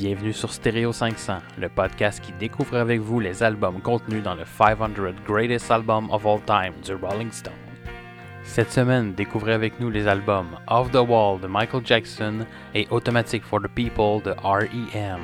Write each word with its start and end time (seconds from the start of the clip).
Bienvenue 0.00 0.32
sur 0.32 0.50
Stereo 0.50 0.94
500, 0.94 1.40
le 1.58 1.68
podcast 1.68 2.24
qui 2.24 2.32
découvre 2.32 2.78
avec 2.78 3.00
vous 3.00 3.20
les 3.20 3.42
albums 3.42 3.82
contenus 3.82 4.22
dans 4.22 4.34
le 4.34 4.46
500 4.46 4.92
Greatest 5.26 5.70
Albums 5.70 6.08
of 6.10 6.24
All 6.24 6.40
Time 6.46 6.72
du 6.82 6.94
Rolling 6.94 7.30
Stone. 7.30 7.52
Cette 8.42 8.72
semaine, 8.72 9.12
découvrez 9.12 9.52
avec 9.52 9.78
nous 9.78 9.90
les 9.90 10.08
albums 10.08 10.56
Off 10.68 10.90
the 10.90 11.06
Wall 11.06 11.38
de 11.38 11.46
Michael 11.46 11.84
Jackson 11.84 12.46
et 12.74 12.88
Automatic 12.90 13.44
for 13.44 13.60
the 13.60 13.68
People 13.68 14.22
de 14.24 14.34
REM. 14.42 15.20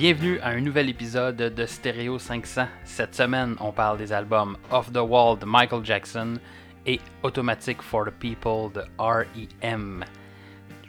Bienvenue 0.00 0.40
à 0.40 0.48
un 0.48 0.62
nouvel 0.62 0.88
épisode 0.88 1.36
de 1.36 1.66
Stereo 1.66 2.18
500. 2.18 2.66
Cette 2.84 3.14
semaine, 3.14 3.54
on 3.60 3.70
parle 3.70 3.98
des 3.98 4.14
albums 4.14 4.56
Off 4.70 4.90
the 4.90 4.96
Wall 4.96 5.38
de 5.38 5.44
Michael 5.44 5.84
Jackson 5.84 6.38
et 6.86 6.98
Automatic 7.22 7.82
for 7.82 8.06
the 8.06 8.10
People 8.10 8.72
de 8.72 8.82
REM. 8.98 10.02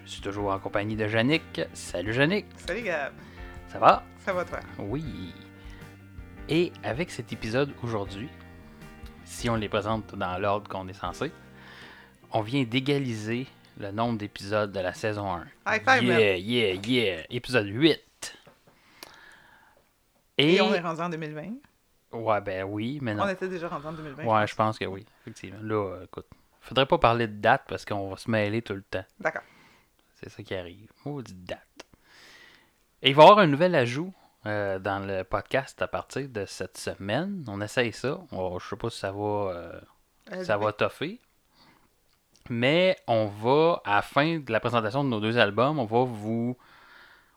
Je 0.06 0.10
suis 0.10 0.22
toujours 0.22 0.54
en 0.54 0.60
compagnie 0.60 0.96
de 0.96 1.06
Yannick. 1.06 1.60
Salut 1.74 2.16
Yannick. 2.16 2.46
Salut 2.56 2.84
Gab. 2.84 3.12
Ça 3.68 3.80
va? 3.80 4.02
Ça 4.20 4.32
va 4.32 4.46
toi? 4.46 4.62
Oui. 4.80 5.34
Et 6.48 6.72
avec 6.82 7.12
cet 7.12 7.34
épisode 7.34 7.74
aujourd'hui, 7.84 8.30
si 9.26 9.50
on 9.50 9.58
les 9.58 9.68
présente 9.68 10.16
dans 10.16 10.38
l'ordre 10.38 10.70
qu'on 10.70 10.88
est 10.88 10.94
censé, 10.94 11.34
on 12.32 12.40
vient 12.40 12.64
d'égaliser 12.64 13.46
le 13.78 13.92
nombre 13.92 14.20
d'épisodes 14.20 14.72
de 14.72 14.80
la 14.80 14.94
saison 14.94 15.34
1. 15.34 15.48
High 15.68 15.84
five, 15.84 16.02
yeah, 16.02 16.18
man. 16.18 16.40
yeah, 16.40 16.74
yeah. 16.76 17.24
Épisode 17.30 17.68
8. 17.68 18.00
Et, 20.42 20.62
on 20.62 20.74
est 20.74 20.80
rendu 20.80 21.02
en 21.02 21.10
2020. 21.10 21.44
Ouais, 22.14 22.42
ben 22.42 22.64
oui, 22.64 23.00
mais 23.02 23.14
non. 23.14 23.24
On 23.24 23.30
était 23.30 23.48
déjà 23.48 23.68
rendu 23.70 23.86
en 23.88 23.94
2020. 23.94 24.26
Ouais, 24.26 24.48
je 24.48 24.56
pense 24.56 24.78
que 24.78 24.86
oui, 24.86 25.06
effectivement. 25.22 25.60
Là, 25.62 25.76
euh, 25.96 26.04
écoute, 26.06 26.28
faudrait 26.60 26.86
pas 26.86 26.98
parler 26.98 27.28
de 27.28 27.36
date 27.40 27.64
parce 27.68 27.86
qu'on 27.86 28.10
va 28.10 28.18
se 28.18 28.30
mêler 28.30 28.62
tout 28.62 28.74
le 28.74 28.82
temps. 28.84 29.06
D'accord. 29.20 29.44
C'est 30.16 30.30
ça 30.30 30.44
qui 30.44 30.54
arrive. 30.54 30.90
Maudite 31.06 31.44
date. 31.46 31.86
Et 33.02 33.10
il 33.10 33.16
va 33.16 33.24
y 33.24 33.26
avoir 33.26 33.40
un 33.40 33.48
nouvel 33.48 33.74
ajout 33.76 34.14
euh, 34.46 34.78
dans 34.78 35.00
le 35.00 35.24
podcast 35.24 35.82
à 35.82 35.88
partir 35.88 36.28
de 36.30 36.46
cette 36.46 36.78
semaine. 36.78 37.44
On 37.48 37.62
essaye 37.62 37.94
ça. 37.94 38.20
On- 38.32 38.60
je 38.60 38.68
sais 38.70 38.76
pas 38.76 38.90
si 38.90 39.00
ça 39.00 39.12
va, 39.12 39.20
euh, 39.20 39.82
Euh, 40.34 40.44
ça 40.44 40.58
va 40.58 40.72
toffer. 40.72 41.20
Mais 42.50 42.98
on 43.08 43.26
va, 43.28 43.82
à 43.86 43.96
la 43.96 44.02
fin 44.02 44.40
de 44.40 44.52
la 44.52 44.60
présentation 44.60 45.04
de 45.04 45.10
nos 45.10 45.20
deux 45.20 45.38
albums, 45.38 45.80
on 45.80 45.86
va 45.86 46.04
vous. 46.04 46.58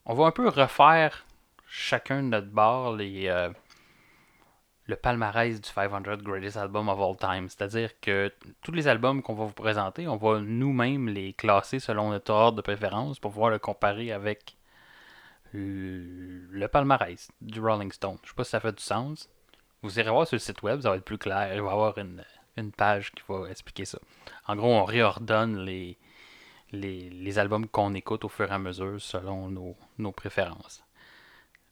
On 0.06 0.14
va 0.14 0.26
un 0.26 0.30
peu 0.32 0.48
refaire 0.48 1.24
chacun 1.74 2.22
de 2.22 2.28
notre 2.28 2.50
bord 2.50 2.94
les, 2.94 3.26
euh, 3.26 3.50
le 4.86 4.94
palmarès 4.94 5.60
du 5.60 5.68
500 5.68 6.02
Greatest 6.22 6.56
Album 6.56 6.88
of 6.88 7.00
All 7.00 7.16
Time. 7.16 7.48
C'est-à-dire 7.48 7.90
que 8.00 8.32
tous 8.62 8.70
les 8.70 8.86
albums 8.86 9.22
qu'on 9.22 9.34
va 9.34 9.44
vous 9.44 9.52
présenter, 9.52 10.06
on 10.06 10.16
va 10.16 10.38
nous-mêmes 10.38 11.08
les 11.08 11.32
classer 11.32 11.80
selon 11.80 12.10
notre 12.10 12.32
ordre 12.32 12.56
de 12.58 12.62
préférence 12.62 13.18
pour 13.18 13.32
pouvoir 13.32 13.50
le 13.50 13.58
comparer 13.58 14.12
avec 14.12 14.56
le, 15.52 16.66
palmarès 16.68 17.28
du 17.40 17.60
Rolling 17.60 17.90
Stone. 17.90 18.18
Je 18.22 18.28
sais 18.28 18.34
pas 18.36 18.44
si 18.44 18.50
ça 18.50 18.60
fait 18.60 18.76
du 18.76 18.82
sens. 18.82 19.28
Vous 19.82 19.98
irez 19.98 20.10
voir 20.10 20.28
sur 20.28 20.36
le 20.36 20.40
site 20.40 20.62
web, 20.62 20.80
ça 20.80 20.90
va 20.90 20.96
être 20.96 21.04
plus 21.04 21.18
clair. 21.18 21.52
Il 21.54 21.60
va 21.60 21.70
y 21.70 21.72
avoir 21.72 21.98
une, 21.98 22.24
une 22.56 22.70
page 22.70 23.10
qui 23.10 23.22
va 23.28 23.50
expliquer 23.50 23.84
ça. 23.84 23.98
En 24.46 24.54
gros, 24.54 24.72
on 24.72 24.84
réordonne 24.84 25.58
les, 25.64 25.98
les, 26.70 27.10
les 27.10 27.38
albums 27.40 27.66
qu'on 27.66 27.94
écoute 27.94 28.24
au 28.24 28.28
fur 28.28 28.48
et 28.48 28.54
à 28.54 28.58
mesure 28.58 29.00
selon 29.00 29.48
nos, 29.50 29.76
nos 29.98 30.12
préférences. 30.12 30.83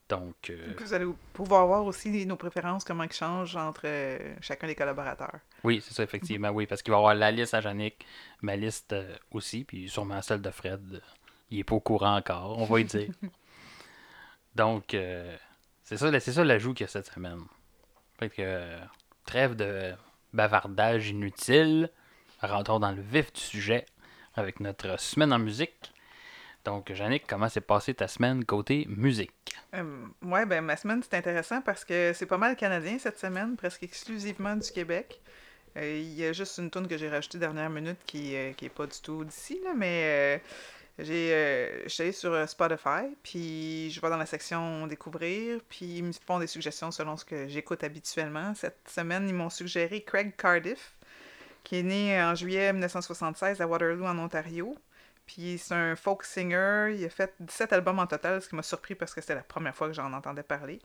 Donc, 0.09 0.49
euh, 0.49 0.73
Vous 0.77 0.93
allez 0.93 1.05
pouvoir 1.33 1.65
voir 1.65 1.85
aussi 1.85 2.25
nos 2.25 2.35
préférences, 2.35 2.83
comment 2.83 3.03
ils 3.03 3.11
changent 3.11 3.55
entre 3.55 3.83
euh, 3.85 4.35
chacun 4.41 4.67
des 4.67 4.75
collaborateurs. 4.75 5.39
oui, 5.63 5.81
c'est 5.83 5.93
ça, 5.93 6.03
effectivement, 6.03 6.49
oui, 6.49 6.67
parce 6.67 6.81
qu'il 6.81 6.91
va 6.91 6.97
y 6.97 6.99
avoir 6.99 7.15
la 7.15 7.31
liste 7.31 7.53
à 7.53 7.61
Yannick, 7.61 8.05
ma 8.41 8.55
liste 8.55 8.93
euh, 8.93 9.15
aussi, 9.31 9.63
puis 9.63 9.89
sûrement 9.89 10.21
celle 10.21 10.41
de 10.41 10.51
Fred. 10.51 10.81
euh, 10.93 10.99
il 11.49 11.59
est 11.59 11.63
pas 11.63 11.75
au 11.75 11.79
courant 11.79 12.17
encore, 12.17 12.59
on 12.59 12.65
va 12.65 12.79
y 12.79 12.85
dire. 12.85 13.09
Donc, 14.55 14.95
c'est 15.83 15.97
ça, 15.97 16.19
c'est 16.19 16.31
ça 16.31 16.43
l'ajout 16.43 16.73
qu'il 16.73 16.83
y 16.83 16.87
a 16.87 16.91
cette 16.91 17.07
semaine. 17.07 17.41
Fait 18.19 18.29
que, 18.29 18.77
trêve 19.25 19.55
de 19.55 19.93
bavardage 20.31 21.09
inutile, 21.09 21.89
rentrons 22.41 22.79
dans 22.79 22.91
le 22.91 23.01
vif 23.01 23.31
du 23.33 23.41
sujet 23.41 23.85
avec 24.35 24.59
notre 24.59 24.99
semaine 24.99 25.33
en 25.33 25.39
musique. 25.39 25.93
Donc, 26.65 26.89
Yannick, 26.89 27.25
comment 27.27 27.49
s'est 27.49 27.61
passée 27.61 27.93
ta 27.93 28.07
semaine 28.07 28.45
côté 28.45 28.85
musique? 28.87 29.52
Euh, 29.73 30.05
ouais, 30.23 30.45
ben 30.45 30.61
ma 30.61 30.77
semaine, 30.77 31.01
c'est 31.01 31.15
intéressant 31.17 31.61
parce 31.61 31.83
que 31.83 32.13
c'est 32.13 32.27
pas 32.27 32.37
mal 32.37 32.55
canadien 32.55 32.99
cette 32.99 33.17
semaine, 33.17 33.55
presque 33.55 33.83
exclusivement 33.83 34.55
du 34.55 34.71
Québec. 34.71 35.21
Euh, 35.77 35.97
Il 35.99 36.13
y 36.13 36.25
a 36.25 36.33
juste 36.33 36.59
une 36.59 36.69
tune 36.69 36.87
que 36.87 36.97
j'ai 36.97 37.09
rajoutée 37.09 37.39
dernière 37.39 37.69
minute 37.71 37.97
qui, 38.05 38.35
euh, 38.35 38.53
qui 38.53 38.69
pas 38.69 38.85
du 38.87 38.99
tout 39.01 39.23
d'ici, 39.25 39.59
là, 39.63 39.73
mais 39.75 40.39
euh, 40.39 40.39
j'ai, 40.99 41.33
euh, 41.33 41.83
je 41.85 41.89
suis 41.89 42.03
allée 42.03 42.11
sur 42.11 42.47
Spotify, 42.47 43.15
puis 43.23 43.89
je 43.91 43.99
vais 43.99 44.09
dans 44.09 44.17
la 44.17 44.27
section 44.27 44.85
découvrir, 44.87 45.59
puis 45.69 45.97
ils 45.97 46.03
me 46.03 46.11
font 46.13 46.37
des 46.39 46.47
suggestions 46.47 46.91
selon 46.91 47.17
ce 47.17 47.25
que 47.25 47.47
j'écoute 47.47 47.83
habituellement. 47.83 48.53
Cette 48.55 48.87
semaine, 48.89 49.27
ils 49.27 49.35
m'ont 49.35 49.49
suggéré 49.49 50.03
Craig 50.03 50.35
Cardiff, 50.37 50.93
qui 51.63 51.77
est 51.77 51.83
né 51.83 52.21
en 52.21 52.35
juillet 52.35 52.71
1976 52.73 53.61
à 53.61 53.67
Waterloo, 53.67 54.05
en 54.05 54.19
Ontario. 54.19 54.77
Puis 55.25 55.57
c'est 55.57 55.73
un 55.75 55.95
folk 55.95 56.23
singer. 56.23 56.95
Il 56.97 57.05
a 57.05 57.09
fait 57.09 57.33
17 57.39 57.73
albums 57.73 57.99
en 57.99 58.07
total, 58.07 58.41
ce 58.41 58.49
qui 58.49 58.55
m'a 58.55 58.63
surpris 58.63 58.95
parce 58.95 59.13
que 59.13 59.21
c'était 59.21 59.35
la 59.35 59.43
première 59.43 59.75
fois 59.75 59.87
que 59.87 59.93
j'en 59.93 60.11
entendais 60.13 60.43
parler. 60.43 60.79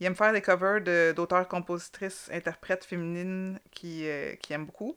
Il 0.00 0.06
aime 0.06 0.16
faire 0.16 0.32
des 0.32 0.42
covers 0.42 0.80
de- 0.82 1.12
d'auteurs, 1.16 1.48
compositrices, 1.48 2.30
interprètes 2.32 2.84
féminines 2.84 3.60
qui, 3.72 4.08
euh, 4.08 4.34
qui 4.36 4.52
aime 4.54 4.66
beaucoup. 4.66 4.96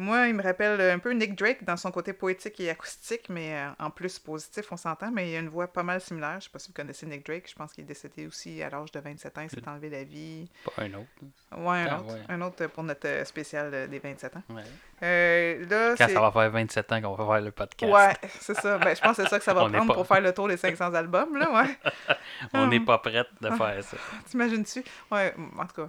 Moi, 0.00 0.28
il 0.28 0.34
me 0.34 0.42
rappelle 0.44 0.80
un 0.80 0.98
peu 1.00 1.10
Nick 1.12 1.34
Drake 1.36 1.64
dans 1.64 1.76
son 1.76 1.90
côté 1.90 2.12
poétique 2.12 2.60
et 2.60 2.70
acoustique, 2.70 3.28
mais 3.28 3.52
euh, 3.54 3.70
en 3.80 3.90
plus 3.90 4.18
positif, 4.20 4.70
on 4.70 4.76
s'entend, 4.76 5.10
mais 5.10 5.28
il 5.30 5.34
a 5.36 5.40
une 5.40 5.48
voix 5.48 5.66
pas 5.66 5.82
mal 5.82 6.00
similaire. 6.00 6.36
Je 6.38 6.44
sais 6.44 6.50
pas 6.50 6.60
si 6.60 6.68
vous 6.68 6.74
connaissez 6.74 7.04
Nick 7.04 7.26
Drake, 7.26 7.48
je 7.50 7.54
pense 7.56 7.72
qu'il 7.72 7.82
est 7.82 7.86
décédé 7.88 8.26
aussi 8.28 8.62
à 8.62 8.70
l'âge 8.70 8.92
de 8.92 9.00
27 9.00 9.36
ans, 9.38 9.40
il 9.42 9.50
s'est 9.50 9.68
enlevé 9.68 9.90
la 9.90 10.04
vie. 10.04 10.48
Pas 10.76 10.82
un 10.84 10.94
autre. 10.94 11.08
Ouais, 11.56 11.78
un 11.80 11.86
Ah, 11.90 11.98
autre. 12.00 12.14
ouais. 12.14 12.20
Un 12.28 12.40
autre 12.42 12.66
pour 12.68 12.84
notre 12.84 13.08
euh, 13.08 13.24
spécial 13.24 13.70
euh, 13.74 13.86
des 13.88 13.98
27 13.98 14.36
ans. 14.36 14.42
Ouais. 14.50 14.62
Euh, 15.02 15.66
là, 15.68 15.94
Quand 15.98 16.08
ça 16.08 16.20
va 16.20 16.30
faire 16.30 16.50
27 16.50 16.92
ans 16.92 17.00
qu'on 17.02 17.14
va 17.14 17.34
faire 17.34 17.44
le 17.44 17.50
podcast. 17.50 17.92
Ouais, 17.92 18.30
c'est 18.40 18.54
ça. 18.54 18.78
Ben, 18.78 18.94
je 18.94 19.00
pense 19.00 19.16
que 19.16 19.22
c'est 19.24 19.28
ça 19.28 19.38
que 19.38 19.44
ça 19.44 19.52
va 19.54 19.60
prendre 19.68 19.86
pas- 19.86 19.94
pour 19.94 20.06
faire 20.06 20.20
le 20.20 20.32
tour 20.32 20.46
des 20.46 20.56
500 20.56 20.94
albums, 20.94 21.36
là, 21.36 21.50
ouais. 21.52 22.14
On 22.54 22.66
n'est 22.68 22.78
Hum. 22.78 22.84
pas 22.84 22.98
prête 22.98 23.26
de 23.40 23.50
faire 23.50 23.76
ça. 23.82 23.96
T'imagines-tu? 24.30 24.84
Ouais, 25.10 25.34
en 25.58 25.66
tout 25.66 25.82
cas, 25.82 25.88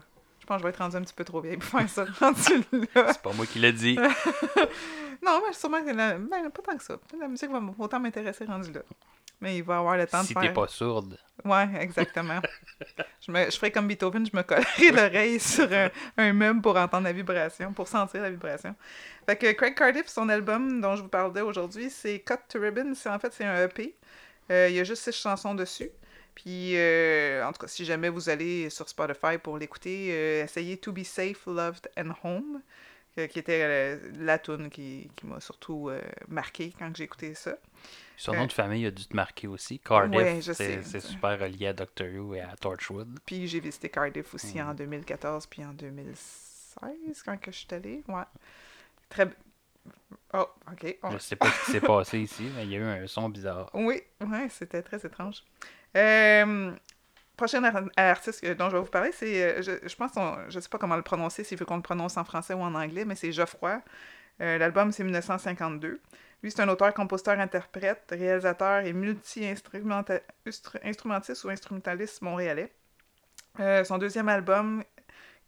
pense 0.50 0.58
que 0.58 0.62
je 0.62 0.64
vais 0.64 0.70
être 0.72 0.80
rendu 0.80 0.96
un 0.98 1.02
petit 1.02 1.14
peu 1.14 1.24
trop 1.24 1.40
vieille 1.42 1.58
pour 1.58 1.80
faire 1.80 1.90
ça. 1.90 2.06
C'est 2.36 3.22
pas 3.22 3.34
moi 3.34 3.46
qui 3.46 3.60
l'ai 3.60 3.72
dit. 3.72 3.98
Non, 5.22 5.42
mais 5.46 5.54
sûrement 5.54 5.84
que 5.84 5.92
la... 5.92 6.14
ben, 6.18 6.50
pas 6.50 6.62
tant 6.62 6.78
que 6.78 6.84
ça. 6.84 6.98
La 7.20 7.28
musique 7.28 7.52
va 7.52 7.62
autant 7.78 8.00
m'intéresser 8.00 8.46
rendu 8.46 8.72
là. 8.72 8.80
Mais 9.42 9.58
il 9.58 9.64
va 9.64 9.80
avoir 9.80 9.98
le 9.98 10.08
temps 10.08 10.24
si 10.24 10.34
de 10.34 10.40
t'es 10.40 10.46
faire... 10.46 10.54
pas 10.54 10.68
sourde. 10.68 11.18
Ouais, 11.44 11.68
exactement. 11.80 12.40
je, 13.28 13.30
me... 13.30 13.52
je 13.52 13.58
ferais 13.58 13.72
comme 13.72 13.88
Beethoven, 13.88 14.26
je 14.26 14.36
me 14.36 14.44
collerais 14.44 14.92
l'oreille 14.92 15.40
sur 15.40 15.70
un, 15.74 15.90
un 16.18 16.32
meuble 16.32 16.62
pour 16.62 16.78
entendre 16.78 17.04
la 17.04 17.12
vibration, 17.12 17.74
pour 17.74 17.90
sentir 17.90 18.22
la 18.22 18.30
vibration. 18.30 18.76
Fait 19.26 19.36
que 19.36 19.52
Craig 19.52 19.76
Cardiff, 19.76 20.08
son 20.08 20.30
album 20.30 20.80
dont 20.80 20.96
je 20.96 21.02
vous 21.02 21.10
parlais 21.10 21.42
aujourd'hui, 21.42 21.90
c'est 21.90 22.20
Cut 22.20 22.36
to 22.48 22.60
Ribbon. 22.60 22.94
En 23.06 23.20
fait, 23.20 23.34
c'est 23.34 23.46
un 23.46 23.66
EP. 23.66 23.96
Euh, 24.52 24.70
il 24.70 24.76
y 24.76 24.80
a 24.80 24.86
juste 24.86 25.04
six 25.04 25.22
chansons 25.22 25.54
dessus. 25.54 25.90
Puis, 26.36 26.76
euh, 26.78 27.46
en 27.46 27.52
tout 27.52 27.60
cas, 27.60 27.68
si 27.68 27.84
jamais 27.86 28.10
vous 28.10 28.30
allez 28.30 28.70
sur 28.70 28.88
Spotify 28.88 29.38
pour 29.42 29.58
l'écouter, 29.58 30.10
euh, 30.12 30.44
essayez 30.44 30.78
To 30.78 30.92
Be 30.94 31.04
Safe, 31.04 31.46
Loved 31.48 31.90
and 31.98 32.12
Home, 32.24 32.62
euh, 33.18 33.28
qui 33.28 33.40
était 33.40 33.98
la 34.18 34.40
tune 34.40 34.70
qui, 34.70 35.10
qui 35.16 35.26
m'a 35.26 35.40
surtout 35.42 35.90
marqué 36.28 36.74
quand 36.78 36.96
j'ai 36.96 37.04
écouté 37.06 37.34
ça. 37.36 37.58
Son 38.16 38.34
nom 38.34 38.46
de 38.48 38.52
famille 38.54 38.86
a 38.86 38.92
dû 38.92 39.06
te 39.06 39.16
marquer 39.16 39.48
aussi. 39.48 39.80
Cardiff, 39.80 40.16
Ouais, 40.22 40.42
c'est 40.42 41.00
super 41.02 41.40
relié 41.40 41.68
à 41.68 41.74
Doctor 41.74 42.08
Who 42.08 42.36
et 42.36 42.42
à 42.42 42.56
Torchwood. 42.56 43.20
Puis 43.26 43.48
j'ai 43.48 43.60
visité 43.62 43.90
Cardiff 43.90 44.34
aussi 44.34 44.62
en 44.62 44.74
2014 44.74 45.48
puis 45.48 45.64
en 45.64 45.72
2016 45.74 47.24
quand 47.24 47.38
que 47.40 47.52
je 47.52 47.58
suis 47.58 47.68
allée. 47.72 48.04
Ouais. 48.08 48.24
Très 49.10 49.30
Oh, 50.34 50.46
OK. 50.72 50.98
on- 51.04 51.12
Je 51.12 51.18
sais 51.18 51.36
pas 51.36 51.50
ce 51.50 51.66
qui 51.66 51.72
s'est 51.72 51.82
passé 51.82 52.20
ici, 52.20 52.44
mais 52.56 52.66
il 52.66 52.72
y 52.72 52.76
a 52.76 52.80
eu 52.80 52.84
un 52.84 53.08
son 53.08 53.30
bizarre. 53.30 53.70
Oui, 53.74 54.02
ouais, 54.22 54.48
c'était 54.50 54.82
très 54.84 54.98
étrange. 55.06 55.44
Euh, 55.98 56.72
prochain 57.38 57.64
ar- 57.64 57.84
artiste 57.98 58.46
dont 58.54 58.70
je 58.70 58.76
vais 58.76 58.82
vous 58.82 58.90
parler, 58.90 59.12
c'est, 59.14 59.60
euh, 59.60 59.62
je, 59.62 59.96
pense, 59.96 60.12
je 60.50 60.60
sais 60.60 60.70
pas 60.70 60.78
comment 60.78 60.96
le 60.96 61.02
prononcer, 61.04 61.44
s'il 61.44 61.58
veut 61.58 61.66
qu'on 61.66 61.78
le 61.78 61.82
prononce 61.82 62.18
en 62.18 62.24
français 62.26 62.54
ou 62.54 62.62
en 62.62 62.76
anglais, 62.76 63.06
mais 63.06 63.16
c'est 63.16 63.32
Geoffroy. 63.32 63.82
Euh, 64.42 64.58
L'album, 64.58 64.92
c'est 64.92 65.04
1952. 65.04 66.00
Lui, 66.44 66.52
c'est 66.52 66.62
un 66.62 66.70
auteur, 66.70 66.94
compositeur, 66.94 67.40
interprète, 67.40 68.04
réalisateur 68.12 68.86
et 68.86 68.94
multi-instrumentiste 68.94 71.44
ou 71.46 71.50
instrumentaliste 71.50 72.22
montréalais. 72.22 72.72
Son 73.84 73.98
deuxième 73.98 74.30
album, 74.30 74.84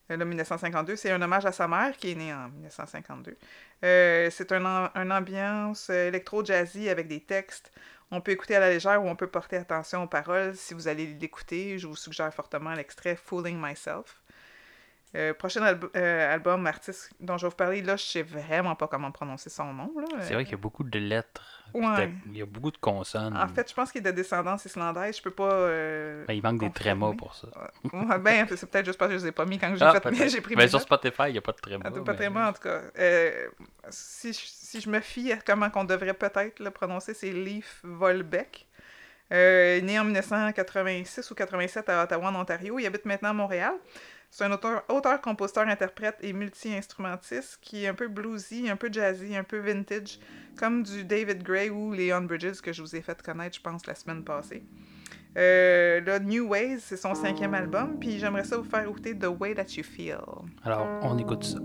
le 0.10 0.26
1952, 0.26 0.96
c'est 0.98 1.12
un 1.12 1.22
hommage 1.22 1.46
à 1.46 1.52
sa 1.54 1.68
mère 1.68 1.96
qui 1.98 2.12
est 2.12 2.16
née 2.16 2.34
en 2.34 2.50
1952. 2.50 3.38
Euh, 3.84 4.30
c'est 4.32 4.52
un, 4.52 4.92
une 4.96 5.12
ambiance 5.12 5.90
électro-jazzy 5.90 6.90
avec 6.90 7.08
des 7.08 7.22
textes. 7.22 7.72
On 8.12 8.20
peut 8.20 8.32
écouter 8.32 8.56
à 8.56 8.60
la 8.60 8.70
légère 8.70 9.02
ou 9.04 9.08
on 9.08 9.16
peut 9.16 9.28
porter 9.28 9.58
attention 9.58 10.04
aux 10.04 10.08
paroles. 10.08 10.56
Si 10.56 10.74
vous 10.74 10.88
allez 10.88 11.08
l'écouter, 11.08 11.80
je 11.80 11.88
vous 11.88 11.96
suggère 11.96 12.34
fortement 12.34 12.74
l'extrait 12.74 13.16
Fooling 13.16 13.58
Myself. 13.60 14.22
Euh, 15.16 15.34
prochain 15.34 15.62
euh, 15.96 16.34
album, 16.34 16.66
artiste 16.68 17.12
dont 17.20 17.38
je 17.38 17.46
vais 17.46 17.50
vous 17.50 17.56
parler, 17.56 17.82
là, 17.82 17.98
je 17.98 18.04
sais 18.04 18.22
vraiment 18.22 18.76
pas 18.76 18.88
comment 18.88 19.12
prononcer 19.12 19.50
son 19.50 19.74
nom. 19.74 19.94
C'est 20.22 20.34
vrai 20.34 20.44
qu'il 20.44 20.54
y 20.54 20.56
a 20.56 20.58
beaucoup 20.58 20.84
de 20.84 21.00
lettres. 21.00 21.61
Ouais. 21.74 22.12
Il 22.28 22.38
y 22.38 22.42
a 22.42 22.46
beaucoup 22.46 22.72
de 22.72 22.78
consonnes. 22.78 23.36
En 23.38 23.48
fait, 23.48 23.70
je 23.70 23.74
pense 23.74 23.92
qu'il 23.92 24.00
est 24.00 24.12
de 24.12 24.16
descendance 24.16 24.66
islandaise. 24.66 25.18
Je 25.18 25.22
peux 25.22 25.32
pas. 25.32 25.52
euh, 25.52 26.26
Ben, 26.28 26.34
il 26.34 26.42
manque 26.44 26.60
des 26.60 26.70
trémas 26.72 27.14
pour 27.18 27.34
ça. 27.36 27.48
Ouais, 27.94 28.20
ben, 28.20 28.48
c'est 28.56 28.70
peut-être 28.70 28.86
juste 28.86 28.98
parce 28.98 29.12
que 29.12 29.18
je 29.18 29.24
les 29.24 29.30
ai 29.30 29.32
pas 29.32 29.46
mis 29.46 29.58
quand 29.60 29.74
j'ai 29.76 29.86
Ah, 29.86 30.00
fait 30.02 30.30
j'ai 30.30 30.42
pris 30.42 30.56
Ben, 30.56 30.68
sur. 30.68 30.82
Spotify, 30.82 31.24
il 31.28 31.32
n'y 31.34 31.38
a 31.38 31.42
pas 31.42 31.52
de 31.54 31.58
trémas. 31.58 31.84
Ah, 31.86 31.92
pas 31.92 32.00
mais- 32.12 32.16
très 32.16 32.30
bon, 32.30 32.44
en 32.44 32.54
tout 32.54 32.62
cas. 32.64 32.82
Euh, 33.00 33.48
si, 33.90 34.34
je, 34.34 34.40
si 34.44 34.82
je 34.82 34.90
me 34.90 35.00
fie 35.00 35.32
à 35.32 35.38
comment 35.38 35.70
qu'on 35.70 35.84
devrait 35.86 36.14
peut-être 36.14 36.60
le 36.60 36.72
prononcer, 36.72 37.14
c'est 37.14 37.32
Leaf 37.32 37.80
Volbeck. 37.84 38.68
Euh, 39.34 39.80
né 39.80 39.98
en 39.98 40.04
1986 40.04 41.32
ou 41.32 41.36
87 41.36 41.88
à 41.90 42.04
Ottawa, 42.04 42.28
en 42.30 42.36
Ontario. 42.36 42.78
Il 42.80 42.86
habite 42.86 43.06
maintenant 43.06 43.30
à 43.30 43.34
Montréal. 43.34 43.74
C'est 44.34 44.46
un 44.46 44.52
auteur, 44.54 44.84
auteur, 44.88 45.20
compositeur, 45.20 45.68
interprète 45.68 46.16
et 46.22 46.32
multi-instrumentiste 46.32 47.60
qui 47.62 47.84
est 47.84 47.90
un 47.90 47.94
peu 47.94 48.08
bluesy, 48.08 48.70
un 48.70 48.78
peu 48.78 48.90
jazzy, 48.90 49.36
un 49.36 49.44
peu 49.44 49.58
vintage, 49.58 50.20
comme 50.58 50.84
du 50.84 51.04
David 51.04 51.44
Gray 51.44 51.70
ou 51.70 51.92
Leon 51.92 52.22
Bridges 52.22 52.62
que 52.62 52.72
je 52.72 52.82
vous 52.82 52.96
ai 52.96 53.02
fait 53.02 53.22
connaître, 53.22 53.58
je 53.58 53.62
pense, 53.62 53.86
la 53.86 53.94
semaine 53.94 54.24
passée. 54.24 54.64
Euh, 55.38 56.20
New 56.20 56.48
Ways, 56.48 56.80
c'est 56.80 56.96
son 56.96 57.14
cinquième 57.14 57.54
album, 57.54 58.00
puis 58.00 58.20
j'aimerais 58.20 58.46
ça 58.46 58.56
vous 58.56 58.64
faire 58.64 58.88
écouter 58.88 59.18
The 59.18 59.28
Way 59.38 59.56
That 59.56 59.74
You 59.76 59.84
Feel. 59.84 60.20
Alors, 60.64 60.88
on 61.02 61.18
écoute 61.18 61.44
ça. 61.44 61.60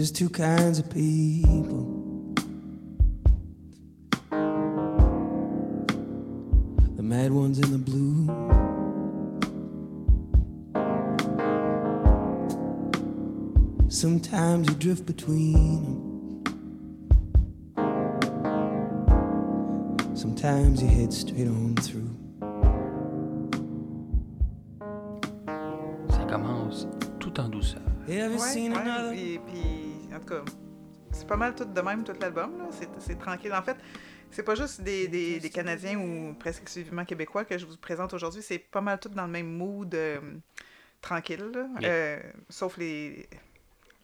Just 0.00 0.16
two 0.16 0.30
kinds 0.30 0.78
of 0.78 0.88
people. 0.88 2.32
The 6.96 7.02
mad 7.02 7.30
ones 7.32 7.58
and 7.58 7.66
the 7.66 7.76
blue. 7.76 8.26
Sometimes 13.90 14.68
you 14.70 14.74
drift 14.76 15.04
between 15.04 15.84
them. 15.84 16.44
Sometimes 20.16 20.82
you 20.82 20.88
head 20.88 21.12
straight 21.12 21.46
on 21.46 21.74
through. 21.76 22.08
Ça 26.08 26.24
commence 26.26 26.86
tout 27.18 27.38
en 27.38 27.50
douceur. 27.50 27.82
Ever 28.08 28.34
Ouais, 28.34 28.38
seen 28.38 28.72
ouais, 28.72 28.78
another? 28.80 29.12
Et 29.12 29.38
puis, 29.46 29.79
en 30.14 30.20
tout 30.20 30.26
cas, 30.26 30.42
c'est 31.12 31.26
pas 31.26 31.36
mal 31.36 31.54
tout 31.54 31.64
de 31.64 31.80
même, 31.80 32.04
tout 32.04 32.14
l'album. 32.20 32.68
C'est 32.98 33.18
tranquille. 33.18 33.52
En 33.52 33.62
fait, 33.62 33.76
c'est 34.30 34.42
pas 34.42 34.54
juste 34.54 34.80
des, 34.82 35.08
des, 35.08 35.40
des 35.40 35.50
Canadiens 35.50 35.98
ou 35.98 36.34
presque 36.34 36.62
exclusivement 36.62 37.04
Québécois 37.04 37.44
que 37.44 37.58
je 37.58 37.66
vous 37.66 37.76
présente 37.76 38.14
aujourd'hui. 38.14 38.42
C'est 38.42 38.58
pas 38.58 38.80
mal 38.80 38.98
tout 39.00 39.08
dans 39.08 39.26
le 39.26 39.32
même 39.32 39.48
mood 39.48 39.92
euh, 39.94 40.20
tranquille. 41.00 41.50
là. 41.52 41.66
Euh, 41.82 42.20
sauf 42.48 42.76
les, 42.76 43.28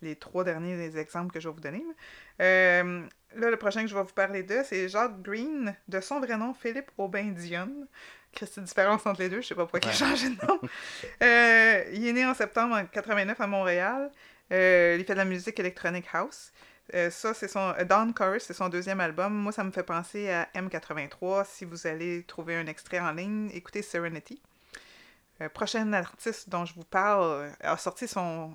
les 0.02 0.16
trois 0.16 0.42
derniers 0.44 0.96
exemples 0.98 1.32
que 1.32 1.40
je 1.40 1.48
vais 1.48 1.54
vous 1.54 1.60
donner. 1.60 1.78
là. 1.86 2.44
Euh, 2.44 3.02
là, 3.36 3.50
le 3.50 3.56
prochain 3.56 3.82
que 3.82 3.88
je 3.88 3.94
vais 3.94 4.02
vous 4.02 4.12
parler 4.12 4.42
de, 4.42 4.62
c'est 4.64 4.88
Jacques 4.88 5.22
Green, 5.22 5.74
de 5.88 6.00
son 6.00 6.20
vrai 6.20 6.36
nom, 6.36 6.54
Philippe 6.54 6.90
Aubin 6.98 7.26
Dionne. 7.30 7.86
Qu'est-ce 8.32 8.60
différence 8.60 9.06
entre 9.06 9.20
les 9.22 9.28
deux? 9.30 9.40
Je 9.40 9.46
sais 9.46 9.54
pas 9.54 9.62
pourquoi 9.62 9.80
il 9.82 9.88
a 9.88 9.92
changé 9.92 10.28
de 10.28 10.46
nom. 10.46 10.60
Il 11.94 12.06
est 12.06 12.12
né 12.12 12.26
en 12.26 12.34
septembre 12.34 12.76
en 12.76 12.84
89 12.84 13.40
à 13.40 13.46
Montréal. 13.46 14.10
Euh, 14.52 14.96
il 14.98 15.04
fait 15.04 15.14
de 15.14 15.18
la 15.18 15.24
musique 15.24 15.58
électronique 15.58 16.06
house. 16.12 16.52
Euh, 16.94 17.10
ça, 17.10 17.34
c'est 17.34 17.48
son. 17.48 17.74
euh, 17.78 17.84
Dawn 17.84 18.14
Chorus, 18.14 18.44
c'est 18.44 18.54
son 18.54 18.68
deuxième 18.68 19.00
album. 19.00 19.32
Moi, 19.34 19.52
ça 19.52 19.64
me 19.64 19.70
fait 19.72 19.82
penser 19.82 20.30
à 20.30 20.48
M83. 20.54 21.44
Si 21.46 21.64
vous 21.64 21.86
allez 21.86 22.22
trouver 22.24 22.56
un 22.56 22.66
extrait 22.66 23.00
en 23.00 23.12
ligne, 23.12 23.50
écoutez 23.52 23.82
Serenity. 23.82 24.40
Euh, 25.42 25.48
prochain 25.50 25.92
artiste 25.92 26.48
dont 26.48 26.64
je 26.64 26.72
vous 26.74 26.84
parle 26.84 27.50
a 27.60 27.76
sorti 27.76 28.08
son 28.08 28.54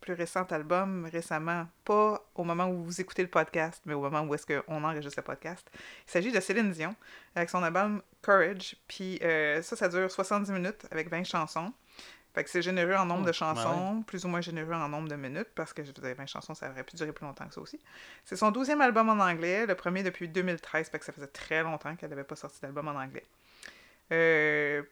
plus 0.00 0.14
récent 0.14 0.44
album 0.44 1.06
récemment, 1.12 1.66
pas 1.84 2.24
au 2.34 2.42
moment 2.42 2.68
où 2.68 2.84
vous 2.84 3.00
écoutez 3.02 3.20
le 3.22 3.28
podcast, 3.28 3.82
mais 3.84 3.92
au 3.92 4.00
moment 4.00 4.22
où 4.22 4.34
est-ce 4.34 4.46
qu'on 4.46 4.84
enregistre 4.84 5.18
le 5.18 5.24
podcast. 5.24 5.68
Il 6.06 6.10
s'agit 6.10 6.32
de 6.32 6.40
Céline 6.40 6.70
Dion 6.70 6.94
avec 7.34 7.50
son 7.50 7.62
album 7.62 8.00
Courage. 8.22 8.76
Puis 8.88 9.18
ça, 9.20 9.76
ça 9.76 9.88
dure 9.88 10.10
70 10.10 10.50
minutes 10.52 10.86
avec 10.90 11.10
20 11.10 11.24
chansons. 11.24 11.72
Fait 12.36 12.44
que 12.44 12.50
c'est 12.50 12.60
généreux 12.60 12.94
en 12.94 13.06
nombre 13.06 13.22
Oh, 13.22 13.24
de 13.24 13.28
ouais, 13.30 13.32
chansons, 13.32 14.02
plus 14.06 14.24
ou 14.24 14.28
moins 14.28 14.42
généreux 14.42 14.74
en 14.74 14.88
nombre 14.90 15.08
de 15.08 15.16
minutes, 15.16 15.48
parce 15.54 15.72
que 15.72 15.82
je 15.82 15.90
vous 15.90 16.04
avais 16.04 16.12
20 16.12 16.26
chansons, 16.26 16.54
ça 16.54 16.70
aurait 16.70 16.84
pu 16.84 16.94
durer 16.94 17.10
plus 17.12 17.24
longtemps 17.24 17.48
que 17.48 17.54
ça 17.54 17.60
aussi. 17.62 17.80
C'est 18.26 18.36
son 18.36 18.50
12e 18.52 18.78
album 18.82 19.08
en 19.08 19.18
anglais, 19.24 19.64
le 19.66 19.74
premier 19.74 20.02
depuis 20.02 20.28
2013, 20.28 20.90
fait 20.90 20.98
que 20.98 21.04
ça 21.06 21.12
faisait 21.12 21.26
très 21.28 21.62
longtemps 21.62 21.96
qu'elle 21.96 22.10
n'avait 22.10 22.24
pas 22.24 22.36
sorti 22.36 22.60
d'album 22.60 22.86
en 22.88 22.94
anglais. 23.00 23.24
Euh, 24.12 24.82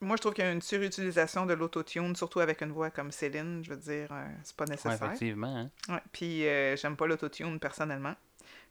moi, 0.00 0.16
je 0.16 0.20
trouve 0.22 0.34
qu'il 0.34 0.44
y 0.44 0.46
a 0.48 0.50
une 0.50 0.60
surutilisation 0.60 1.46
de 1.46 1.54
l'autotune, 1.54 2.16
surtout 2.16 2.40
avec 2.40 2.60
une 2.60 2.72
voix 2.72 2.90
comme 2.90 3.12
Céline, 3.12 3.62
je 3.64 3.70
veux 3.70 3.76
dire, 3.76 4.08
euh, 4.10 4.26
c'est 4.42 4.56
pas 4.56 4.64
Ouais, 4.64 4.70
nécessaire. 4.70 4.94
effectivement. 5.04 5.56
hein. 5.56 5.70
Ouais, 5.88 6.02
puis 6.12 6.46
euh, 6.48 6.76
j'aime 6.76 6.96
pas 6.96 7.06
l'autotune 7.06 7.60
personnellement. 7.60 8.14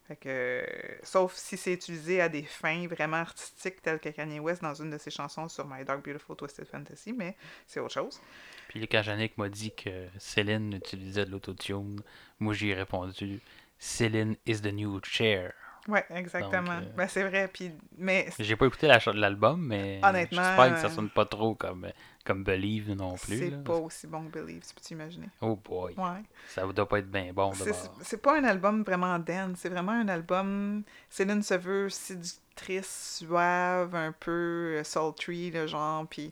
Fait 0.07 0.15
que, 0.15 0.65
sauf 1.03 1.35
si 1.35 1.57
c'est 1.57 1.73
utilisé 1.73 2.21
à 2.21 2.29
des 2.29 2.43
fins 2.43 2.87
vraiment 2.87 3.17
artistiques, 3.17 3.81
telles 3.81 3.99
que 3.99 4.09
Kanye 4.09 4.39
West 4.39 4.61
dans 4.61 4.73
une 4.73 4.89
de 4.89 4.97
ses 4.97 5.11
chansons 5.11 5.47
sur 5.47 5.67
My 5.67 5.85
Dark 5.85 6.03
Beautiful 6.03 6.35
Twisted 6.35 6.67
Fantasy, 6.67 7.13
mais 7.13 7.35
c'est 7.67 7.79
autre 7.79 7.93
chose. 7.93 8.19
Puis 8.67 8.87
quand 8.87 9.03
Yannick 9.03 9.37
m'a 9.37 9.49
dit 9.49 9.71
que 9.73 10.07
Céline 10.17 10.73
utilisait 10.73 11.25
de 11.25 11.31
l'autotune, 11.31 12.01
moi 12.39 12.53
j'ai 12.53 12.73
répondu 12.73 13.39
Céline 13.77 14.35
is 14.45 14.61
the 14.61 14.73
new 14.73 14.99
chair. 15.03 15.53
Ouais, 15.87 16.05
exactement. 16.11 16.61
Donc, 16.79 16.83
euh, 16.83 16.93
Ben, 16.95 17.07
c'est 17.07 17.23
vrai. 17.23 17.49
Puis, 17.51 17.71
mais 17.97 18.27
J'ai 18.39 18.55
pas 18.55 18.67
écouté 18.67 18.87
la 18.87 18.99
l'album, 19.13 19.65
mais 19.65 19.99
Honnêtement, 20.03 20.43
j'espère 20.43 20.73
que 20.75 20.79
ça 20.79 20.87
euh, 20.87 20.89
sonne 20.89 21.09
pas 21.09 21.25
trop 21.25 21.55
comme, 21.55 21.87
comme 22.23 22.43
Believe 22.43 22.91
non 22.91 23.15
plus. 23.15 23.37
c'est 23.37 23.63
pas 23.63 23.77
aussi 23.77 24.05
bon 24.07 24.25
que 24.27 24.39
Believe, 24.39 24.61
tu 24.67 24.73
peux 24.75 24.81
t'imaginer. 24.81 25.27
Oh 25.41 25.55
boy, 25.55 25.93
Ouais. 25.97 26.21
ça 26.49 26.67
doit 26.67 26.87
pas 26.87 26.99
être 26.99 27.09
bien 27.09 27.33
bon 27.33 27.51
C'est- 27.53 28.17
pas 28.17 28.37
un 28.37 28.43
album 28.43 28.83
vraiment 28.83 29.17
dance, 29.17 29.57
c'est 29.59 29.69
vraiment 29.69 29.93
un 29.93 30.07
album. 30.07 30.83
Céline 31.09 31.41
se 31.41 31.55
veut 31.55 31.89
séductrice, 31.89 33.17
suave, 33.25 33.95
un 33.95 34.11
peu 34.11 34.77
euh, 34.79 34.83
sultry, 34.83 35.49
le 35.49 35.65
genre, 35.65 36.05
puis. 36.07 36.31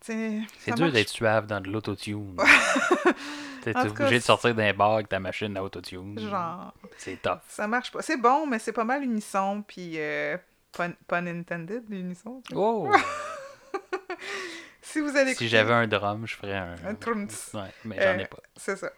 tu 0.00 0.46
C'est 0.58 0.70
dur 0.74 0.84
marche 0.84 0.92
d'être 0.92 1.08
suave 1.08 1.46
dans 1.46 1.60
de 1.60 1.68
l'autotune. 1.70 2.36
T'es 3.62 3.76
obligé 3.76 4.18
de 4.18 4.24
sortir 4.24 4.54
d'un 4.54 4.72
bar 4.74 4.92
avec 4.92 5.08
ta 5.08 5.20
machine 5.20 5.56
à 5.56 5.62
autotune. 5.62 6.18
Genre, 6.18 6.72
C'est 6.98 7.20
tough. 7.22 7.38
ça 7.48 7.66
marche 7.68 7.90
pas. 7.92 8.02
C'est 8.02 8.16
bon, 8.16 8.46
mais 8.46 8.58
c'est 8.58 8.72
pas 8.72 8.84
mal 8.84 9.02
unisson, 9.04 9.62
puis 9.66 9.94
euh, 9.96 10.36
pun, 10.72 10.92
pun 11.06 11.26
intended, 11.26 11.84
l'unisson. 11.88 12.42
Oh! 12.54 12.90
Si 14.84 15.00
vous 15.00 15.16
allez 15.16 15.34
si 15.34 15.48
j'avais 15.48 15.72
un 15.72 15.86
drum, 15.86 16.26
je 16.26 16.34
ferais 16.36 16.56
un. 16.56 16.74
Un 16.84 16.94
trumps. 16.94 17.52
Ouais, 17.54 17.60
mais 17.84 17.96
j'en 17.96 18.18
ai 18.18 18.24
Euh, 18.24 18.26
pas. 18.26 18.38
C'est 18.56 18.76
ça. 18.76 18.90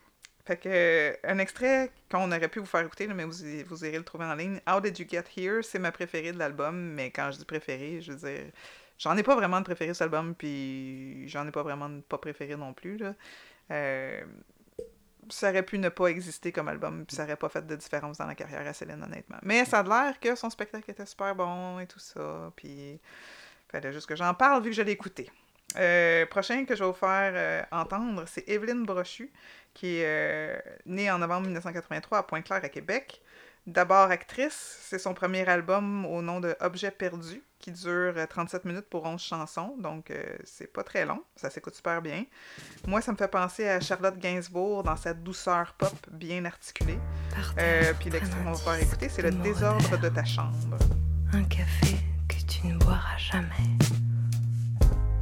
Fait 0.46 0.56
que, 0.56 0.68
euh, 0.68 1.12
un 1.24 1.38
extrait 1.38 1.90
qu'on 2.10 2.26
aurait 2.32 2.48
pu 2.48 2.58
vous 2.58 2.66
faire 2.66 2.80
écouter, 2.80 3.06
là, 3.06 3.14
mais 3.14 3.24
vous, 3.24 3.32
vous 3.68 3.84
irez 3.84 3.98
le 3.98 4.02
trouver 4.04 4.24
en 4.24 4.34
ligne. 4.34 4.60
How 4.68 4.80
Did 4.80 4.98
You 4.98 5.06
Get 5.08 5.24
Here? 5.36 5.62
C'est 5.62 5.78
ma 5.78 5.92
préférée 5.92 6.32
de 6.32 6.38
l'album, 6.38 6.74
mais 6.94 7.10
quand 7.10 7.30
je 7.30 7.38
dis 7.38 7.44
préférée, 7.44 8.00
je 8.00 8.12
veux 8.12 8.18
dire, 8.18 8.44
j'en 8.98 9.16
ai 9.16 9.22
pas 9.22 9.36
vraiment 9.36 9.60
de 9.60 9.64
préférée 9.64 9.94
sur 9.94 10.04
l'album, 10.04 10.34
puis 10.34 11.28
j'en 11.28 11.46
ai 11.46 11.50
pas 11.50 11.62
vraiment 11.62 11.88
de 11.88 12.00
pas 12.00 12.18
préférée 12.18 12.56
non 12.56 12.72
plus. 12.72 12.96
Là. 12.96 13.14
Euh, 13.70 14.20
ça 15.30 15.50
aurait 15.50 15.62
pu 15.62 15.78
ne 15.78 15.88
pas 15.88 16.06
exister 16.06 16.52
comme 16.52 16.68
album, 16.68 17.04
puis 17.06 17.16
ça 17.16 17.24
aurait 17.24 17.36
pas 17.36 17.48
fait 17.48 17.66
de 17.66 17.76
différence 17.76 18.18
dans 18.18 18.26
la 18.26 18.34
carrière 18.34 18.66
à 18.66 18.72
Céline, 18.72 19.02
honnêtement. 19.02 19.38
Mais 19.42 19.64
ça 19.64 19.80
a 19.80 19.82
l'air 19.82 20.20
que 20.20 20.34
son 20.34 20.50
spectacle 20.50 20.90
était 20.90 21.06
super 21.06 21.34
bon 21.34 21.78
et 21.78 21.86
tout 21.86 21.98
ça, 21.98 22.52
puis 22.56 23.00
fallait 23.70 23.92
juste 23.92 24.06
que 24.06 24.16
j'en 24.16 24.34
parle 24.34 24.62
vu 24.62 24.70
que 24.70 24.76
je 24.76 24.82
l'ai 24.82 24.92
écouté. 24.92 25.30
Euh, 25.76 26.24
prochain 26.26 26.64
que 26.64 26.76
je 26.76 26.84
vais 26.84 26.90
vous 26.90 26.96
faire 26.96 27.32
euh, 27.34 27.62
entendre, 27.72 28.24
c'est 28.26 28.48
Evelyne 28.48 28.84
Brochu, 28.84 29.30
qui 29.72 29.96
est 29.96 30.04
euh, 30.06 30.56
née 30.86 31.10
en 31.10 31.18
novembre 31.18 31.46
1983 31.46 32.18
à 32.18 32.22
Pointe-Claire, 32.22 32.60
à 32.62 32.68
Québec. 32.68 33.20
D'abord 33.66 34.10
actrice, 34.10 34.78
c'est 34.82 34.98
son 34.98 35.14
premier 35.14 35.48
album 35.48 36.04
au 36.04 36.20
nom 36.20 36.38
de 36.38 36.54
Objet 36.60 36.90
perdu, 36.90 37.42
qui 37.58 37.72
dure 37.72 38.12
euh, 38.14 38.26
37 38.26 38.66
minutes 38.66 38.90
pour 38.90 39.06
11 39.06 39.18
chansons, 39.18 39.74
donc 39.78 40.10
euh, 40.10 40.22
c'est 40.44 40.70
pas 40.70 40.82
très 40.82 41.06
long, 41.06 41.22
ça 41.34 41.48
s'écoute 41.48 41.74
super 41.74 42.02
bien. 42.02 42.26
Moi, 42.86 43.00
ça 43.00 43.10
me 43.12 43.16
fait 43.16 43.28
penser 43.28 43.66
à 43.66 43.80
Charlotte 43.80 44.18
Gainsbourg 44.18 44.82
dans 44.82 44.96
sa 44.96 45.14
douceur 45.14 45.72
pop 45.78 45.94
bien 46.10 46.44
articulée. 46.44 46.98
Euh, 47.58 47.94
puis 47.98 48.10
l'extrait 48.10 48.38
qu'on 48.44 48.52
va 48.52 48.72
indice 48.72 48.86
écouter, 48.86 49.08
c'est 49.08 49.22
le 49.22 49.30
désordre 49.30 49.98
de 49.98 50.08
ta 50.10 50.26
chambre. 50.26 50.76
Un 51.32 51.44
café 51.44 51.96
que 52.28 52.36
tu 52.46 52.66
ne 52.66 52.76
boiras 52.76 53.16
jamais. 53.16 53.48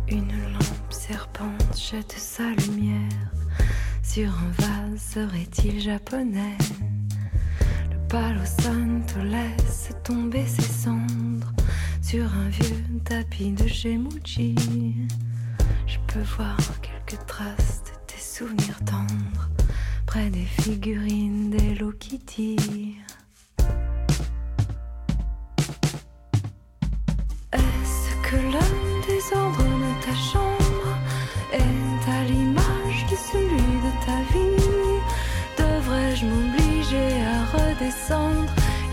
Une 0.08 0.52
lampe 0.52 0.92
serpente 0.92 1.78
jette 1.78 2.10
sa 2.10 2.50
lumière 2.50 3.30
sur 4.02 4.28
un 4.28 4.50
vase, 4.58 5.00
serait-il 5.00 5.80
japonais? 5.80 6.58
Palo 8.12 8.44
santo 8.44 9.20
laisse 9.24 9.88
tomber 10.04 10.44
ses 10.46 10.60
cendres 10.60 11.50
sur 12.02 12.24
un 12.24 12.50
vieux 12.50 12.84
tapis 13.06 13.52
de 13.52 13.66
Gemuji. 13.66 14.54
Je 15.86 15.96
peux 16.08 16.20
voir 16.36 16.58
quelques 16.82 17.24
traces 17.26 17.82
de 17.86 17.92
tes 18.06 18.20
souvenirs 18.20 18.78
tendres 18.84 19.48
près 20.04 20.28
des 20.28 20.44
figurines 20.44 21.48
d'Hello 21.52 21.90
Kitty. 21.92 22.98
Est-ce 27.54 28.28
que 28.28 28.36
le 28.36 29.06
désordre 29.06 29.64
de 29.64 30.04
ta 30.04 30.51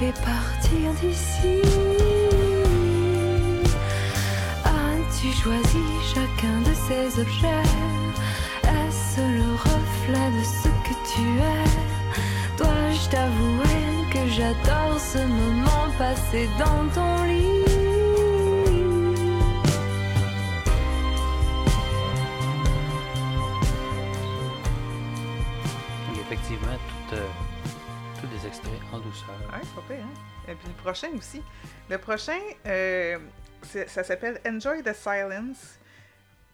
et 0.01 0.13
partir 0.13 0.93
d'ici. 1.01 1.61
As-tu 4.63 5.31
choisi 5.33 5.83
chacun 6.13 6.61
de 6.61 6.73
ces 6.87 7.19
objets? 7.19 7.63
Est-ce 8.63 9.19
le 9.19 9.51
reflet 9.55 10.29
de 10.37 10.43
ce 10.43 10.69
que 10.85 10.95
tu 11.11 11.25
es? 11.55 11.69
Dois-je 12.57 13.09
t'avouer 13.09 13.81
que 14.13 14.29
j'adore 14.29 14.99
ce 14.99 15.19
moment 15.19 15.87
passé 15.97 16.49
dans 16.57 16.87
ton 16.95 17.23
lit? 17.23 17.65
Effectivement, 26.21 26.77
tout, 27.09 27.15
euh, 27.15 27.48
des 28.41 28.47
extraits 28.47 28.71
en 28.93 28.99
douceur. 28.99 29.29
Ouais, 29.51 29.59
pas 29.75 29.81
pire, 29.93 30.03
hein? 30.03 30.51
Et 30.51 30.55
puis 30.55 30.67
le 30.67 30.73
prochain 30.83 31.09
aussi. 31.17 31.41
Le 31.89 31.97
prochain, 31.97 32.39
euh, 32.65 33.17
c'est- 33.63 33.87
ça 33.87 34.03
s'appelle 34.03 34.39
Enjoy 34.47 34.81
the 34.83 34.93
Silence. 34.93 35.77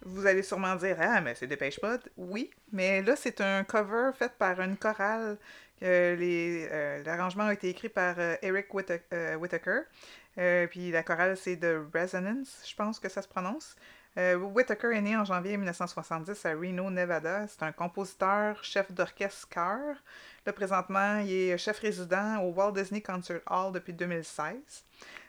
Vous 0.04 0.25
allez 0.25 0.44
sûrement 0.44 0.75
dire, 0.75 0.98
ah, 1.00 1.22
mais 1.22 1.34
c'est 1.36 1.48
Dépêche 1.48 1.82
Mode. 1.82 2.01
Oui, 2.18 2.51
mais 2.72 3.01
là, 3.01 3.15
c'est 3.15 3.42
un 3.42 3.63
cover 3.63 4.12
fait 4.18 4.32
par 4.38 4.60
une 4.62 4.77
chorale. 4.77 5.38
Euh, 5.84 6.15
euh, 6.20 7.04
L'arrangement 7.04 7.46
a 7.46 7.54
été 7.54 7.70
écrit 7.70 7.89
par 7.89 8.15
euh, 8.20 8.36
Eric 8.42 8.74
Whitta- 8.74 9.00
euh, 9.13 9.36
Whittaker. 9.36 9.82
Euh, 10.38 10.68
puis 10.68 10.92
la 10.92 11.04
chorale, 11.04 11.38
c'est 11.38 11.58
The 11.58 11.77
Resonance, 11.94 12.63
je 12.70 12.75
pense 12.75 13.00
que 13.00 13.10
ça 13.10 13.22
se 13.22 13.27
prononce. 13.27 13.75
Euh, 14.18 14.36
Whittaker 14.36 14.92
est 14.96 15.01
né 15.01 15.15
en 15.18 15.25
janvier 15.25 15.58
1970 15.58 16.46
à 16.46 16.51
Reno, 16.51 16.89
Nevada. 16.89 17.48
C'est 17.48 17.63
un 17.63 17.72
compositeur, 17.74 18.63
chef 18.63 18.92
d'orchestre. 18.92 19.48
Là, 20.46 20.54
présentement, 20.54 21.20
il 21.20 21.32
est 21.32 21.58
chef 21.58 21.80
résident 21.80 22.40
au 22.44 22.52
Walt 22.52 22.74
Disney 22.74 23.02
Concert 23.02 23.42
Hall 23.50 23.74
depuis 23.74 23.94
2016. 23.94 24.56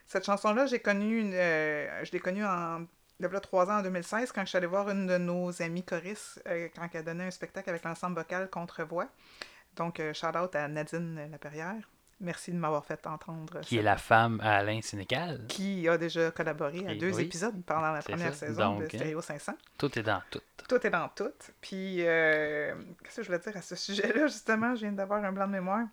Cette 0.06 0.24
chanson-là, 0.24 0.66
j'ai 0.66 0.78
connu 0.78 1.32
euh, 1.32 2.04
je 2.04 2.12
l'ai 2.12 2.20
connue 2.20 2.44
en 2.44 2.86
a 3.22 3.40
trois 3.40 3.70
ans, 3.70 3.78
en 3.78 3.82
2016, 3.82 4.30
quand 4.30 4.42
je 4.42 4.48
suis 4.48 4.58
allée 4.58 4.66
voir 4.66 4.90
une 4.90 5.06
de 5.06 5.16
nos 5.16 5.62
amies 5.62 5.82
choristes, 5.82 6.42
euh, 6.46 6.68
quand 6.76 6.86
elle 6.92 7.04
donnait 7.04 7.24
un 7.24 7.30
spectacle 7.30 7.70
avec 7.70 7.82
l'ensemble 7.84 8.16
vocal 8.16 8.50
Contre-Voix. 8.50 9.08
Donc, 9.74 10.00
euh, 10.00 10.12
shout-out 10.12 10.54
à 10.54 10.68
Nadine 10.68 11.28
Laperrière. 11.30 11.88
Merci 12.18 12.50
de 12.50 12.56
m'avoir 12.56 12.84
fait 12.84 13.06
entendre. 13.06 13.60
Qui 13.60 13.76
est 13.76 13.82
la 13.82 13.98
femme 13.98 14.40
à 14.42 14.56
Alain 14.56 14.80
Sénécal. 14.80 15.44
qui 15.48 15.86
a 15.88 15.98
déjà 15.98 16.30
collaboré 16.30 16.82
à 16.86 16.92
Et 16.92 16.96
deux 16.96 17.14
oui. 17.14 17.24
épisodes 17.24 17.62
pendant 17.66 17.92
la 17.92 18.00
première 18.00 18.32
ça. 18.34 18.46
saison 18.46 18.70
Donc, 18.72 18.78
de 18.80 18.84
hein. 18.84 18.88
Stéréo 18.88 19.20
500. 19.20 19.52
Tout 19.76 19.98
est 19.98 20.02
dans 20.02 20.22
tout. 20.30 20.40
Tout 20.68 20.86
est 20.86 20.90
dans 20.90 21.08
tout. 21.10 21.30
Puis, 21.60 21.98
euh, 22.00 22.74
qu'est-ce 23.04 23.16
que 23.16 23.22
je 23.22 23.26
voulais 23.28 23.38
dire 23.38 23.56
à 23.56 23.60
ce 23.62 23.76
sujet-là, 23.76 24.26
justement? 24.28 24.74
Je 24.74 24.80
viens 24.80 24.92
d'avoir 24.92 25.22
un 25.24 25.32
blanc 25.32 25.46
de 25.46 25.52
mémoire. 25.52 25.84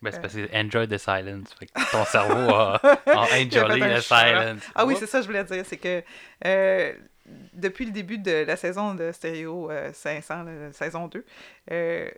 Ben, 0.00 0.10
c'est 0.10 0.18
Euh. 0.18 0.20
parce 0.22 0.34
que 0.34 0.56
enjoy 0.56 0.88
the 0.88 0.98
silence. 0.98 1.52
Fait 1.58 1.66
que 1.66 1.92
ton 1.92 2.04
cerveau 2.06 2.54
a, 2.54 2.76
a 3.06 3.20
enjoy 3.38 3.78
fait 3.80 3.82
un 3.82 3.98
the 3.98 4.00
choc. 4.00 4.18
silence. 4.18 4.62
Ah 4.74 4.86
oui, 4.86 4.96
c'est 4.98 5.06
ça 5.06 5.18
que 5.18 5.22
je 5.24 5.28
voulais 5.28 5.44
dire. 5.44 5.64
C'est 5.66 5.76
que 5.76 6.02
euh, 6.46 6.92
depuis 7.52 7.84
le 7.84 7.92
début 7.92 8.18
de 8.18 8.44
la 8.44 8.56
saison 8.56 8.94
de 8.94 9.12
Stéréo 9.12 9.70
euh, 9.70 9.92
500, 9.92 10.42
la 10.42 10.72
saison 10.72 11.06
2, 11.06 11.24
euh, 11.70 12.10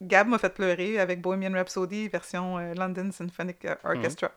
Gab 0.00 0.28
m'a 0.28 0.38
fait 0.38 0.54
pleurer 0.54 1.00
avec 1.00 1.20
Bohemian 1.20 1.52
Rhapsody 1.54 2.08
version 2.08 2.56
euh, 2.58 2.72
London 2.74 3.10
Symphonic 3.10 3.64
euh, 3.64 3.74
Orchestra. 3.82 4.30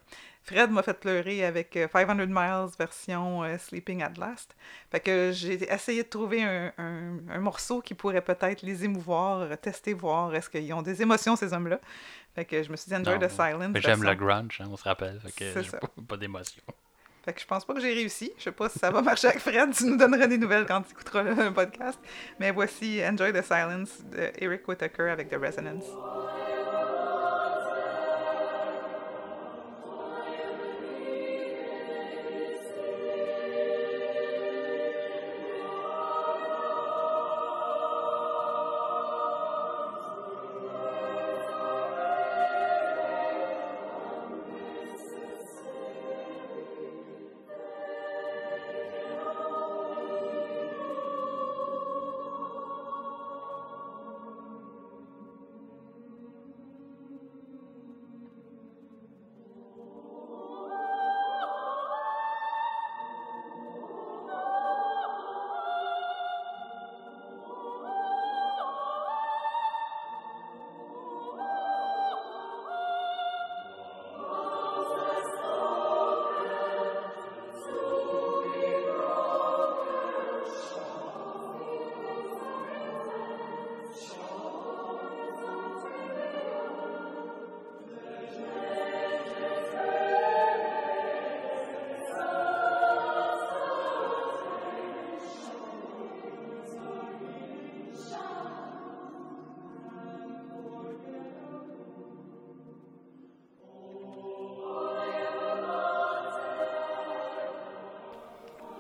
Fred 0.44 0.72
m'a 0.72 0.82
fait 0.82 0.96
pleurer 1.00 1.46
avec 1.46 1.78
euh, 1.78 1.88
500 1.92 2.16
Miles 2.28 2.70
version 2.80 3.44
euh, 3.44 3.58
Sleeping 3.60 4.02
at 4.02 4.14
Last. 4.18 4.56
Fait 4.90 5.00
que 5.00 5.32
j'ai 5.32 5.72
essayé 5.72 6.02
de 6.02 6.08
trouver 6.10 6.42
un, 6.44 6.74
un- 6.80 7.20
un 7.30 7.40
morceau 7.40 7.80
qui 7.82 7.94
pourrait 7.94 8.22
peut-être 8.24 8.64
les 8.64 8.84
émouvoir, 8.86 9.42
euh, 9.42 9.56
tester, 9.56 9.94
voir 9.94 10.34
est-ce 10.34 10.50
qu'ils 10.50 10.74
ont 10.74 10.82
des 10.82 11.00
émotions, 11.04 11.36
ces 11.36 11.54
hommes-là. 11.54 11.80
Fait 12.34 12.46
que 12.46 12.64
je 12.64 12.72
me 12.72 12.76
suis 12.76 12.90
dit 12.90 12.96
Enjoy 12.96 13.14
Non, 13.20 13.20
the 13.28 13.30
Silence. 13.30 13.74
J'aime 13.82 14.04
le 14.04 14.16
grunge, 14.16 14.62
hein, 14.62 14.68
on 14.72 14.78
se 14.78 14.84
rappelle. 14.84 15.20
Fait 15.20 15.32
que 15.32 15.54
pas, 15.80 15.88
pas 16.08 16.18
d'émotion. 16.18 16.64
Fait 17.24 17.34
que 17.34 17.42
je 17.42 17.46
pense 17.46 17.66
pas 17.66 17.74
que 17.74 17.80
j'ai 17.80 17.94
réussi. 17.94 18.32
Je 18.38 18.44
sais 18.44 18.52
pas 18.52 18.68
si 18.70 18.80
ça 18.80 18.90
va 18.90 19.02
marcher 19.02 19.28
avec 19.28 19.40
Fred. 19.40 19.74
Tu 19.76 19.86
nous 19.86 19.98
donneras 19.98 20.28
des 20.28 20.38
nouvelles 20.38 20.66
quand 20.66 20.82
tu 20.82 20.92
écouteras 20.92 21.24
le 21.24 21.54
podcast. 21.54 22.00
Mais 22.40 22.52
voici 22.52 23.02
Enjoy 23.04 23.32
the 23.32 23.44
Silence 23.44 24.04
de 24.12 24.32
Eric 24.40 24.68
Whittaker 24.68 25.10
avec 25.10 25.30
The 25.30 25.36
Resonance. 25.36 25.86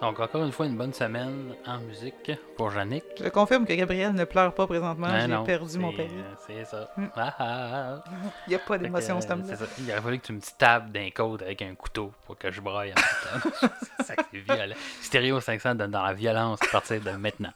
Donc, 0.01 0.19
encore 0.19 0.43
une 0.43 0.51
fois, 0.51 0.65
une 0.65 0.75
bonne 0.75 0.93
semaine 0.93 1.53
en 1.67 1.77
musique 1.77 2.31
pour 2.57 2.73
Yannick. 2.73 3.03
Je 3.23 3.29
confirme 3.29 3.67
que 3.67 3.73
Gabriel 3.73 4.13
ne 4.13 4.23
pleure 4.25 4.51
pas 4.51 4.65
présentement. 4.65 5.07
Ben 5.07 5.29
J'ai 5.29 5.45
perdu 5.45 5.77
mon 5.77 5.93
père. 5.93 6.09
C'est 6.47 6.65
ça. 6.65 6.91
Mm. 6.97 7.05
Ah, 7.15 7.35
ah, 7.37 7.43
ah. 7.43 8.03
Il 8.47 8.49
n'y 8.49 8.55
a 8.55 8.59
pas 8.59 8.79
d'émotion, 8.79 9.17
euh, 9.17 9.35
c'est 9.45 9.55
ça. 9.57 9.65
Il 9.77 9.91
aurait 9.91 10.01
fallu 10.01 10.19
que 10.19 10.25
tu 10.25 10.33
me 10.33 10.41
tapes 10.57 10.91
d'un 10.91 11.09
côte 11.11 11.43
avec 11.43 11.61
un 11.61 11.75
couteau 11.75 12.11
pour 12.25 12.35
que 12.35 12.51
je 12.51 12.61
braille 12.61 12.93
en 12.93 12.95
même 12.95 13.51
temps. 13.51 13.69
c'est 13.99 14.03
ça 14.07 14.15
que 14.15 14.23
c'est 14.33 14.39
violent. 14.39 14.75
Stéréo 15.01 15.39
500 15.39 15.75
donne 15.75 15.91
dans 15.91 16.03
la 16.03 16.13
violence 16.13 16.59
à 16.63 16.67
partir 16.71 16.99
de 16.99 17.11
maintenant. 17.11 17.51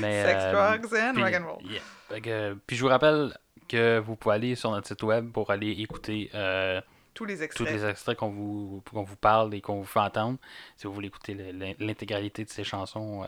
Mais, 0.00 0.24
Sex, 0.24 0.40
euh, 0.42 0.52
drugs 0.52 0.94
and 1.00 1.12
puis- 1.14 1.22
rock'n'roll. 1.22 1.62
yeah. 1.62 2.54
Puis 2.66 2.76
je 2.76 2.82
vous 2.82 2.88
rappelle 2.88 3.32
que 3.68 4.00
vous 4.00 4.16
pouvez 4.16 4.34
aller 4.34 4.54
sur 4.56 4.72
notre 4.72 4.88
site 4.88 5.04
web 5.04 5.30
pour 5.30 5.52
aller 5.52 5.70
écouter 5.70 6.30
euh, 6.34 6.80
Tous 7.14 7.24
les 7.24 7.36
tous 7.36 7.42
extraits. 7.42 7.70
les 7.70 7.84
extraits 7.84 8.16
qu'on 8.18 8.30
vous, 8.30 8.82
vous 8.92 9.16
parle 9.16 9.54
et 9.54 9.60
qu'on 9.60 9.76
vous 9.76 9.84
fait 9.84 10.00
entendre. 10.00 10.38
Si 10.76 10.86
vous 10.86 10.92
voulez 10.92 11.08
écouter 11.08 11.34
l'intégralité 11.78 12.44
de 12.44 12.50
ces 12.50 12.64
chansons, 12.64 13.22
euh, 13.22 13.26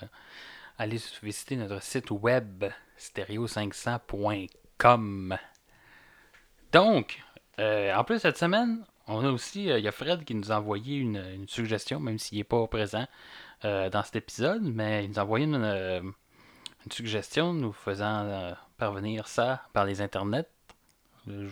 allez 0.78 0.98
visiter 1.22 1.56
notre 1.56 1.80
site 1.82 2.10
web 2.10 2.64
stereo500.com. 2.98 5.38
Donc, 6.72 7.22
euh, 7.58 7.94
en 7.94 8.04
plus, 8.04 8.18
cette 8.18 8.36
semaine, 8.38 8.84
on 9.06 9.24
a 9.24 9.30
aussi, 9.30 9.70
euh, 9.70 9.78
il 9.78 9.84
y 9.84 9.88
a 9.88 9.92
Fred 9.92 10.24
qui 10.24 10.34
nous 10.34 10.50
a 10.52 10.56
envoyé 10.58 10.96
une, 10.96 11.16
une 11.34 11.48
suggestion, 11.48 12.00
même 12.00 12.18
s'il 12.18 12.38
n'est 12.38 12.44
pas 12.44 12.66
présent 12.66 13.06
dans 13.62 14.02
cet 14.04 14.16
épisode, 14.16 14.62
mais 14.62 15.04
il 15.04 15.10
nous 15.10 15.18
a 15.18 15.22
envoyé 15.22 15.44
une, 15.46 15.54
une 15.64 16.12
suggestion 16.92 17.52
nous 17.54 17.72
faisant 17.72 18.54
parvenir 18.78 19.26
ça 19.26 19.62
par 19.72 19.84
les 19.86 20.00
internets. 20.02 20.46
Je- 21.26 21.48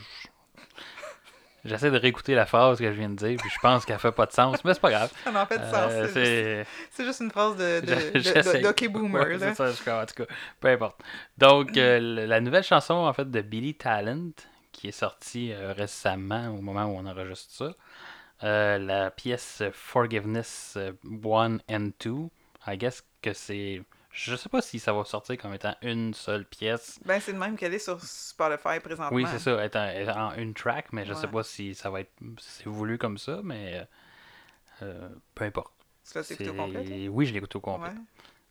J'essaie 1.65 1.91
de 1.91 1.97
réécouter 1.99 2.35
la 2.35 2.45
phrase 2.45 2.79
que 2.79 2.85
je 2.93 2.99
viens 2.99 3.09
de 3.09 3.15
dire, 3.17 3.39
puis 3.39 3.49
je 3.51 3.59
pense 3.61 3.85
qu'elle 3.87 3.99
fait 3.99 4.13
pas 4.13 4.27
de 4.27 4.33
sens, 4.33 4.63
mais 4.65 4.75
c'est 4.75 4.81
pas 4.81 4.91
grave. 4.91 5.13
Ça 5.25 5.31
n'en 5.33 5.47
fait 5.47 5.59
de 5.59 5.65
sens. 5.65 5.75
Euh, 5.91 6.09
c'est 6.13 6.25
juste- 6.25 6.25
c'est 6.25 6.67
C'est 6.91 7.05
juste 7.05 7.21
une 7.21 7.31
phrase 7.31 7.57
de, 7.57 7.81
de, 7.81 8.89
Boomer. 8.89 9.23
Ouais, 9.27 9.39
c'est 9.39 9.55
ça, 9.55 9.71
je 9.73 9.81
crois, 9.81 10.03
en 10.03 10.07
tout 10.07 10.15
cas. 10.15 10.35
Peu 10.61 10.69
importe. 10.69 11.01
Donc, 11.39 11.77
euh, 11.77 12.27
la 12.27 12.41
nouvelle 12.41 12.65
chanson, 12.65 12.95
en 12.95 13.13
fait, 13.15 13.31
de 13.31 13.41
Billy 13.41 13.75
Talent, 13.75 14.31
qui 14.73 14.89
est 14.89 14.93
sortie 14.93 15.53
euh, 15.53 15.73
récemment, 15.73 16.49
au 16.49 16.61
moment 16.61 16.85
où 16.85 16.99
on 16.99 17.07
enregistre 17.07 17.53
ça, 17.55 17.75
euh, 18.43 18.79
la 18.79 19.11
pièce 19.11 19.63
Forgiveness 19.73 20.77
1 21.05 21.59
and 21.71 21.89
2, 22.01 22.11
I 22.67 22.77
guess 22.77 23.03
que 23.23 23.33
c'est... 23.33 23.83
Je 24.15 24.37
sais 24.37 24.49
pas 24.49 24.63
si 24.63 24.79
ça 24.79 24.93
va 24.93 25.05
sortir 25.05 25.37
comme 25.37 25.53
étant 25.55 25.75
une 25.83 26.15
seule 26.15 26.45
pièce. 26.45 27.01
Ben, 27.05 27.19
c'est 27.21 27.33
le 27.33 27.39
même 27.39 27.57
qu'elle 27.57 27.75
est 27.75 27.81
sur 27.81 28.01
Spotify 28.01 28.79
présentement. 28.81 29.09
Oui, 29.15 29.27
c'est 29.29 29.41
ça, 29.41 29.59
en 30.17 30.35
une 30.37 30.55
track, 30.55 30.93
mais 30.93 31.05
je 31.05 31.13
sais 31.15 31.27
Ouais. 31.27 31.33
pas 31.33 31.43
si 31.43 31.75
ça 31.75 31.91
va 31.91 32.01
être... 32.01 32.13
si 32.39 32.63
c'est 32.63 32.69
voulu 32.69 32.97
comme 32.97 33.19
ça, 33.19 33.41
mais... 33.43 33.75
euh, 33.75 33.85
euh, 34.83 35.09
peu 35.35 35.45
importe. 35.45 35.73
Tu 36.09 36.17
l'as 36.17 36.31
écouté 36.31 36.49
au 36.51 36.55
complet? 36.55 37.09
Oui, 37.09 37.27
je 37.27 37.33
l'ai 37.33 37.39
écouté 37.39 37.57
au 37.57 37.61
complet. 37.61 37.91
Ouais. 37.91 37.97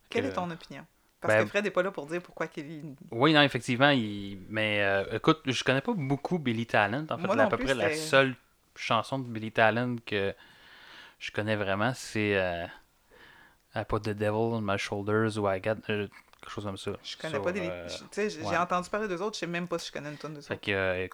Quelle 0.10 0.24
Que- 0.26 0.30
est 0.30 0.34
ton 0.34 0.52
opinion? 0.52 0.86
Parce 1.22 1.36
Ben- 1.36 1.44
que 1.46 1.50
Fred 1.50 1.64
n'est 1.64 1.72
pas 1.72 1.84
là 1.84 1.92
pour 1.92 2.08
dire 2.08 2.22
pourquoi 2.22 2.48
qu'il 2.48 2.96
Oui, 3.12 3.32
non, 3.32 3.42
effectivement, 3.42 3.92
il... 3.92 4.40
mais 4.50 4.84
euh, 4.84 5.06
écoute, 5.16 5.40
je 5.46 5.64
connais 5.64 5.80
pas 5.80 5.94
beaucoup 5.94 6.40
Billy 6.40 6.66
Talent. 6.66 7.06
En 7.10 7.18
fait, 7.18 7.28
Moi 7.28 7.38
là, 7.38 7.44
à 7.46 7.48
peu 7.48 7.56
plus, 7.56 7.66
près 7.66 7.76
la 7.76 7.96
seule 7.96 8.36
chanson 8.76 9.18
de 9.20 9.30
Billy 9.30 9.54
Talent 9.54 9.96
que 10.06 10.36
je 11.20 11.32
connais 11.32 11.56
vraiment, 11.56 11.94
c'est 11.94 12.36
I 13.76 13.84
Put 13.88 14.02
the 14.02 14.10
Devil 14.10 14.54
on 14.56 14.62
My 14.62 14.78
Shoulders 14.78 15.38
ou 15.38 15.48
I 15.50 15.60
Got 15.60 15.78
euh, 15.90 16.08
quelque 16.42 16.50
chose 16.52 16.64
comme 16.66 16.78
ça. 16.78 16.92
Je 17.04 17.18
connais 17.18 17.34
Sur, 17.34 17.44
pas 17.44 17.52
des. 17.52 17.62
euh, 17.62 17.88
je- 17.88 17.98
Tu 17.98 18.06
sais, 18.12 18.30
j'ai 18.30 18.42
ouais. 18.44 18.58
entendu 18.58 18.90
parler 18.90 19.08
d'eux 19.08 19.22
autres, 19.22 19.36
je 19.36 19.40
sais 19.42 19.48
même 19.48 19.68
pas 19.68 19.80
si 19.80 19.88
je 19.88 19.92
connais 19.94 20.10
une 20.10 20.18
tonne 20.18 20.36
de 20.36 20.42
ça. 20.42 20.50
Fait 20.50 20.58
que 20.62 20.72
euh, 20.72 21.08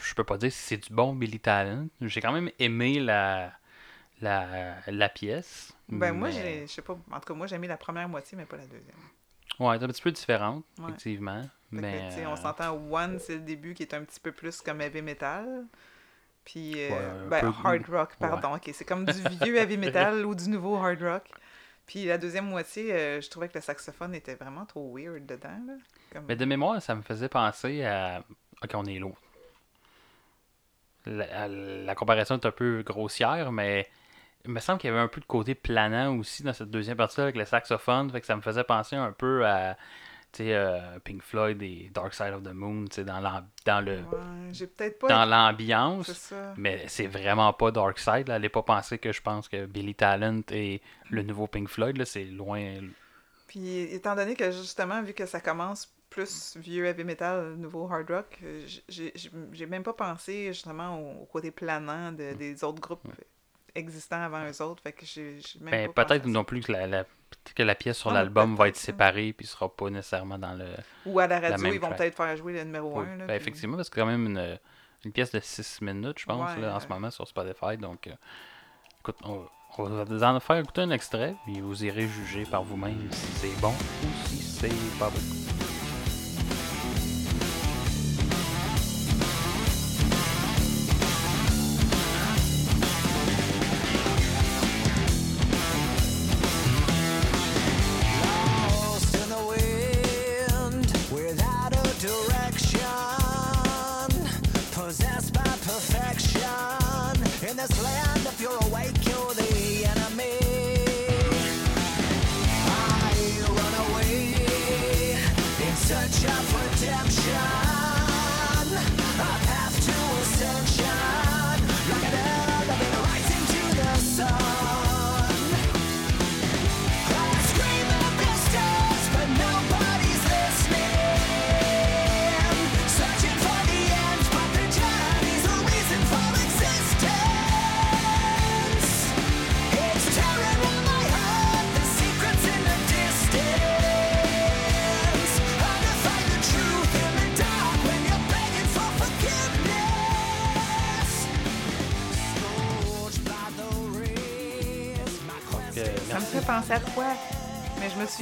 je 0.00 0.14
peux 0.14 0.24
pas 0.24 0.38
dire 0.38 0.52
si 0.52 0.58
c'est 0.58 0.76
du 0.88 0.92
bon 0.92 1.14
Billy 1.14 1.40
Talent. 1.40 1.88
J'ai 2.00 2.20
quand 2.20 2.32
même 2.32 2.50
aimé 2.58 3.00
la 3.00 3.52
la, 4.20 4.76
la 4.86 5.08
pièce. 5.08 5.72
Ben, 5.88 6.12
moi, 6.12 6.28
mais-. 6.28 6.66
Je 6.66 6.72
sais 6.72 6.82
pas. 6.82 6.96
En 7.10 7.18
tout 7.20 7.26
cas, 7.26 7.34
moi, 7.34 7.46
j'ai 7.48 7.56
aimé 7.56 7.66
la 7.66 7.76
première 7.76 8.08
moitié, 8.08 8.38
mais 8.38 8.44
pas 8.46 8.56
la 8.56 8.66
deuxième. 8.66 8.96
Ouais, 9.58 9.76
c'est 9.78 9.84
un 9.84 9.88
petit 9.88 10.02
peu 10.02 10.12
différente, 10.12 10.64
Ouais. 10.78 10.84
effectivement. 10.88 11.42
Fait 11.42 11.48
mais 11.72 12.26
on 12.26 12.32
euh, 12.32 12.36
s'entend 12.36 12.72
One, 12.90 13.18
c'est 13.18 13.34
le 13.34 13.40
début 13.40 13.74
qui 13.74 13.82
est 13.82 13.94
un 13.94 14.02
petit 14.04 14.20
peu 14.20 14.30
plus 14.32 14.60
comme 14.60 14.80
heavy 14.80 15.02
metal. 15.02 15.66
Puis, 16.44 16.74
euh, 16.76 17.24
Ouais, 17.24 17.28
ben, 17.30 17.40
peu- 17.40 17.68
hard 17.68 17.86
rock, 17.88 18.16
pardon. 18.18 18.54
ok, 18.56 18.70
c'est 18.72 18.84
comme 18.84 19.04
du 19.06 19.12
vieux 19.12 19.56
heavy 19.56 19.76
metal 19.76 20.24
ou 20.26 20.34
du 20.34 20.48
nouveau 20.48 20.76
hard 20.76 21.02
rock. 21.02 21.24
Puis 21.86 22.04
la 22.04 22.18
deuxième 22.18 22.46
moitié, 22.46 22.92
euh, 22.92 23.20
je 23.20 23.28
trouvais 23.28 23.48
que 23.48 23.54
le 23.54 23.60
saxophone 23.60 24.14
était 24.14 24.34
vraiment 24.34 24.64
trop 24.64 24.96
weird 24.96 25.26
dedans. 25.26 25.60
Là. 25.66 26.20
Mais 26.28 26.36
de 26.36 26.44
mémoire, 26.44 26.80
ça 26.80 26.94
me 26.94 27.02
faisait 27.02 27.28
penser 27.28 27.84
à. 27.84 28.22
Ok, 28.62 28.70
on 28.74 28.84
est. 28.84 29.00
La, 31.04 31.94
comparaison 31.96 32.38
est 32.38 32.46
un 32.46 32.52
peu 32.52 32.82
grossière, 32.84 33.50
mais 33.50 33.88
il 34.44 34.52
me 34.52 34.60
semble 34.60 34.78
qu'il 34.78 34.88
y 34.88 34.92
avait 34.92 35.02
un 35.02 35.08
peu 35.08 35.20
de 35.20 35.26
côté 35.26 35.56
planant 35.56 36.16
aussi 36.16 36.44
dans 36.44 36.52
cette 36.52 36.70
deuxième 36.70 36.96
partie-là 36.96 37.24
avec 37.24 37.36
le 37.36 37.44
saxophone. 37.44 38.10
Fait 38.10 38.20
que 38.20 38.26
ça 38.26 38.36
me 38.36 38.42
faisait 38.42 38.64
penser 38.64 38.94
un 38.94 39.10
peu 39.10 39.44
à 39.44 39.76
euh, 40.40 40.98
Pink 41.04 41.22
Floyd 41.22 41.62
et 41.62 41.90
Dark 41.92 42.14
Side 42.14 42.32
of 42.34 42.42
the 42.42 42.52
Moon, 42.54 42.84
dans 43.04 43.42
dans 43.66 43.80
le 43.84 43.98
Ouais, 43.98 44.90
pas. 44.90 45.08
dans 45.08 45.24
l'ambiance. 45.26 46.32
Mais 46.56 46.84
c'est 46.88 47.06
vraiment 47.06 47.52
pas 47.52 47.70
Dark 47.70 47.98
Side. 47.98 48.28
Là. 48.28 48.34
Allez 48.36 48.48
pas 48.48 48.62
penser 48.62 48.98
que 48.98 49.12
je 49.12 49.20
pense 49.20 49.48
que 49.48 49.66
Billy 49.66 49.94
Talent 49.94 50.42
et 50.50 50.80
le 51.10 51.22
nouveau 51.22 51.46
Pink 51.46 51.68
Floyd, 51.68 52.02
c'est 52.04 52.24
loin. 52.24 52.76
Puis 53.46 53.80
étant 53.94 54.14
donné 54.16 54.34
que 54.34 54.50
justement, 54.50 55.02
vu 55.02 55.12
que 55.12 55.26
ça 55.26 55.40
commence 55.40 55.92
plus 56.08 56.56
vieux 56.58 56.84
heavy 56.86 57.04
metal, 57.04 57.54
nouveau 57.56 57.86
hard 57.90 58.10
rock, 58.10 58.38
euh, 58.42 58.66
j'ai 58.88 59.66
même 59.66 59.82
pas 59.82 59.94
pensé 59.94 60.46
justement 60.48 60.98
au, 60.98 61.22
au 61.22 61.26
côté 61.26 61.50
planant 61.50 62.12
Mm. 62.12 62.16
de- 62.16 62.32
des 62.34 62.64
autres 62.64 62.80
groupes 62.80 63.06
existants 63.74 64.22
avant 64.22 64.44
eux 64.46 64.62
autres. 64.62 64.82
Fait 64.82 64.92
que 64.92 65.04
j'ai 65.06 65.38
même 65.60 65.70
Ben, 65.70 65.92
peut-être 65.92 66.26
non 66.26 66.44
plus 66.44 66.60
que 66.60 66.72
la, 66.72 66.86
la- 66.86 67.06
peut-être 67.36 67.54
que 67.54 67.62
la 67.62 67.74
pièce 67.74 67.98
sur 67.98 68.10
Ah, 68.10 68.14
l'album 68.14 68.54
va 68.56 68.68
être 68.68 68.76
séparée 68.76 69.32
puis 69.32 69.46
sera 69.46 69.68
pas 69.74 69.90
nécessairement 69.90 70.38
dans 70.38 70.54
le. 70.54 70.66
Ou 71.06 71.18
à 71.20 71.26
la 71.26 71.40
radio, 71.40 71.72
ils 71.72 71.80
vont 71.80 71.90
peut-être 71.90 72.16
faire 72.16 72.36
jouer 72.36 72.52
le 72.54 72.64
numéro 72.64 73.00
Oui. 73.00 73.04
1. 73.06 73.16
Là, 73.16 73.16
Ben, 73.18 73.26
puis- 73.26 73.36
effectivement, 73.36 73.76
parce 73.76 73.88
que 73.90 73.94
c'est 73.96 74.00
quand 74.00 74.06
même 74.06 74.26
une, 74.26 74.58
une 75.04 75.12
pièce 75.12 75.32
de 75.32 75.40
6 75.40 75.80
minutes, 75.82 76.18
je 76.18 76.26
pense, 76.26 76.54
Ouais, 76.54 76.60
là, 76.62 76.74
en 76.76 76.80
ce 76.80 76.86
moment 76.88 77.10
sur 77.10 77.26
Spotify. 77.26 77.76
Donc, 77.76 78.06
euh, 78.06 78.12
écoute, 79.00 79.16
on, 79.24 79.44
on 79.78 79.82
va 79.84 80.04
vous 80.04 80.22
en 80.22 80.38
faire 80.40 80.56
écouter 80.58 80.82
un 80.82 80.90
extrait, 80.90 81.34
puis 81.44 81.60
vous 81.60 81.84
irez 81.84 82.06
juger 82.06 82.44
par 82.44 82.62
vous-même 82.62 83.10
si 83.10 83.26
c'est 83.32 83.60
bon 83.60 83.72
ou 83.72 84.28
si 84.28 84.36
c'est 84.42 84.98
pas 84.98 85.08
bon. 85.10 85.41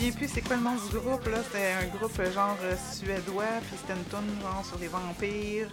Souviens 0.01 0.13
plus 0.13 0.29
c'est 0.29 0.41
quoi 0.43 0.57
le 0.57 0.63
nom 0.63 0.75
du 0.75 0.99
groupe 0.99 1.27
là? 1.27 1.39
C'était 1.45 1.73
un 1.73 1.87
groupe 1.97 2.19
euh, 2.19 2.33
genre 2.33 2.57
euh, 2.63 2.75
suédois, 2.93 3.45
puis 3.69 3.77
c'était 3.79 3.93
une 3.99 4.05
tourne 4.05 4.27
genre 4.43 4.65
sur 4.65 4.79
les 4.79 4.89
vampires. 4.89 5.69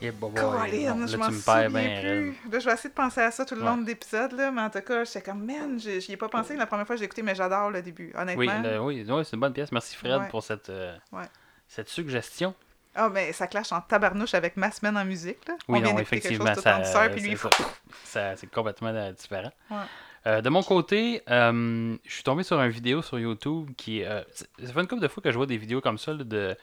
Yeah, 0.00 0.12
Colin, 0.18 0.62
ouais, 0.62 0.84
non, 0.94 1.06
je 1.06 1.16
m'en 1.18 1.26
souviens 1.30 1.68
bien. 1.68 2.00
plus. 2.00 2.30
Là, 2.50 2.58
je 2.58 2.64
vais 2.64 2.72
essayer 2.72 2.88
de 2.88 2.94
penser 2.94 3.20
à 3.20 3.30
ça 3.30 3.44
tout 3.44 3.54
le 3.54 3.60
long 3.60 3.76
de 3.76 3.86
l'épisode, 3.86 4.32
là, 4.32 4.50
mais 4.50 4.62
en 4.62 4.70
tout 4.70 4.80
cas, 4.80 5.04
j'étais 5.04 5.20
comme, 5.20 5.44
man, 5.44 5.78
j'y 5.78 6.12
ai 6.12 6.16
pas 6.16 6.30
pensé 6.30 6.56
la 6.56 6.64
première 6.66 6.86
fois 6.86 6.96
que 6.96 7.00
j'ai 7.00 7.04
écouté, 7.04 7.20
mais 7.22 7.34
j'adore 7.34 7.70
le 7.70 7.82
début, 7.82 8.10
honnêtement. 8.16 8.40
Oui, 8.40 8.48
le- 8.62 8.80
oui, 8.80 9.04
oui, 9.06 9.24
c'est 9.26 9.34
une 9.36 9.40
bonne 9.40 9.52
pièce. 9.52 9.70
Merci 9.72 9.94
Fred 9.96 10.18
Ouais. 10.22 10.28
pour 10.28 10.42
cette, 10.42 10.70
euh, 10.70 10.96
Ouais. 11.12 11.26
cette 11.68 11.90
suggestion. 11.90 12.54
Ah, 12.94 13.10
mais 13.10 13.34
ça 13.34 13.46
clash 13.46 13.72
en 13.72 13.82
tabarnouche 13.82 14.32
avec 14.32 14.56
ma 14.56 14.70
semaine 14.70 14.96
en 14.96 15.04
musique, 15.04 15.46
là. 15.46 15.54
Oui, 15.68 15.78
On 15.80 15.82
vient 15.82 15.90
non, 15.90 15.96
quelque 15.98 16.00
effectivement, 16.14 16.54
chose 16.54 16.62
ça, 16.64 17.08
puis 17.10 17.20
lui, 17.20 17.36
ça. 17.36 17.50
Ça, 18.04 18.36
c'est 18.36 18.50
complètement 18.50 19.12
différent. 19.12 19.52
Euh, 20.26 20.42
de 20.42 20.48
mon 20.50 20.62
côté, 20.62 21.22
euh, 21.30 21.96
je 22.04 22.12
suis 22.12 22.22
tombé 22.22 22.42
sur 22.42 22.60
une 22.60 22.70
vidéo 22.70 23.02
sur 23.02 23.18
YouTube 23.18 23.70
qui. 23.76 24.04
euh, 24.04 24.22
ça 24.34 24.72
fait 24.72 24.80
une 24.80 24.86
couple 24.86 25.02
de 25.02 25.08
fois 25.08 25.22
que 25.22 25.30
je 25.30 25.36
vois 25.36 25.46
des 25.46 25.56
vidéos 25.56 25.80
comme 25.80 25.98
ça 25.98 26.14
de 26.14 26.56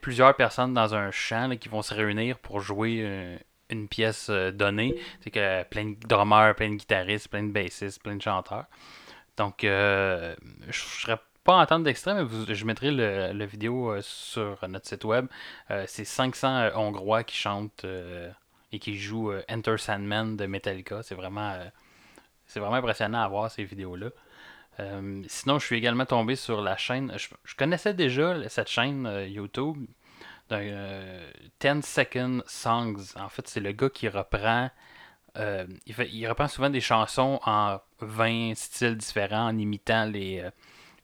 plusieurs 0.00 0.34
personnes 0.34 0.72
dans 0.72 0.94
un 0.94 1.10
champ 1.10 1.54
qui 1.56 1.68
vont 1.68 1.82
se 1.82 1.92
réunir 1.92 2.38
pour 2.38 2.60
jouer 2.60 3.00
euh, 3.02 3.36
une 3.68 3.88
pièce 3.88 4.30
donnée. 4.30 4.94
C'est 5.20 5.30
que 5.30 5.62
plein 5.64 5.90
de 5.90 5.96
drummers, 6.06 6.54
plein 6.54 6.70
de 6.70 6.76
guitaristes, 6.76 7.28
plein 7.28 7.42
de 7.42 7.52
bassistes, 7.52 8.02
plein 8.02 8.16
de 8.16 8.22
chanteurs. 8.22 8.66
Donc, 9.36 9.60
je 9.62 10.34
serais 10.70 11.18
pas 11.44 11.56
entendre 11.56 11.84
d'extrait, 11.84 12.14
mais 12.14 12.54
je 12.54 12.64
mettrai 12.64 12.90
le, 12.90 13.44
vidéo 13.44 14.00
sur 14.00 14.58
notre 14.68 14.86
site 14.86 15.04
web. 15.04 15.26
C'est 15.86 16.04
500 16.04 16.48
euh, 16.48 16.70
Hongrois 16.74 17.24
qui 17.24 17.36
chantent 17.36 17.86
et 18.72 18.78
qui 18.78 18.96
jouent 18.96 19.32
Enter 19.48 19.76
Sandman 19.78 20.36
de 20.36 20.46
Metallica. 20.46 21.02
C'est 21.02 21.14
vraiment, 21.14 21.58
c'est 22.52 22.60
vraiment 22.60 22.76
impressionnant 22.76 23.22
à 23.22 23.28
voir 23.28 23.50
ces 23.50 23.64
vidéos-là. 23.64 24.10
Euh, 24.80 25.22
sinon, 25.26 25.58
je 25.58 25.66
suis 25.66 25.76
également 25.76 26.06
tombé 26.06 26.36
sur 26.36 26.60
la 26.60 26.76
chaîne. 26.76 27.12
Je, 27.16 27.54
connaissais 27.56 27.94
déjà 27.94 28.48
cette 28.48 28.68
chaîne 28.68 29.06
euh, 29.06 29.26
YouTube 29.26 29.86
d'un 30.48 30.60
euh, 30.60 31.30
10 31.60 31.82
Second 31.82 32.42
Songs. 32.46 33.14
En 33.16 33.28
fait, 33.28 33.48
c'est 33.48 33.60
le 33.60 33.72
gars 33.72 33.90
qui 33.90 34.08
reprend. 34.08 34.70
euh, 35.38 35.66
il, 35.86 36.28
reprend 36.28 36.48
souvent 36.48 36.70
des 36.70 36.80
chansons 36.80 37.40
en 37.44 37.78
20 38.00 38.54
styles 38.54 38.96
différents 38.96 39.46
en 39.48 39.58
imitant 39.58 40.04
les, 40.04 40.40
euh, 40.40 40.50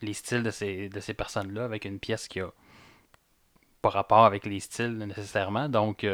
les 0.03 0.13
styles 0.13 0.43
de 0.43 0.51
ces, 0.51 0.89
de 0.89 1.01
ces 1.01 1.15
personnes-là 1.15 1.65
avec 1.65 1.85
une 1.85 1.99
pièce 1.99 2.29
qui 2.29 2.41
a 2.41 2.51
pas 3.81 3.91
rapport 3.91 4.25
avec 4.25 4.45
les 4.45 4.61
styles 4.61 4.99
nécessairement. 4.99 5.69
Donc, 5.69 6.05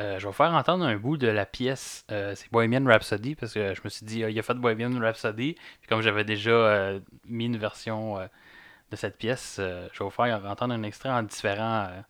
euh, 0.00 0.02
euh, 0.02 0.18
je 0.18 0.24
vais 0.24 0.28
vous 0.28 0.32
faire 0.32 0.52
entendre 0.52 0.84
un 0.84 0.96
bout 0.96 1.16
de 1.16 1.28
la 1.28 1.46
pièce. 1.46 2.04
euh, 2.10 2.34
c'est 2.34 2.50
Bohemian 2.50 2.84
Rhapsody 2.84 3.34
parce 3.34 3.52
que 3.54 3.74
je 3.74 3.80
me 3.84 3.88
suis 3.88 4.04
dit, 4.06 4.24
ah, 4.24 4.30
il 4.30 4.38
a 4.38 4.42
fait 4.42 4.54
Bohemian 4.54 4.98
Rhapsody. 5.00 5.54
Puis 5.80 5.88
comme 5.88 6.00
j'avais 6.02 6.24
déjà 6.24 6.50
euh, 6.50 7.00
mis 7.26 7.46
une 7.46 7.56
version 7.58 8.18
euh, 8.18 8.26
de 8.90 8.96
cette 8.96 9.16
pièce, 9.16 9.56
euh, 9.60 9.88
je 9.92 9.98
vais 10.00 10.04
vous 10.04 10.10
faire 10.10 10.44
entendre 10.46 10.74
un 10.74 10.82
extrait 10.82 11.10
en 11.10 11.22
différent 11.22 11.86
euh, 11.90 12.00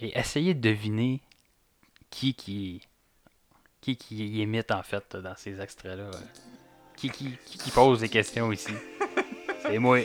et 0.00 0.18
essayer 0.18 0.54
de 0.54 0.60
deviner 0.60 1.20
qui 2.10 2.34
qui 2.34 2.82
qui 3.80 3.96
qui 3.96 4.40
imite 4.40 4.70
en 4.70 4.82
fait 4.82 5.16
dans 5.16 5.36
ces 5.36 5.60
extraits-là. 5.60 6.04
euh. 6.04 6.10
Qui, 6.96 7.10
qui, 7.10 7.36
qui 7.44 7.58
qui 7.58 7.70
pose 7.70 8.00
des 8.00 8.08
questions 8.08 8.52
ici. 8.52 8.72
C'est 9.62 9.78
moi. 9.78 9.98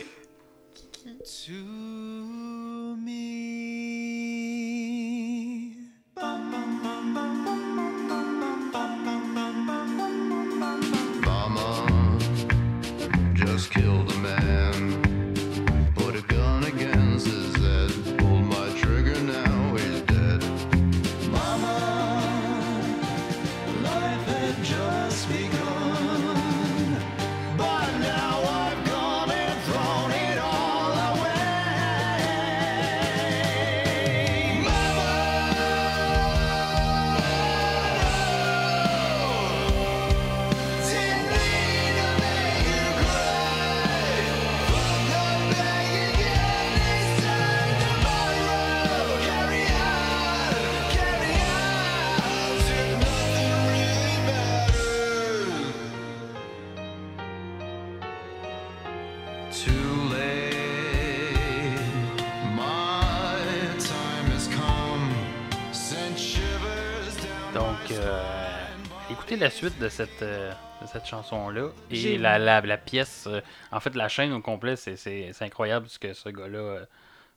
Écoutez 69.30 69.44
la 69.44 69.50
suite 69.50 69.78
de 69.78 69.88
cette, 69.88 70.22
euh, 70.22 70.50
de 70.82 70.86
cette 70.88 71.06
chanson-là. 71.06 71.68
Et 71.92 72.18
la, 72.18 72.38
la, 72.40 72.60
la 72.60 72.76
pièce, 72.76 73.28
euh, 73.28 73.40
en 73.70 73.78
fait, 73.78 73.94
la 73.94 74.08
chaîne 74.08 74.32
au 74.32 74.40
complet, 74.40 74.74
c'est- 74.74 74.96
c'est 74.96 75.32
c'est 75.32 75.44
incroyable 75.44 75.88
ce 75.88 76.00
que 76.00 76.12
ce 76.14 76.28
gars-là 76.30 76.58
euh, 76.58 76.84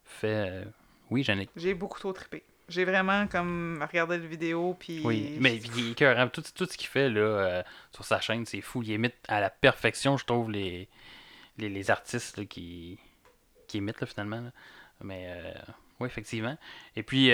fait. 0.03 0.63
Oui, 1.11 1.21
Yannick. 1.27 1.51
J'ai 1.55 1.75
beaucoup 1.75 1.99
trop 1.99 2.11
trippé. 2.11 2.41
J'ai 2.67 2.83
vraiment 2.85 3.27
comme 3.27 3.85
regardé 3.87 4.17
la 4.17 4.25
vidéo 4.25 4.75
puis 4.79 5.01
Oui, 5.03 5.37
mais 5.39 5.57
il 5.57 5.87
est 5.87 5.91
écœurant. 5.91 6.27
Tout, 6.29 6.41
tout 6.55 6.65
ce 6.65 6.75
qu'il 6.77 6.87
fait 6.87 7.09
là, 7.09 7.63
sur 7.91 8.05
sa 8.05 8.19
chaîne, 8.21 8.45
c'est 8.47 8.61
fou. 8.61 8.81
Il 8.81 8.89
imite 8.89 9.15
à 9.27 9.39
la 9.39 9.51
perfection, 9.51 10.17
je 10.17 10.25
trouve, 10.25 10.49
les, 10.49 10.87
les, 11.59 11.69
les 11.69 11.91
artistes 11.91 12.37
là, 12.37 12.45
qui, 12.45 12.97
qui 13.67 13.77
imitent 13.77 14.01
là, 14.01 14.07
finalement. 14.07 14.41
là. 14.41 14.51
Mais 15.01 15.29
oui, 15.99 16.07
effectivement. 16.07 16.57
Et 16.95 17.03
puis, 17.03 17.31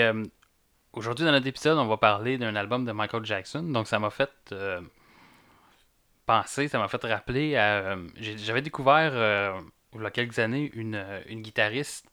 aujourd'hui, 0.92 1.24
dans 1.24 1.32
notre 1.32 1.46
épisode, 1.46 1.78
on 1.78 1.86
va 1.86 1.96
parler 1.96 2.38
d'un 2.38 2.54
album 2.56 2.84
de 2.84 2.92
Michael 2.92 3.24
Jackson. 3.24 3.62
Donc, 3.62 3.86
ça 3.86 3.98
m'a 3.98 4.10
fait 4.10 4.30
euh, 4.52 4.80
penser, 6.26 6.68
ça 6.68 6.78
m'a 6.78 6.88
fait 6.88 7.04
rappeler 7.04 7.56
à. 7.56 7.78
euh, 7.92 8.08
J'avais 8.16 8.62
découvert, 8.62 9.12
euh, 9.14 9.60
il 9.94 10.02
y 10.02 10.06
a 10.06 10.10
quelques 10.10 10.38
années, 10.38 10.70
une, 10.74 10.94
euh, 10.96 11.20
une 11.26 11.42
guitariste. 11.42 12.06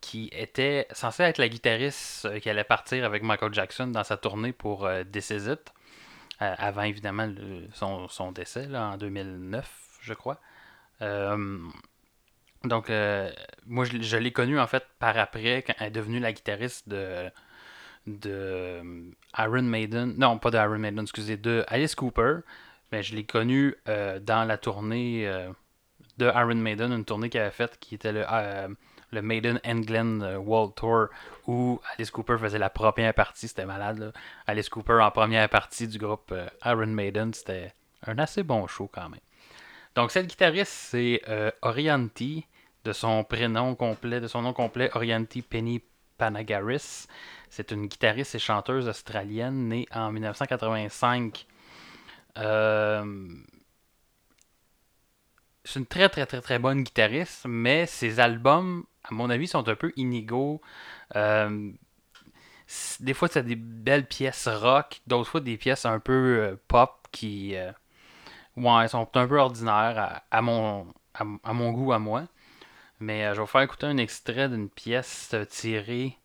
qui 0.00 0.28
était 0.32 0.86
censée 0.92 1.22
être 1.24 1.38
la 1.38 1.48
guitariste 1.48 2.38
qui 2.40 2.48
allait 2.50 2.64
partir 2.64 3.04
avec 3.04 3.22
Michael 3.22 3.52
Jackson 3.52 3.88
dans 3.88 4.04
sa 4.04 4.16
tournée 4.16 4.52
pour 4.52 4.88
This 5.10 5.30
Is 5.30 5.50
It, 5.50 5.72
avant 6.38 6.82
évidemment 6.82 7.28
son, 7.72 8.06
son 8.08 8.30
décès 8.30 8.68
en 8.76 8.98
2009, 8.98 9.98
je 10.02 10.14
crois. 10.14 10.38
Donc, 12.64 12.90
euh, 12.90 13.30
moi, 13.66 13.84
je, 13.84 14.16
l'ai 14.16 14.32
connue 14.32 14.58
en 14.58 14.66
fait 14.66 14.84
par 14.98 15.16
après, 15.18 15.62
quand 15.62 15.74
elle 15.78 15.88
est 15.88 15.90
devenue 15.90 16.20
la 16.20 16.32
guitariste 16.32 16.88
de, 16.88 17.30
de 18.06 18.30
euh, 18.30 19.10
Iron 19.38 19.62
Maiden, 19.62 20.14
non, 20.18 20.38
pas 20.38 20.50
de 20.50 20.58
Iron 20.58 20.78
Maiden, 20.78 21.02
excusez, 21.02 21.36
de 21.36 21.64
Alice 21.68 21.94
Cooper. 21.94 22.38
Mais 22.92 23.02
je 23.02 23.16
l'ai 23.16 23.24
connue 23.24 23.74
euh, 23.88 24.20
dans 24.20 24.44
la 24.44 24.58
tournée 24.58 25.28
de 26.18 26.26
Iron 26.26 26.54
Maiden, 26.54 26.92
une 26.92 27.04
tournée 27.04 27.28
qu'elle 27.28 27.42
avait 27.42 27.50
faite 27.50 27.78
qui 27.80 27.96
était 27.96 28.12
le, 28.12 28.24
le 29.10 29.22
Maiden 29.22 29.60
England 29.66 30.20
World 30.38 30.74
Tour 30.76 31.08
où 31.48 31.80
Alice 31.94 32.10
Cooper 32.10 32.38
faisait 32.38 32.58
la 32.58 32.70
première 32.70 33.12
partie, 33.12 33.48
c'était 33.48 33.66
malade. 33.66 33.98
Là. 33.98 34.12
Alice 34.46 34.68
Cooper 34.68 35.00
en 35.02 35.10
première 35.10 35.48
partie 35.48 35.88
du 35.88 35.98
groupe 35.98 36.32
Iron 36.64 36.86
Maiden, 36.86 37.34
c'était 37.34 37.74
un 38.06 38.18
assez 38.18 38.44
bon 38.44 38.68
show 38.68 38.88
quand 38.92 39.08
même. 39.08 39.20
Donc 39.96 40.10
cette 40.10 40.26
guitariste, 40.26 40.72
c'est 40.72 41.22
euh, 41.28 41.50
Orianti, 41.62 42.46
de 42.84 42.92
son 42.92 43.24
prénom 43.24 43.74
complet, 43.74 44.20
de 44.20 44.28
son 44.28 44.42
nom 44.42 44.52
complet, 44.52 44.90
Orianti 44.94 45.40
Penny 45.40 45.82
Panagaris. 46.18 47.06
C'est 47.48 47.70
une 47.72 47.86
guitariste 47.86 48.34
et 48.34 48.38
chanteuse 48.38 48.88
australienne 48.88 49.68
née 49.68 49.88
en 49.92 50.12
1985. 50.12 51.46
Euh, 52.36 53.26
c'est 55.64 55.80
une 55.80 55.86
très 55.86 56.10
très 56.10 56.26
très 56.26 56.42
très 56.42 56.58
bonne 56.58 56.82
guitariste, 56.82 57.46
mais 57.48 57.86
ses 57.86 58.20
albums, 58.20 58.84
à 59.02 59.14
mon 59.14 59.30
avis, 59.30 59.48
sont 59.48 59.66
un 59.66 59.74
peu 59.74 59.94
inégaux. 59.96 60.60
Euh, 61.16 61.72
des 63.00 63.14
fois, 63.14 63.28
c'est 63.28 63.44
des 63.44 63.56
belles 63.56 64.06
pièces 64.06 64.46
rock, 64.46 65.00
d'autres 65.06 65.30
fois 65.30 65.40
des 65.40 65.56
pièces 65.56 65.86
un 65.86 66.00
peu 66.00 66.12
euh, 66.12 66.56
pop 66.68 67.08
qui 67.12 67.54
ouais, 68.56 68.88
sont 68.88 69.08
un 69.14 69.26
peu 69.26 69.38
ordinaires 69.38 70.22
à, 70.30 70.42
mon, 70.42 70.86
à, 71.14 71.52
mon 71.52 71.72
goût, 71.72 71.92
à 71.92 71.98
moi. 71.98 72.24
Mais 73.00 73.26
euh, 73.26 73.30
je 73.30 73.36
vais 73.36 73.40
vous 73.42 73.46
faire 73.46 73.62
écouter 73.62 73.86
un 73.86 73.98
extrait 73.98 74.48
d'une 74.48 74.70
pièce 74.70 75.34
tirée 75.50 76.18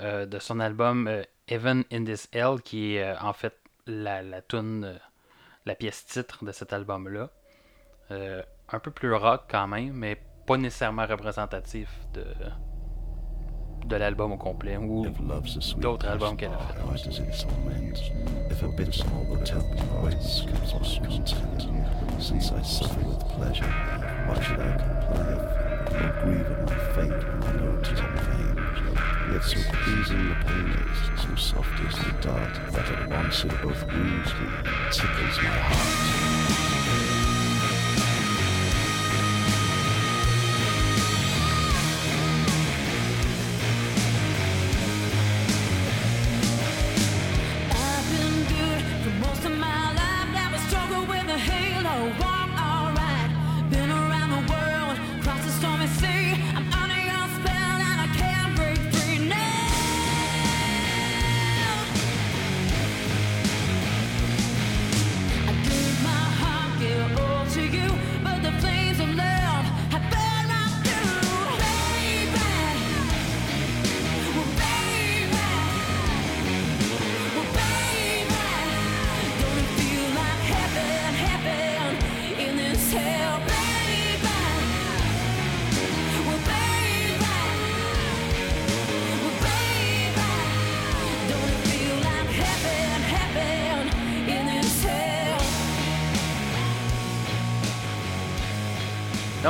euh, 0.00 0.26
de 0.26 0.38
son 0.38 0.60
album 0.60 1.08
euh, 1.08 1.22
Heaven 1.48 1.84
in 1.92 2.04
This 2.04 2.28
Hell, 2.32 2.60
qui 2.62 2.94
est 2.94 3.02
euh, 3.02 3.18
en 3.20 3.32
fait 3.32 3.58
la, 3.86 4.22
la 4.22 4.40
tune, 4.42 4.98
la 5.66 5.74
pièce 5.74 6.06
titre 6.06 6.44
de 6.44 6.52
cet 6.52 6.72
album-là. 6.72 7.30
Un 8.10 8.78
peu 8.80 8.90
plus 8.90 9.12
rock 9.12 9.42
quand 9.50 9.66
même, 9.66 9.92
mais 9.92 10.18
pas 10.46 10.56
nécessairement 10.56 11.06
représentatif 11.06 11.90
de, 12.14 12.24
de 13.88 13.96
l'album 13.96 14.32
au 14.32 14.36
complet 14.36 14.76
ou 14.76 15.06
d'autres 15.78 16.06
albums 16.06 16.36
qu'elle 16.36 16.50
a 16.52 16.58
fait. 16.58 16.74
Grieve 26.22 26.50
at 26.50 26.60
my 26.64 26.76
fate 26.94 27.10
when 27.10 27.42
I 27.42 27.52
know 27.56 27.78
it 27.78 27.86
is 27.86 28.00
in 28.00 28.04
vain? 28.26 28.56
Yet 29.32 29.42
so 29.42 29.58
pleasing 29.84 30.28
the 30.28 30.34
pain 30.44 30.68
is, 30.70 31.22
so 31.22 31.34
soft 31.36 31.80
is 31.80 31.94
the 31.98 32.12
dart, 32.20 32.72
that 32.72 32.90
at 32.90 33.08
once 33.08 33.44
it 33.44 33.52
both 33.62 33.86
wounds 33.86 34.34
me 34.34 34.48
and 34.64 34.92
tickles 34.92 35.38
my 35.42 35.48
heart. 35.48 36.67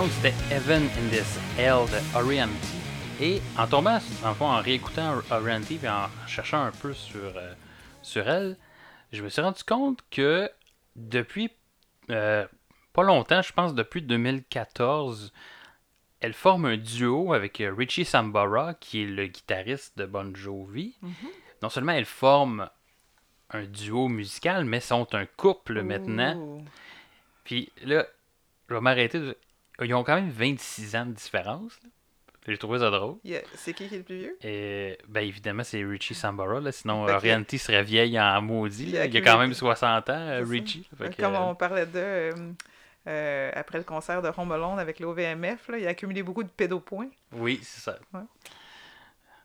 Donc, 0.09 0.17
c'était 0.23 0.55
Heaven 0.55 0.85
in 0.85 1.09
This 1.11 1.39
Hell 1.59 1.85
de 1.91 2.17
Orianty. 2.17 2.79
Et 3.21 3.43
en 3.59 3.67
tombant, 3.67 3.99
en, 4.25 4.33
fond, 4.33 4.47
en 4.47 4.63
réécoutant 4.63 5.21
Orianty 5.31 5.79
et 5.83 5.89
en 5.89 6.09
cherchant 6.27 6.63
un 6.63 6.71
peu 6.71 6.95
sur, 6.95 7.37
euh, 7.37 7.53
sur 8.01 8.27
elle, 8.27 8.57
je 9.13 9.23
me 9.23 9.29
suis 9.29 9.43
rendu 9.43 9.63
compte 9.65 10.01
que 10.11 10.51
depuis 10.97 11.51
euh, 12.09 12.47
pas 12.95 13.03
longtemps, 13.03 13.43
je 13.43 13.53
pense 13.53 13.75
depuis 13.75 14.01
2014, 14.01 15.31
elle 16.21 16.33
forme 16.33 16.65
un 16.65 16.79
duo 16.79 17.35
avec 17.35 17.63
Richie 17.77 18.07
Sambora, 18.07 18.75
qui 18.75 19.03
est 19.03 19.07
le 19.07 19.27
guitariste 19.27 19.99
de 19.99 20.07
Bon 20.07 20.35
Jovi. 20.35 20.97
Non 21.61 21.69
seulement 21.69 21.93
elle 21.93 22.07
forme 22.07 22.71
un 23.51 23.65
duo 23.65 24.09
musical, 24.09 24.65
mais 24.65 24.81
sont 24.81 25.15
un 25.15 25.27
couple 25.27 25.83
maintenant. 25.83 26.65
Puis 27.45 27.71
là, 27.83 28.07
je 28.71 28.75
vais 28.75 28.81
m'arrêter. 28.81 29.35
Ils 29.81 29.95
ont 29.95 30.05
quand 30.05 30.15
même 30.17 30.31
26 30.31 30.97
ans 30.97 31.07
de 31.07 31.13
différence. 31.13 31.79
là. 31.83 31.89
J'ai 32.47 32.57
trouvé 32.57 32.79
ça 32.79 32.89
drôle. 32.91 33.17
C'est 33.57 33.75
qui 33.75 33.89
qui 33.89 33.95
est 33.95 33.99
le 33.99 34.05
plus 34.05 34.19
vieux? 34.21 34.39
Et 34.43 34.97
ben 35.07 35.21
évidemment, 35.21 35.65
c'est 35.65 35.85
Richie 35.85 36.15
Sambora. 36.15 36.61
Là, 36.61 36.73
sinon, 36.73 37.03
Orianty 37.05 37.59
serait 37.59 37.83
vieille 37.83 38.19
en 38.19 38.41
maudit. 38.41 38.85
Il 38.89 38.97
a 38.97 39.01
Il, 39.01 39.03
a 39.03 39.05
accumulé- 39.05 39.23
quand 39.23 39.39
même 39.39 39.53
60 39.53 40.09
ans, 40.09 40.13
euh. 40.15 40.45
Richie. 40.49 40.89
Comme 41.19 41.35
euh, 41.35 41.39
on 41.41 41.55
parlait 41.55 41.85
de 41.85 41.99
euh, 41.99 42.33
euh, 43.07 43.51
après 43.55 43.77
le 43.77 43.85
concert 43.85 44.23
de 44.23 44.31
Home 44.35 44.51
Alone 44.53 44.79
avec 44.79 44.99
l'OVMF, 44.99 45.69
il 45.79 45.87
a 45.87 45.91
accumulé 45.91 46.23
beaucoup 46.23 46.43
de 46.43 46.49
pédopoints. 46.49 47.11
Oui, 47.33 47.61
c'est 47.63 47.83
ça. 47.83 47.99
Ouais. 48.15 48.21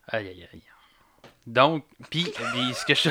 Aïe, 0.07 0.27
aïe, 0.29 0.47
aïe. 0.53 0.61
Donc, 1.45 1.83
puis, 2.09 2.23
ce 2.73 2.85
que 2.85 2.95
je. 2.95 3.09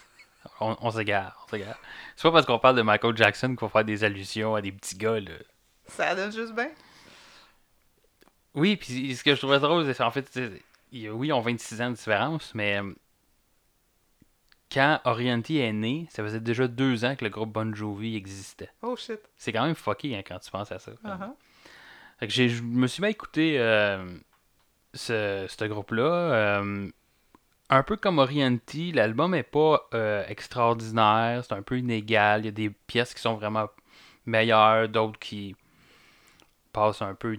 on 0.60 0.74
on 0.80 0.90
s'égare, 0.90 1.44
on 1.46 1.50
s'égare. 1.50 1.78
C'est 2.16 2.22
pas 2.22 2.32
parce 2.32 2.46
qu'on 2.46 2.58
parle 2.58 2.76
de 2.76 2.82
Michael 2.82 3.14
Jackson 3.14 3.48
qu'il 3.48 3.58
faut 3.58 3.68
faire 3.68 3.84
des 3.84 4.04
allusions 4.04 4.54
à 4.54 4.62
des 4.62 4.72
petits 4.72 4.96
gars, 4.96 5.20
là. 5.20 5.32
Ça 5.86 6.14
donne 6.14 6.32
juste 6.32 6.54
bien? 6.54 6.70
Oui, 8.54 8.76
puis 8.76 9.14
ce 9.16 9.24
que 9.24 9.34
je 9.34 9.40
trouvais 9.40 9.58
drôle, 9.58 9.92
c'est 9.92 10.02
en 10.02 10.10
fait, 10.10 10.30
oui, 10.92 11.28
ils 11.28 11.32
ont 11.32 11.40
26 11.40 11.82
ans 11.82 11.90
de 11.90 11.96
différence, 11.96 12.54
mais 12.54 12.80
euh, 12.80 12.92
quand 14.72 15.00
Orianty 15.04 15.58
est 15.58 15.72
né, 15.72 16.06
ça 16.10 16.22
faisait 16.22 16.40
déjà 16.40 16.68
deux 16.68 17.04
ans 17.04 17.16
que 17.16 17.24
le 17.24 17.30
groupe 17.30 17.52
Bon 17.52 17.74
Jovi 17.74 18.16
existait. 18.16 18.70
Oh 18.82 18.96
shit. 18.96 19.20
C'est 19.36 19.52
quand 19.52 19.64
même 19.64 19.74
fucké 19.74 20.16
hein, 20.16 20.22
quand 20.26 20.38
tu 20.38 20.50
penses 20.50 20.72
à 20.72 20.78
ça. 20.78 20.92
Uh-huh. 21.04 21.32
Fait 22.18 22.28
que 22.28 22.32
je 22.32 22.62
me 22.62 22.86
suis 22.86 23.00
mis 23.00 23.08
à 23.08 23.10
écouter 23.10 23.58
euh, 23.58 24.06
ce, 24.94 25.46
ce 25.48 25.64
groupe-là. 25.64 26.02
euh, 26.04 26.88
un 27.70 27.82
peu 27.82 27.96
comme 27.96 28.18
Orianty, 28.18 28.92
l'album 28.92 29.34
est 29.34 29.42
pas 29.42 29.88
euh, 29.94 30.24
extraordinaire, 30.28 31.42
c'est 31.44 31.54
un 31.54 31.62
peu 31.62 31.78
inégal. 31.78 32.42
Il 32.42 32.44
y 32.44 32.48
a 32.48 32.52
des 32.52 32.70
pièces 32.70 33.14
qui 33.14 33.20
sont 33.20 33.34
vraiment 33.34 33.68
meilleures, 34.26 34.88
d'autres 34.88 35.18
qui 35.18 35.56
passent 36.74 37.00
un 37.02 37.14
peu 37.14 37.36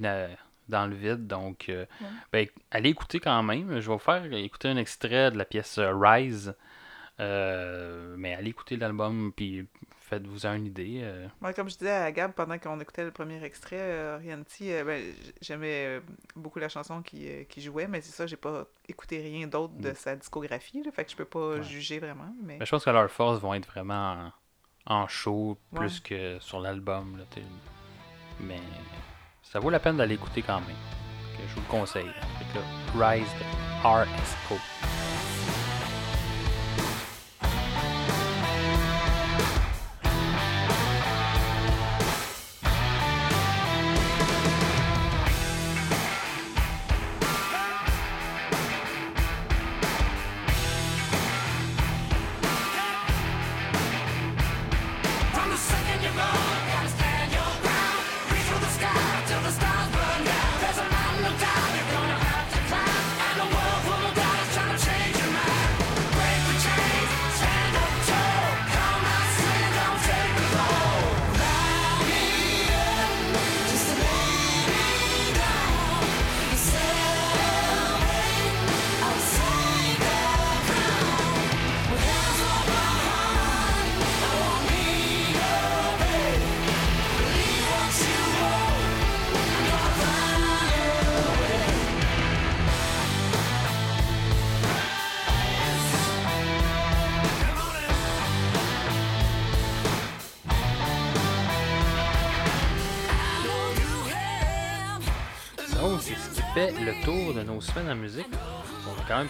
dans 0.67 0.87
le 0.89 0.95
vide. 0.95 1.27
Donc, 1.27 1.69
euh, 1.69 1.85
ben, 2.31 2.47
allez 2.71 2.89
écouter 2.89 3.19
quand 3.19 3.43
même. 3.43 3.67
Je 3.79 3.87
vais 3.87 3.93
vous 3.93 3.99
faire 3.99 4.25
écouter 4.33 4.69
un 4.69 4.77
extrait 4.77 5.29
de 5.29 5.37
la 5.37 5.45
pièce 5.45 5.77
euh, 5.77 5.93
Rise. 5.95 6.55
Euh, 7.19 8.15
mais 8.17 8.33
allez 8.33 8.49
écouter 8.49 8.75
l'album, 8.75 9.31
puis 9.33 9.65
faites-vous 10.01 10.45
une 10.45 10.65
idée. 10.65 10.99
euh. 11.01 11.27
Comme 11.55 11.69
je 11.69 11.77
disais 11.77 11.91
à 11.91 12.11
Gab 12.11 12.33
pendant 12.33 12.57
qu'on 12.59 12.77
écoutait 12.81 13.05
le 13.05 13.11
premier 13.11 13.41
extrait, 13.43 13.77
euh, 13.79 14.19
ben, 14.83 15.01
j'aimais 15.41 16.01
beaucoup 16.35 16.59
la 16.59 16.67
chanson 16.67 17.01
qui, 17.01 17.29
qui 17.47 17.61
jouait, 17.61 17.87
mais 17.87 18.01
c'est 18.01 18.11
ça, 18.11 18.27
j'ai 18.27 18.35
pas 18.35 18.65
écouté 18.89 19.21
rien 19.21 19.47
d'autre 19.47 19.73
de 19.77 19.93
sa 19.93 20.15
discographie, 20.17 20.83
là, 20.83 20.91
fait 20.91 21.05
que 21.05 21.11
je 21.11 21.15
peux 21.15 21.23
pas 21.25 21.55
Mm. 21.55 21.59
Ouais. 21.59 21.63
juger 21.63 21.99
vraiment. 21.99 22.33
Mais... 22.43 22.57
Mais 22.59 22.65
je 22.65 22.71
pense 22.71 22.83
que 22.83 22.89
leurs 22.89 23.09
forces 23.09 23.39
vont 23.39 23.53
être 23.53 23.67
vraiment 23.67 24.31
en, 24.87 24.93
en 25.03 25.07
show 25.07 25.57
Ouais. 25.71 25.79
plus 25.79 26.01
que 26.01 26.37
sur 26.41 26.59
l'album. 26.59 27.17
Mais 28.41 28.59
ça 29.55 29.61
vaut 29.61 29.69
la 29.69 29.79
peine 29.79 29.95
d'aller 29.95 30.15
écouter 30.15 30.41
quand 30.41 30.59
même. 30.59 30.75
Je 31.47 31.55
vous 31.55 31.61
le 31.61 31.71
conseille. 31.71 32.11
Que 32.53 32.99
là, 32.99 33.11
Rise 33.11 33.23
RSO. 33.85 34.55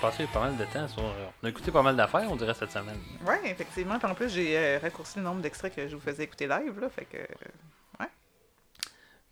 Passé 0.06 0.28
pas 0.28 0.42
mal 0.42 0.56
de 0.56 0.66
temps 0.66 0.88
sur. 0.88 1.04
On 1.42 1.46
a 1.46 1.50
écouté 1.50 1.72
pas 1.72 1.82
mal 1.82 1.96
d'affaires, 1.96 2.28
on 2.30 2.36
dirait, 2.36 2.54
cette 2.54 2.72
semaine. 2.72 3.00
Ouais, 3.26 3.40
effectivement. 3.46 3.98
Puis 3.98 4.08
en 4.08 4.14
plus, 4.14 4.30
j'ai 4.30 4.58
euh, 4.58 4.80
raccourci 4.80 5.18
le 5.18 5.26
nombre 5.26 5.42
d'extraits 5.42 5.76
que 5.76 5.88
je 5.88 5.96
vous 5.96 6.02
faisais 6.02 6.24
écouter 6.24 6.48
live, 6.48 6.80
là, 6.80 6.90
fait 6.90 7.06
que... 7.06 7.18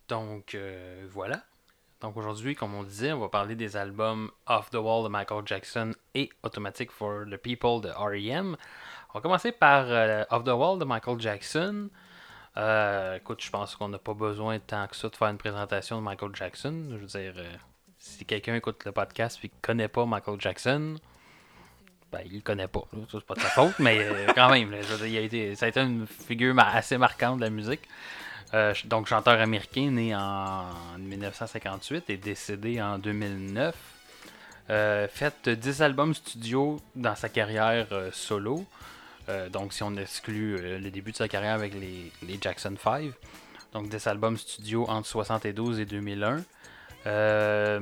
Donc, 0.08 0.54
euh, 0.54 1.06
voilà. 1.10 1.40
Donc, 2.02 2.18
aujourd'hui, 2.18 2.54
comme 2.54 2.74
on 2.74 2.82
disait, 2.82 3.12
on 3.12 3.20
va 3.20 3.30
parler 3.30 3.54
des 3.54 3.76
albums 3.76 4.30
Off 4.46 4.68
the 4.68 4.74
Wall 4.74 5.04
de 5.04 5.08
Michael 5.08 5.46
Jackson 5.46 5.92
et 6.14 6.28
Automatic 6.42 6.90
for 6.90 7.24
the 7.24 7.38
People 7.38 7.80
de 7.80 7.88
R.E.M. 7.88 8.56
On 9.10 9.18
va 9.18 9.22
commencer 9.22 9.52
par 9.52 9.86
euh, 9.88 10.24
Off 10.30 10.44
the 10.44 10.48
Wall 10.48 10.78
de 10.78 10.84
Michael 10.84 11.20
Jackson. 11.20 11.88
Euh, 12.58 13.16
écoute, 13.16 13.42
je 13.42 13.50
pense 13.50 13.74
qu'on 13.76 13.88
n'a 13.88 13.98
pas 13.98 14.12
besoin 14.12 14.58
tant 14.58 14.86
que 14.86 14.96
ça 14.96 15.08
de 15.08 15.16
faire 15.16 15.28
une 15.28 15.38
présentation 15.38 15.96
de 15.96 16.02
Michael 16.02 16.34
Jackson. 16.34 16.88
Je 16.90 16.96
veux 16.96 17.06
dire, 17.06 17.32
euh, 17.38 17.56
si 18.04 18.24
quelqu'un 18.24 18.54
écoute 18.54 18.84
le 18.84 18.92
podcast 18.92 19.40
et 19.42 19.48
ne 19.48 19.52
connaît 19.62 19.88
pas 19.88 20.04
Michael 20.04 20.40
Jackson, 20.40 20.96
ben, 22.12 22.20
il 22.26 22.36
le 22.36 22.40
connaît 22.42 22.68
pas. 22.68 22.82
c'est 23.10 23.24
pas 23.24 23.34
de 23.34 23.40
sa 23.40 23.48
faute, 23.48 23.78
mais 23.78 23.98
euh, 24.00 24.26
quand 24.34 24.50
même, 24.50 24.74
il 25.04 25.16
a 25.16 25.20
été, 25.20 25.54
ça 25.56 25.66
a 25.66 25.68
été 25.70 25.80
une 25.80 26.06
figure 26.06 26.54
assez 26.58 26.98
marquante 26.98 27.38
de 27.38 27.44
la 27.44 27.50
musique. 27.50 27.80
Euh, 28.52 28.74
donc, 28.84 29.06
chanteur 29.08 29.40
américain 29.40 29.90
né 29.90 30.14
en 30.14 30.66
1958 30.98 32.10
et 32.10 32.16
décédé 32.18 32.80
en 32.80 32.98
2009. 32.98 33.74
Euh, 34.70 35.08
fait 35.08 35.48
10 35.48 35.82
albums 35.82 36.14
studio 36.14 36.80
dans 36.94 37.16
sa 37.16 37.28
carrière 37.28 37.88
euh, 37.92 38.10
solo. 38.12 38.64
Donc, 39.50 39.72
si 39.72 39.82
on 39.82 39.96
exclut 39.96 40.78
le 40.78 40.90
début 40.90 41.12
de 41.12 41.16
sa 41.16 41.28
carrière 41.28 41.54
avec 41.54 41.72
les, 41.72 42.12
les 42.22 42.38
Jackson 42.38 42.74
5. 42.78 43.10
Donc, 43.72 43.88
10 43.88 44.06
albums 44.06 44.36
studio 44.36 44.84
entre 44.86 45.08
72 45.08 45.80
et 45.80 45.86
2001. 45.86 46.42
Euh, 47.06 47.80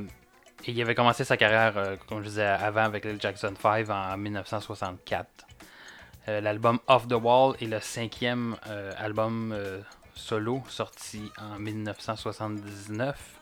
il 0.66 0.80
avait 0.80 0.94
commencé 0.94 1.24
sa 1.24 1.36
carrière, 1.36 1.76
euh, 1.76 1.96
comme 2.08 2.22
je 2.22 2.28
disais 2.28 2.46
avant, 2.46 2.84
avec 2.84 3.04
les 3.04 3.18
Jackson 3.18 3.54
5 3.60 3.88
en 3.90 4.16
1964. 4.16 5.26
Euh, 6.28 6.40
L'album 6.40 6.78
Off 6.86 7.08
the 7.08 7.14
Wall 7.14 7.56
est 7.60 7.66
le 7.66 7.80
cinquième 7.80 8.56
album 8.96 9.56
solo 10.14 10.62
sorti 10.68 11.32
en 11.38 11.58
1979. 11.58 13.40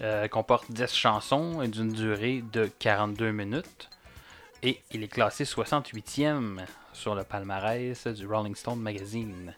Euh, 0.00 0.26
comporte 0.26 0.70
10 0.72 0.92
chansons 0.92 1.62
et 1.62 1.68
d'une 1.68 1.92
durée 1.92 2.42
de 2.52 2.66
42 2.78 3.30
minutes. 3.30 3.90
Et 4.62 4.80
il 4.92 5.02
est 5.02 5.08
classé 5.08 5.44
68e 5.44 6.60
sur 6.92 7.14
le 7.14 7.22
palmarès 7.22 8.06
du 8.08 8.26
Rolling 8.26 8.54
Stone 8.54 8.80
Magazine. 8.80 9.54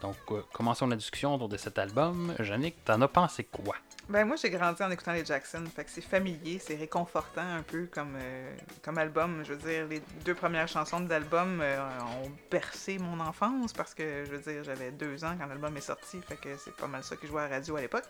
Donc, 0.00 0.16
commençons 0.52 0.86
la 0.86 0.96
discussion 0.96 1.34
autour 1.34 1.48
de 1.48 1.56
cet 1.56 1.78
album. 1.78 2.34
Yannick, 2.38 2.84
t'en 2.84 3.00
as 3.02 3.08
pensé 3.08 3.44
quoi? 3.44 3.76
Ben 4.10 4.26
moi 4.26 4.36
j'ai 4.36 4.50
grandi 4.50 4.82
en 4.82 4.90
écoutant 4.90 5.12
les 5.14 5.24
Jackson, 5.24 5.64
fait 5.74 5.84
que 5.84 5.90
c'est 5.90 6.02
familier, 6.02 6.58
c'est 6.58 6.76
réconfortant 6.76 7.40
un 7.40 7.62
peu 7.62 7.88
comme, 7.90 8.16
euh, 8.20 8.54
comme 8.82 8.98
album. 8.98 9.42
Je 9.44 9.54
veux 9.54 9.68
dire, 9.70 9.86
les 9.86 10.02
deux 10.26 10.34
premières 10.34 10.68
chansons 10.68 11.00
de 11.00 11.08
l'album 11.08 11.60
euh, 11.62 11.80
ont 12.22 12.30
bercé 12.50 12.98
mon 12.98 13.18
enfance 13.20 13.72
parce 13.72 13.94
que 13.94 14.26
je 14.26 14.30
veux 14.32 14.52
dire 14.52 14.62
j'avais 14.62 14.90
deux 14.90 15.24
ans 15.24 15.34
quand 15.40 15.46
l'album 15.46 15.74
est 15.78 15.80
sorti, 15.80 16.20
fait 16.20 16.36
que 16.36 16.50
c'est 16.58 16.76
pas 16.76 16.86
mal 16.86 17.02
ça 17.02 17.16
qui 17.16 17.26
jouait 17.26 17.42
à 17.42 17.48
la 17.48 17.56
radio 17.56 17.76
à 17.76 17.80
l'époque. 17.80 18.04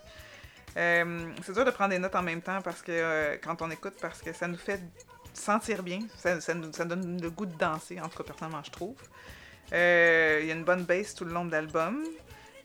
Euh, 0.76 1.30
c'est 1.44 1.52
dur 1.52 1.64
de 1.64 1.70
prendre 1.70 1.90
des 1.90 2.00
notes 2.00 2.16
en 2.16 2.22
même 2.22 2.42
temps 2.42 2.60
parce 2.60 2.82
que 2.82 3.36
quand 3.36 3.62
on 3.62 3.70
écoute, 3.70 3.94
parce 4.00 4.20
que 4.20 4.32
ça 4.32 4.48
nous 4.48 4.58
fait 4.58 4.80
sentir 5.32 5.84
bien. 5.84 6.00
Ça, 6.16 6.54
nous 6.54 6.70
donne 6.70 7.20
le 7.20 7.30
goût 7.30 7.46
de 7.46 7.56
danser, 7.56 8.00
en 8.00 8.08
tout 8.08 8.18
cas, 8.18 8.24
personnellement, 8.24 8.62
je 8.64 8.70
trouve. 8.70 8.96
Il 9.70 9.76
y 10.46 10.50
a 10.50 10.54
une 10.54 10.64
bonne 10.64 10.84
bass 10.84 11.14
tout 11.14 11.24
le 11.24 11.32
long 11.32 11.44
de 11.44 11.52
l'album. 11.52 12.04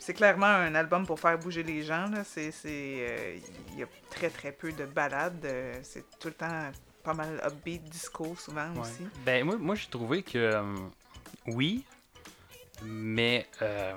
C'est 0.01 0.13
clairement 0.13 0.45
un 0.47 0.73
album 0.75 1.05
pour 1.05 1.19
faire 1.19 1.37
bouger 1.37 1.61
les 1.61 1.83
gens. 1.83 2.07
là. 2.07 2.23
C'est, 2.23 2.51
c'est, 2.51 2.69
euh, 3.09 3.37
Il 3.73 3.79
y 3.79 3.83
a 3.83 3.87
très 4.09 4.29
très 4.29 4.51
peu 4.51 4.71
de 4.71 4.85
ballades. 4.85 5.43
euh, 5.45 5.77
c'est 5.83 6.03
tout 6.19 6.29
le 6.29 6.33
temps 6.33 6.71
pas 7.03 7.13
mal 7.13 7.41
upbeat, 7.45 7.83
disco 7.83 8.35
souvent 8.37 8.71
Ouais. 8.73 8.79
aussi. 8.81 9.07
Ben, 9.25 9.43
moi, 9.45 9.57
moi 9.57 9.75
j'ai 9.75 9.87
trouvé 9.87 10.23
que 10.23 10.37
euh, 10.37 10.63
oui, 11.47 11.83
mais 12.83 13.45
euh, 13.61 13.93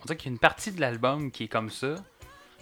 on 0.00 0.02
dirait 0.06 0.16
qu'il 0.16 0.26
y 0.30 0.32
a 0.32 0.34
une 0.34 0.38
partie 0.38 0.72
de 0.72 0.80
l'album 0.80 1.30
qui 1.30 1.44
est 1.44 1.48
comme 1.48 1.70
ça, 1.70 1.94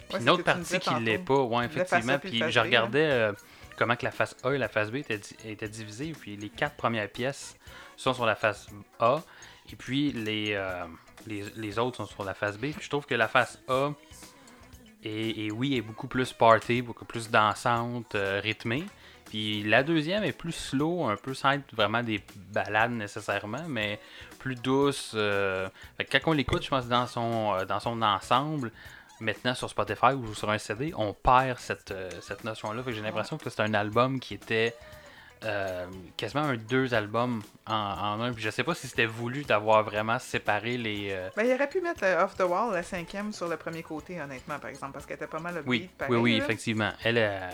puis 0.09 0.15
Ouais, 0.17 0.21
une 0.21 0.29
autre 0.29 0.43
partie 0.43 0.79
qui 0.79 0.93
l'est 1.01 1.17
pas. 1.17 1.41
Ouais, 1.41 1.65
effectivement. 1.65 2.19
puis 2.19 2.39
je 2.49 2.59
B, 2.59 2.63
regardais 2.63 3.31
comment 3.75 3.95
que 3.95 4.05
la 4.05 4.11
face 4.11 4.35
A 4.43 4.51
et 4.51 4.57
la 4.57 4.67
face 4.69 4.89
B 4.91 4.95
étaient, 4.97 5.19
étaient 5.45 5.67
divisées, 5.69 6.13
puis 6.19 6.37
les 6.37 6.49
quatre 6.49 6.75
premières 6.75 7.09
pièces 7.09 7.55
sont 7.95 8.13
sur 8.13 8.25
la 8.25 8.35
face 8.35 8.67
A, 8.99 9.21
et 9.71 9.75
puis 9.75 10.11
les, 10.11 10.53
euh, 10.53 10.85
les, 11.27 11.79
autres 11.79 11.97
sont 11.97 12.05
sur 12.05 12.23
la 12.23 12.33
face 12.33 12.57
B. 12.57 12.67
Je 12.79 12.89
trouve 12.89 13.05
que 13.05 13.15
la 13.15 13.27
face 13.27 13.59
A 13.67 13.91
est, 15.03 15.45
est, 15.45 15.51
oui, 15.51 15.75
est 15.75 15.81
beaucoup 15.81 16.07
plus 16.07 16.33
party, 16.33 16.81
beaucoup 16.81 17.05
plus 17.05 17.29
dansante, 17.29 18.15
euh, 18.15 18.39
rythmée. 18.41 18.83
Puis 19.25 19.63
la 19.63 19.83
deuxième 19.83 20.23
est 20.23 20.31
plus 20.31 20.53
slow, 20.53 21.05
un 21.05 21.17
peu 21.17 21.33
sans 21.33 21.51
être 21.51 21.75
vraiment 21.75 22.01
des 22.01 22.23
balades 22.53 22.91
nécessairement, 22.91 23.63
mais 23.67 23.99
plus 24.39 24.55
douce. 24.55 25.11
euh, 25.15 25.67
fait 25.97 26.05
quand 26.05 26.31
on 26.31 26.33
l'écoute, 26.33 26.63
je 26.63 26.69
pense 26.69 26.87
dans 26.87 27.07
son, 27.07 27.53
euh, 27.53 27.65
dans 27.65 27.81
son 27.81 28.01
ensemble, 28.01 28.71
maintenant 29.19 29.53
sur 29.53 29.69
Spotify 29.69 30.13
ou 30.13 30.33
sur 30.33 30.49
un 30.49 30.57
CD, 30.57 30.93
on 30.95 31.13
perd 31.13 31.59
cette, 31.59 31.93
cette 32.21 32.43
notion-là. 32.45 32.83
J'ai 32.87 33.01
l'impression 33.01 33.37
que 33.37 33.49
c'est 33.49 33.61
un 33.61 33.73
album 33.73 34.19
qui 34.19 34.35
était 34.35 34.75
euh, 35.43 35.85
quasiment 36.17 36.43
un 36.43 36.55
deux 36.57 36.93
albums 36.93 37.41
en, 37.67 37.73
en 37.73 38.21
un. 38.21 38.33
Puis 38.33 38.43
je 38.43 38.49
sais 38.49 38.63
pas 38.63 38.73
si 38.75 38.87
c'était 38.87 39.05
voulu 39.05 39.43
d'avoir 39.43 39.83
vraiment 39.83 40.19
séparé 40.19 40.77
les. 40.77 41.09
euh, 41.11 41.29
Ben, 41.35 41.45
il 41.45 41.53
aurait 41.53 41.69
pu 41.69 41.81
mettre 41.81 42.03
euh, 42.03 42.23
Off 42.23 42.35
the 42.35 42.41
Wall, 42.41 42.73
la 42.73 42.83
cinquième, 42.83 43.31
sur 43.33 43.47
le 43.47 43.57
premier 43.57 43.83
côté, 43.83 44.19
honnêtement, 44.21 44.59
par 44.59 44.69
exemple, 44.69 44.93
parce 44.93 45.05
qu'elle 45.05 45.17
était 45.17 45.27
pas 45.27 45.39
mal 45.39 45.55
upbeat, 45.57 45.67
Oui, 45.67 45.89
pareil, 45.97 46.15
oui, 46.15 46.21
oui, 46.21 46.37
là. 46.37 46.43
effectivement. 46.43 46.91
Elle, 47.03 47.17
euh, 47.17 47.49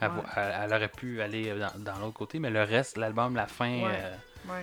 elle, 0.00 0.08
Ouais. 0.10 0.14
elle- 0.36 0.54
elle 0.64 0.72
aurait 0.74 0.88
pu 0.88 1.20
aller 1.22 1.54
dans, 1.58 1.72
dans 1.92 1.98
l'autre 2.00 2.14
côté, 2.18 2.38
mais 2.38 2.50
le 2.50 2.62
reste, 2.62 2.96
l'album, 2.96 3.34
la 3.36 3.46
fin. 3.46 3.82
Ouais. 3.82 4.02
Ouais. 4.48 4.54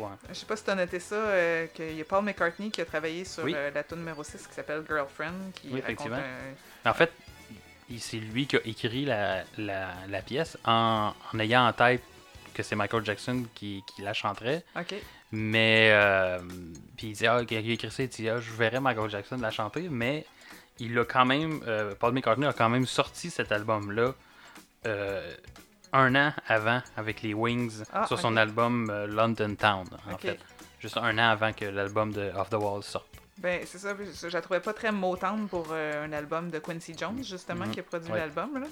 ouais. 0.00 0.06
Je 0.28 0.34
sais 0.34 0.46
pas 0.46 0.56
si 0.56 0.64
t'as 0.64 0.74
noté 0.74 1.00
ça, 1.00 1.14
euh, 1.14 1.66
qu'il 1.68 1.96
y 1.96 2.00
a 2.00 2.04
Paul 2.04 2.22
McCartney 2.24 2.70
qui 2.70 2.80
a 2.80 2.84
travaillé 2.84 3.24
sur 3.24 3.44
Oui. 3.44 3.54
euh, 3.56 3.70
la 3.74 3.82
tune 3.82 3.98
numéro 3.98 4.22
6 4.22 4.46
qui 4.46 4.54
s'appelle 4.54 4.82
Girlfriend, 4.86 5.32
qui 5.54 5.68
Oui, 5.68 5.80
raconte 5.80 5.84
effectivement. 5.84 6.16
un- 6.18 6.90
En 6.90 6.92
fait, 6.94 7.10
c'est 7.98 8.18
lui 8.18 8.46
qui 8.46 8.56
a 8.56 8.60
écrit 8.64 9.04
la, 9.04 9.44
la, 9.58 9.88
la 10.08 10.22
pièce 10.22 10.56
en, 10.64 11.12
en 11.32 11.38
ayant 11.38 11.66
en 11.66 11.72
tête 11.72 12.02
que 12.54 12.62
c'est 12.62 12.76
Michael 12.76 13.04
Jackson 13.04 13.44
qui, 13.54 13.82
qui 13.94 14.02
la 14.02 14.14
chanterait. 14.14 14.64
Ok. 14.78 14.94
Mais, 15.32 15.90
euh, 15.92 16.38
puis 16.96 17.08
il 17.08 17.12
dit, 17.14 17.26
ah, 17.26 17.40
il 17.48 17.56
a 17.56 17.60
écrit 17.60 17.90
ça, 17.90 18.02
il 18.04 18.08
dit, 18.08 18.28
ah, 18.28 18.40
je 18.40 18.52
verrais 18.52 18.80
Michael 18.80 19.10
Jackson 19.10 19.36
la 19.40 19.50
chanter, 19.50 19.88
mais 19.90 20.24
il 20.78 20.96
a 20.98 21.04
quand 21.04 21.24
même, 21.24 21.60
euh, 21.66 21.94
Paul 21.98 22.12
McCartney 22.12 22.46
a 22.46 22.52
quand 22.52 22.68
même 22.68 22.86
sorti 22.86 23.30
cet 23.30 23.50
album-là 23.52 24.12
euh, 24.86 25.34
un 25.92 26.14
an 26.14 26.32
avant 26.46 26.80
avec 26.96 27.22
les 27.22 27.34
Wings 27.34 27.82
Ah, 27.92 28.06
sur 28.06 28.18
son 28.20 28.36
album 28.36 28.88
euh, 28.90 29.06
London 29.06 29.54
Town, 29.56 29.86
en 30.10 30.18
fait. 30.18 30.38
Juste 30.80 30.96
un 30.98 31.16
an 31.18 31.30
avant 31.30 31.52
que 31.52 31.64
l'album 31.64 32.12
de 32.12 32.30
Off 32.36 32.50
the 32.50 32.54
Wall 32.54 32.82
sorte. 32.82 33.06
Ben, 33.38 33.62
c'est 33.66 33.78
ça, 33.78 33.94
je 33.96 34.28
la 34.28 34.40
trouvais 34.40 34.60
pas 34.60 34.72
très 34.72 34.92
motante 34.92 35.48
pour 35.50 35.66
euh, 35.72 36.04
un 36.06 36.12
album 36.12 36.50
de 36.50 36.60
Quincy 36.60 36.94
Jones, 36.96 37.22
justement, 37.24 37.66
Mhm. 37.66 37.72
qui 37.72 37.80
a 37.80 37.82
produit 37.82 38.12
Ouais. 38.12 38.18
l'album. 38.18 38.64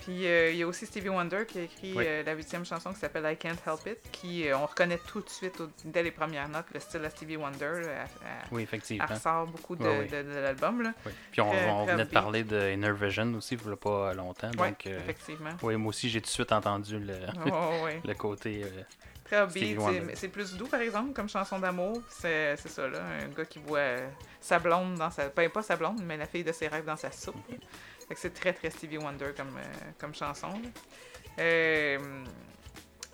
Puis 0.00 0.26
euh, 0.26 0.50
il 0.50 0.56
y 0.56 0.62
a 0.62 0.66
aussi 0.66 0.86
Stevie 0.86 1.08
Wonder 1.08 1.44
qui 1.46 1.58
a 1.58 1.62
écrit 1.62 1.94
Oui. 1.96 2.04
euh, 2.06 2.22
la 2.24 2.32
huitième 2.34 2.64
chanson 2.64 2.92
qui 2.92 3.00
s'appelle 3.00 3.24
I 3.32 3.36
Can't 3.36 3.56
Help 3.66 3.86
It, 3.86 3.98
qui 4.12 4.44
on 4.54 4.66
reconnaît 4.66 5.00
tout 5.06 5.20
de 5.20 5.28
suite 5.28 5.60
au- 5.60 5.68
dès 5.84 6.02
les 6.02 6.10
premières 6.10 6.48
notes 6.48 6.66
le 6.72 6.80
style 6.80 7.04
à 7.04 7.10
Stevie 7.10 7.36
Wonder. 7.36 7.58
là, 7.60 7.70
elle, 7.80 7.86
elle- 7.88 8.06
Oui, 8.52 8.58
elle 8.58 8.60
effectivement. 8.62 9.06
ressort 9.08 9.46
beaucoup 9.46 9.74
de, 9.76 9.84
oui. 9.88 10.08
de- 10.08 10.22
de 10.22 10.38
l'album. 10.40 10.92
Puis 11.32 11.40
on, 11.40 11.84
venait 11.84 12.04
de 12.04 12.10
parler 12.10 12.44
de 12.44 12.72
Inner 12.72 12.92
Vision 12.92 13.34
aussi, 13.34 13.54
il 13.56 13.66
n'y 13.66 13.72
a 13.72 13.76
pas 13.76 14.14
longtemps. 14.14 14.50
Donc, 14.50 14.86
euh, 14.86 14.98
effectivement. 15.00 15.50
oui, 15.62 15.76
moi 15.76 15.88
aussi, 15.90 16.08
j'ai 16.08 16.20
tout 16.20 16.26
de 16.26 16.30
suite 16.30 16.52
entendu 16.52 16.98
le, 16.98 17.14
le 18.04 18.14
côté. 18.14 18.64
Très 19.34 19.42
upbeat, 19.44 19.80
Stevie 19.80 20.10
c'est- 20.14 20.28
plus 20.28 20.54
doux 20.56 20.66
par 20.66 20.80
exemple 20.80 21.12
comme 21.12 21.28
chanson 21.28 21.58
d'amour. 21.58 22.00
C'est 22.08 22.56
ça 22.56 22.88
là, 22.88 22.98
un 23.22 23.28
gars 23.28 23.44
qui 23.44 23.58
voit 23.58 23.78
euh, 23.78 24.08
sa 24.40 24.58
blonde 24.58 24.94
dans 24.96 25.10
sa. 25.10 25.28
Ben, 25.28 25.48
pas 25.50 25.62
sa 25.62 25.76
blonde, 25.76 26.00
mais 26.04 26.16
la 26.16 26.26
fille 26.26 26.44
de 26.44 26.52
ses 26.52 26.68
rêves 26.68 26.84
dans 26.84 26.96
sa 26.96 27.10
soupe. 27.10 27.36
là. 27.50 27.56
Fait 28.08 28.14
que 28.14 28.20
c'est 28.20 28.34
très 28.34 28.52
très 28.52 28.70
Stevie 28.70 28.98
Wonder 28.98 29.32
comme, 29.36 29.56
euh, 29.56 29.90
comme 29.98 30.14
chanson. 30.14 30.50
Euh, 31.38 31.98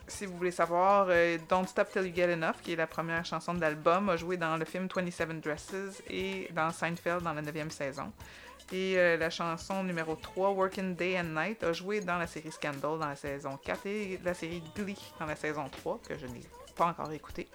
si 0.08 0.26
vous 0.26 0.36
voulez 0.36 0.50
savoir, 0.50 1.06
Don't 1.48 1.66
Stop 1.68 1.90
Till 1.92 2.02
You 2.06 2.12
Get 2.14 2.32
Enough, 2.32 2.56
qui 2.62 2.72
est 2.72 2.76
la 2.76 2.88
première 2.88 3.24
chanson 3.24 3.54
de 3.54 3.60
l'album, 3.60 4.08
a 4.08 4.16
joué 4.16 4.36
dans 4.36 4.56
le 4.56 4.64
film 4.64 4.88
27 4.92 5.40
Dresses 5.40 6.02
et 6.08 6.48
dans 6.52 6.70
Seinfeld 6.70 7.22
dans 7.22 7.32
la 7.32 7.42
9e 7.42 7.70
saison. 7.70 8.12
Et 8.72 8.96
euh, 8.96 9.16
la 9.16 9.30
chanson 9.30 9.82
numéro 9.82 10.14
3, 10.14 10.50
Working 10.50 10.94
Day 10.94 11.18
and 11.18 11.34
Night, 11.34 11.62
a 11.64 11.72
joué 11.72 12.00
dans 12.00 12.18
la 12.18 12.26
série 12.26 12.52
Scandal 12.52 12.98
dans 12.98 13.08
la 13.08 13.16
saison 13.16 13.56
4 13.56 13.86
et 13.86 14.20
la 14.24 14.34
série 14.34 14.62
Glee 14.76 14.98
dans 15.18 15.26
la 15.26 15.34
saison 15.34 15.68
3, 15.68 16.00
que 16.06 16.16
je 16.16 16.26
n'ai 16.26 16.40
pas 16.76 16.86
encore 16.86 17.10
écouté. 17.10 17.48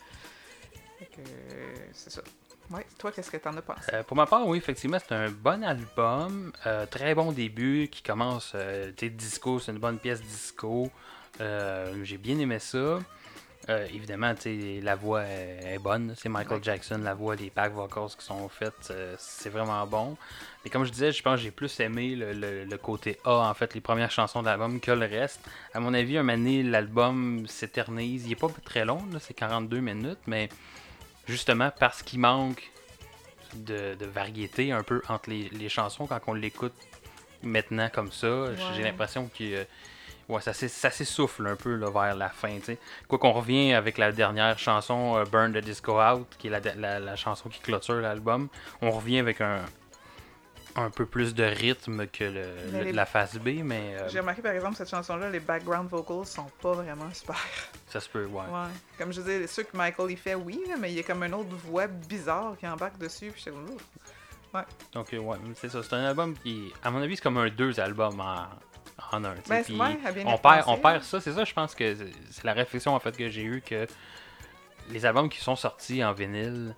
Fait 1.00 1.06
que, 1.06 1.22
euh, 1.22 1.76
c'est 1.94 2.10
ça. 2.10 2.22
Ouais, 2.70 2.86
toi, 2.98 3.12
qu'est-ce 3.12 3.32
que 3.32 3.38
t'en 3.38 3.56
as 3.56 3.62
pensé? 3.62 3.94
Euh, 3.94 4.04
pour 4.04 4.18
ma 4.18 4.26
part, 4.26 4.46
oui, 4.46 4.58
effectivement, 4.58 4.98
c'est 5.00 5.16
un 5.16 5.30
bon 5.30 5.64
album. 5.64 6.52
très 6.90 7.16
bon 7.16 7.32
début 7.32 7.88
qui 7.90 8.02
commence, 8.02 8.56
tu 8.98 9.10
disco, 9.10 9.60
c'est 9.60 9.72
une 9.72 9.78
bonne 9.78 10.00
pièce 10.00 10.22
disco. 10.22 10.90
J'ai 11.40 12.18
bien 12.18 12.40
aimé 12.40 12.60
ça. 12.60 13.00
Euh, 13.70 13.88
évidemment, 13.94 14.34
la 14.84 14.96
voix 14.96 15.24
est, 15.24 15.74
est 15.74 15.80
bonne. 15.80 16.14
C'est 16.18 16.30
Michael 16.30 16.58
Ouais. 16.58 16.64
Jackson, 16.64 17.00
la 17.04 17.16
voix, 17.16 17.36
les 17.36 17.50
back 17.50 17.74
vocals 17.74 18.10
qui 18.18 18.24
sont 18.24 18.48
faites, 18.48 18.90
euh, 18.92 19.16
c'est 19.18 19.50
vraiment 19.50 19.86
bon. 19.88 20.16
Mais 20.64 20.70
comme 20.70 20.86
je 20.86 20.92
disais, 20.92 21.12
je 21.12 21.24
pense 21.24 21.38
que 21.38 21.42
j'ai 21.42 21.52
plus 21.52 21.80
aimé 21.80 22.16
le, 22.16 22.34
le- 22.34 22.64
le 22.66 22.78
côté 22.78 23.18
A, 23.26 23.32
en 23.50 23.54
fait, 23.56 23.74
les 23.74 23.82
premières 23.82 24.12
chansons 24.12 24.42
de 24.42 24.46
l'album 24.48 24.80
que 24.80 24.92
le 24.92 25.08
reste. 25.08 25.40
À 25.74 25.80
mon 25.80 25.94
avis, 25.96 26.18
un 26.20 26.24
donné, 26.26 26.62
l'album 26.62 27.48
s'éternise. 27.48 28.26
Il 28.28 28.34
est 28.34 28.36
pas 28.40 28.50
très 28.64 28.86
long, 28.86 29.00
c'est 29.20 29.34
42 29.34 29.80
minutes, 29.80 30.20
mais 30.28 30.50
justement 31.28 31.72
parce 31.80 32.04
qu'il 32.04 32.20
manque 32.20 32.70
de, 33.56 33.96
de 33.96 34.06
variété 34.06 34.72
un 34.72 34.84
peu 34.84 35.02
entre 35.10 35.30
les, 35.32 35.50
les 35.50 35.70
chansons 35.70 36.06
quand 36.06 36.20
on 36.28 36.34
l'écoute 36.34 36.74
maintenant 37.42 37.90
comme 37.92 38.12
ça. 38.12 38.54
J'ai 38.76 38.84
l'impression 38.84 39.28
que 39.28 39.44
euh, 39.44 39.64
ouais, 40.30 40.42
ça 40.42 40.54
s'ess- 40.54 40.68
ça 40.70 40.90
s'essouffle 40.92 41.46
un 41.48 41.56
peu 41.56 41.76
là, 41.76 41.90
vers 41.90 42.16
la 42.16 42.30
fin. 42.30 42.58
tu 42.60 42.66
sais. 42.66 42.78
Quoi 43.08 43.18
qu'on 43.20 43.32
revient 43.34 43.74
avec 43.74 43.98
la 43.98 44.12
dernière 44.12 44.58
chanson, 44.60 45.18
euh, 45.18 45.24
Burn 45.26 45.54
the 45.54 45.58
Disco 45.64 46.02
Out, 46.02 46.28
qui 46.38 46.48
est 46.48 46.50
la, 46.50 46.60
la- 46.76 47.00
la 47.00 47.16
chanson 47.16 47.50
qui 47.50 47.60
clôture 47.60 47.96
l'album, 47.96 48.48
on 48.82 48.92
revient 48.92 49.20
avec 49.20 49.42
un, 49.42 49.62
un 50.78 50.90
peu 50.90 51.06
plus 51.06 51.34
de 51.34 51.44
rythme 51.44 52.06
que 52.08 52.26
le- 52.26 52.48
Mais 52.72 52.80
le- 52.80 52.84
les- 52.86 52.92
la 52.92 53.06
phase 53.06 53.38
B, 53.40 53.62
mais 53.64 53.96
euh, 53.96 54.10
J'ai 54.10 54.20
remarqué 54.20 54.42
par 54.42 54.52
exemple 54.52 54.76
cette 54.76 54.90
chanson-là, 54.90 55.30
les 55.30 55.40
background 55.40 55.90
vocals 55.90 56.26
sont 56.26 56.52
pas 56.62 56.74
vraiment 56.74 57.10
super. 57.14 57.38
ça 57.88 58.02
se 58.02 58.10
peut, 58.10 58.26
ouais. 58.26 58.42
Ouais. 58.42 58.70
Comme 58.98 59.14
je 59.14 59.22
disais, 59.22 59.48
ceux 59.48 59.64
que 59.64 59.78
Michael 59.78 60.12
il 60.12 60.18
fait, 60.18 60.36
oui, 60.36 60.60
mais 60.80 60.92
il 60.92 60.98
y 60.98 61.00
a 61.00 61.04
comme 61.04 61.24
une 61.24 61.34
autre 61.34 61.56
voix 61.66 61.88
bizarre 61.88 62.56
qui 62.60 62.68
embarque 62.68 62.98
dessus. 62.98 63.32
Puis 63.34 63.46
comme, 63.46 63.66
Ouh. 63.70 63.78
Donc, 64.94 65.14
euh, 65.14 65.18
ouais, 65.18 65.38
c'est 65.56 65.68
ça. 65.70 65.84
C'est 65.84 65.94
un 65.96 66.06
album 66.06 66.34
qui, 66.38 66.72
à 66.82 66.90
mon 66.90 67.02
avis, 67.02 67.18
c'est 67.18 67.22
comme 67.24 67.38
un 67.38 67.50
deux 67.50 67.78
albums 67.80 68.20
en, 68.22 68.46
en 69.12 69.24
un. 69.26 69.36
Ben, 69.48 69.64
puis 69.64 69.78
ouais, 69.80 69.98
on, 70.26 70.38
perd, 70.38 70.64
on 70.68 70.78
perd 70.78 70.96
là. 70.96 71.02
ça. 71.02 71.20
C'est 71.22 71.34
ça, 71.34 71.44
je 71.44 71.54
pense 71.54 71.76
que 71.76 71.96
c'est- 72.32 72.44
la 72.44 72.54
réflexion 72.54 72.94
en 72.96 73.00
fait 73.00 73.16
que 73.16 73.30
j'ai 73.30 73.44
eue 73.44 73.62
que 73.62 73.88
les 74.90 75.06
albums 75.06 75.30
qui 75.30 75.40
sont 75.40 75.56
sortis 75.56 76.04
en 76.04 76.14
vinyle, 76.14 76.76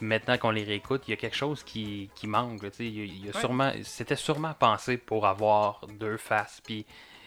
maintenant 0.00 0.38
qu'on 0.38 0.50
les 0.50 0.64
réécoute, 0.64 1.02
il 1.08 1.10
y 1.10 1.14
a 1.14 1.16
quelque 1.16 1.36
chose 1.36 1.62
qui, 1.62 2.10
qui 2.14 2.26
manque. 2.26 2.62
là, 2.62 2.68
Il 2.78 2.88
y 2.88 3.00
a, 3.00 3.04
il 3.04 3.24
y 3.26 3.28
a 3.30 3.34
Ouais. 3.34 3.40
sûrement, 3.40 3.72
c'était 3.82 4.16
sûrement 4.16 4.54
pensé 4.54 4.96
pour 4.96 5.26
avoir 5.26 5.86
deux 5.98 6.16
faces. 6.16 6.60
Puis, 6.64 6.86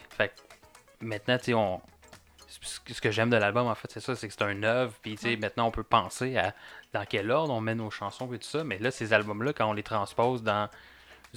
fait 0.09 0.33
maintenant, 1.01 1.37
on. 1.55 1.81
Ce 2.61 2.99
que- 2.99 3.11
j'aime 3.11 3.29
de 3.29 3.37
l'album, 3.37 3.67
en 3.67 3.75
fait, 3.75 3.89
c'est 3.91 3.99
ça, 3.99 4.15
c'est 4.15 4.27
que 4.27 4.33
c'est 4.33 4.41
un 4.43 4.63
œuvre. 4.63 4.93
Puis, 5.03 5.15
tu 5.15 5.21
sais, 5.21 5.29
Ouais. 5.29 5.35
maintenant, 5.37 5.67
on 5.67 5.71
peut 5.71 5.83
penser 5.83 6.35
à 6.37 6.53
dans 6.93 7.05
quel 7.05 7.29
ordre 7.29 7.53
on 7.53 7.61
met 7.61 7.75
nos 7.75 7.91
chansons 7.91 8.31
et 8.33 8.39
tout 8.39 8.47
ça. 8.47 8.63
Mais 8.63 8.79
là, 8.79 8.89
ces 8.91 9.13
albums-là, 9.13 9.53
quand 9.53 9.69
on 9.69 9.73
les 9.73 9.83
transpose 9.83 10.41
dans 10.41 10.67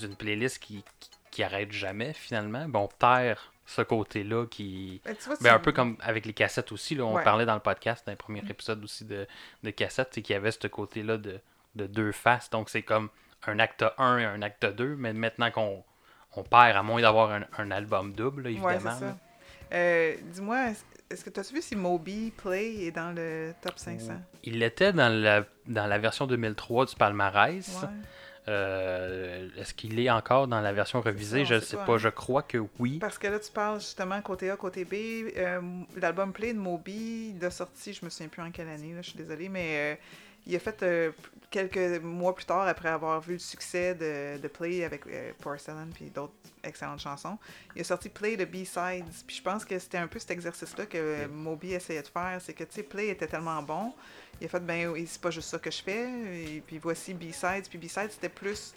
une 0.02 0.16
playlist 0.16 0.58
qui, 0.58 0.82
qui, 1.00 1.10
qui 1.32 1.42
arrête 1.42 1.72
jamais, 1.72 2.12
finalement, 2.12 2.68
ben, 2.68 2.78
on 2.78 2.88
perd 2.88 3.38
ce 3.66 3.82
côté-là 3.82 4.46
qui. 4.46 5.00
Ben, 5.04 5.16
vois, 5.24 5.34
Ben, 5.40 5.54
un 5.54 5.58
peu 5.58 5.72
comme 5.72 5.96
avec 6.00 6.26
les 6.26 6.32
cassettes 6.32 6.70
aussi, 6.70 6.94
là, 6.94 7.04
on 7.04 7.14
Ouais. 7.16 7.24
parlait 7.24 7.46
dans 7.46 7.54
le 7.54 7.60
podcast, 7.60 8.04
dans 8.06 8.12
le 8.12 8.16
premier 8.18 8.42
épisode 8.48 8.84
aussi 8.84 9.04
de, 9.04 9.26
de 9.64 9.70
cassettes, 9.70 10.10
c'est 10.12 10.22
qu'il 10.22 10.34
y 10.34 10.36
avait 10.36 10.50
ce 10.52 10.66
côté-là 10.68 11.16
de, 11.16 11.40
de 11.74 11.86
deux 11.86 12.12
faces. 12.12 12.50
Donc 12.50 12.70
c'est 12.70 12.82
comme 12.82 13.08
un 13.46 13.58
acte 13.58 13.84
1 13.98 14.18
et 14.18 14.24
un 14.24 14.42
acte 14.42 14.64
2, 14.66 14.94
mais 14.96 15.12
maintenant 15.12 15.50
qu'on 15.50 15.82
on 16.36 16.42
perd, 16.44 16.76
à 16.76 16.82
moins 16.82 17.00
d'avoir 17.02 17.30
un, 17.32 17.44
un 17.58 17.70
album 17.70 18.12
double, 18.12 18.42
là, 18.44 18.50
évidemment. 18.50 18.98
Euh, 19.72 20.16
Dis-moi, 20.32 20.70
est-ce- 21.10 21.24
que 21.24 21.30
tu 21.30 21.40
as 21.40 21.50
vu 21.52 21.60
si 21.62 21.76
Moby 21.76 22.30
Play 22.36 22.84
est 22.86 22.90
dans 22.90 23.14
le 23.14 23.52
top 23.62 23.78
500? 23.78 24.14
Il 24.44 24.62
était 24.62 24.92
dans 24.92 25.08
la, 25.12 25.44
dans 25.66 25.86
la 25.86 25.98
version 25.98 26.26
2003 26.26 26.86
du 26.86 26.94
palmarès. 26.96 27.68
Ouais. 27.82 27.88
Euh, 28.48 29.48
Est-ce 29.56 29.72
qu'il 29.74 29.98
est 30.00 30.10
encore 30.10 30.48
dans 30.48 30.60
la 30.60 30.72
version 30.72 31.00
revisée? 31.00 31.42
on 31.42 31.44
Je 31.44 31.54
ne 31.54 31.60
sais 31.60 31.76
pas, 31.76 31.84
pas. 31.84 31.98
Je 31.98 32.08
crois 32.08 32.42
que 32.42 32.58
oui. 32.78 32.98
Parce 32.98 33.18
que 33.18 33.28
là, 33.28 33.38
tu 33.38 33.52
parles 33.52 33.80
justement 33.80 34.20
côté 34.22 34.50
A, 34.50 34.56
côté 34.56 34.84
B. 34.84 34.94
Euh, 35.36 35.60
L'album 36.00 36.32
Play 36.32 36.52
de 36.52 36.58
Moby, 36.58 37.32
de 37.34 37.50
sortie, 37.50 37.92
je 37.92 38.04
me 38.04 38.10
souviens 38.10 38.28
plus 38.28 38.42
en 38.42 38.50
quelle 38.50 38.68
année, 38.68 38.94
là, 38.94 39.02
je 39.02 39.10
suis 39.10 39.18
désolée, 39.18 39.48
mais 39.48 39.92
euh, 39.92 39.94
il 40.46 40.56
a 40.56 40.58
fait 40.58 40.82
euh, 40.82 41.12
quelques 41.50 42.02
mois 42.02 42.34
plus 42.34 42.44
tard, 42.44 42.66
après 42.66 42.88
avoir 42.88 43.20
vu 43.20 43.34
le 43.34 43.38
succès 43.38 43.94
de, 43.94 44.40
de 44.40 44.48
Play 44.48 44.84
avec 44.84 45.06
euh, 45.06 45.32
Porcelain 45.40 45.88
puis 45.94 46.10
d'autres 46.10 46.32
excellentes 46.64 47.00
chansons, 47.00 47.38
il 47.74 47.82
a 47.82 47.84
sorti 47.84 48.08
Play 48.08 48.36
de 48.36 48.44
B-Sides. 48.44 49.24
Puis 49.26 49.36
je 49.36 49.42
pense 49.42 49.64
que 49.64 49.78
c'était 49.78 49.98
un 49.98 50.06
peu 50.06 50.18
cet 50.18 50.32
exercice-là 50.32 50.86
que 50.86 51.26
Moby 51.26 51.74
essayait 51.74 52.02
de 52.02 52.08
faire. 52.08 52.40
C'est 52.40 52.54
que, 52.54 52.64
tu 52.64 52.74
sais, 52.74 52.82
Play 52.82 53.08
était 53.08 53.26
tellement 53.26 53.62
bon. 53.62 53.92
Il 54.40 54.46
a 54.46 54.48
fait, 54.48 54.60
ben 54.60 54.94
c'est 55.06 55.20
pas 55.20 55.30
juste 55.30 55.48
ça 55.48 55.58
que 55.58 55.70
je 55.70 55.82
fais. 55.82 56.08
Et 56.44 56.62
puis 56.66 56.78
voici 56.78 57.14
B-Sides. 57.14 57.68
Puis 57.68 57.78
B-Sides, 57.78 58.10
c'était 58.10 58.28
plus 58.28 58.74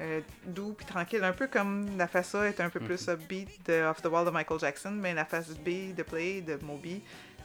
euh, 0.00 0.20
doux 0.46 0.72
puis 0.72 0.86
tranquille, 0.86 1.22
un 1.22 1.32
peu 1.32 1.46
comme 1.46 1.96
la 1.96 2.08
face 2.08 2.34
A 2.34 2.48
est 2.48 2.60
un 2.60 2.70
peu 2.70 2.80
plus 2.80 3.08
upbeat 3.08 3.48
de 3.66 3.82
Off 3.84 4.02
the 4.02 4.06
Wall 4.06 4.24
de 4.24 4.30
Michael 4.30 4.58
Jackson, 4.58 4.90
mais 4.90 5.14
la 5.14 5.24
face 5.24 5.50
B 5.50 5.94
de 5.94 6.02
Play 6.02 6.40
de 6.40 6.56
Moby, 6.64 7.02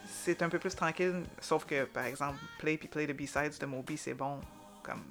c'est 0.08 0.42
un 0.42 0.50
peu 0.50 0.60
plus 0.60 0.76
tranquille, 0.76 1.24
sauf 1.40 1.66
que 1.66 1.86
par 1.86 2.06
exemple 2.06 2.38
Play 2.60 2.78
puis 2.78 2.88
Play 2.88 3.08
de 3.08 3.14
B-Sides 3.14 3.58
de 3.60 3.66
Moby, 3.66 3.98
c'est 3.98 4.14
bon 4.14 4.40
comme 4.84 5.04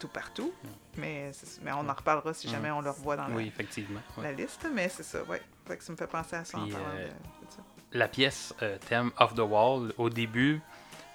tout 0.00 0.08
partout, 0.08 0.52
mais, 0.96 1.32
mais 1.62 1.72
on 1.72 1.88
en 1.88 1.92
reparlera 1.92 2.32
si 2.32 2.48
jamais 2.48 2.70
on 2.70 2.80
le 2.80 2.90
revoit 2.90 3.16
dans 3.16 3.26
la, 3.26 3.34
Oui, 3.34 3.48
effectivement. 3.48 4.00
ouais. 4.16 4.22
la 4.24 4.32
liste, 4.32 4.66
mais 4.72 4.88
c'est 4.88 5.02
ça, 5.02 5.22
ouais. 5.24 5.42
Fait 5.66 5.76
que 5.76 5.82
ça 5.84 5.92
me 5.92 5.96
fait 5.96 6.06
penser 6.06 6.36
à 6.36 6.44
ça 6.44 6.56
en 6.58 6.62
Puis, 6.64 6.72
parlant 6.72 6.86
euh, 6.94 7.04
de, 7.04 7.08
de 7.08 7.50
ça. 7.50 7.58
La 7.92 8.06
pièce 8.08 8.54
euh, 8.62 8.78
thème 8.88 9.10
Off 9.18 9.34
the 9.34 9.40
Wall, 9.40 9.92
au 9.98 10.08
début, 10.08 10.60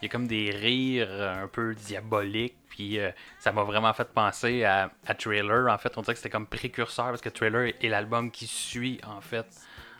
il 0.02 0.06
y 0.06 0.10
a 0.10 0.12
comme 0.12 0.28
des 0.28 0.52
rires 0.52 1.08
euh, 1.10 1.44
un 1.44 1.48
peu 1.48 1.74
diaboliques. 1.76 2.58
Puis 2.68 3.00
euh, 3.00 3.12
ça 3.40 3.52
m'a 3.54 3.64
vraiment 3.64 3.94
fait 3.94 4.12
penser 4.12 4.64
à, 4.66 4.92
à 5.06 5.14
Trailer. 5.14 5.72
En 5.72 5.78
fait, 5.78 5.98
on 5.98 6.02
dirait 6.02 6.14
que 6.14 6.18
c'était 6.20 6.30
comme 6.32 6.48
précurseur 6.48 7.06
parce 7.10 7.22
que 7.22 7.30
Trailer 7.30 7.74
est 7.82 7.88
l'album 7.88 8.32
qui 8.32 8.48
suit 8.48 9.00
en 9.08 9.22
fait 9.22 9.46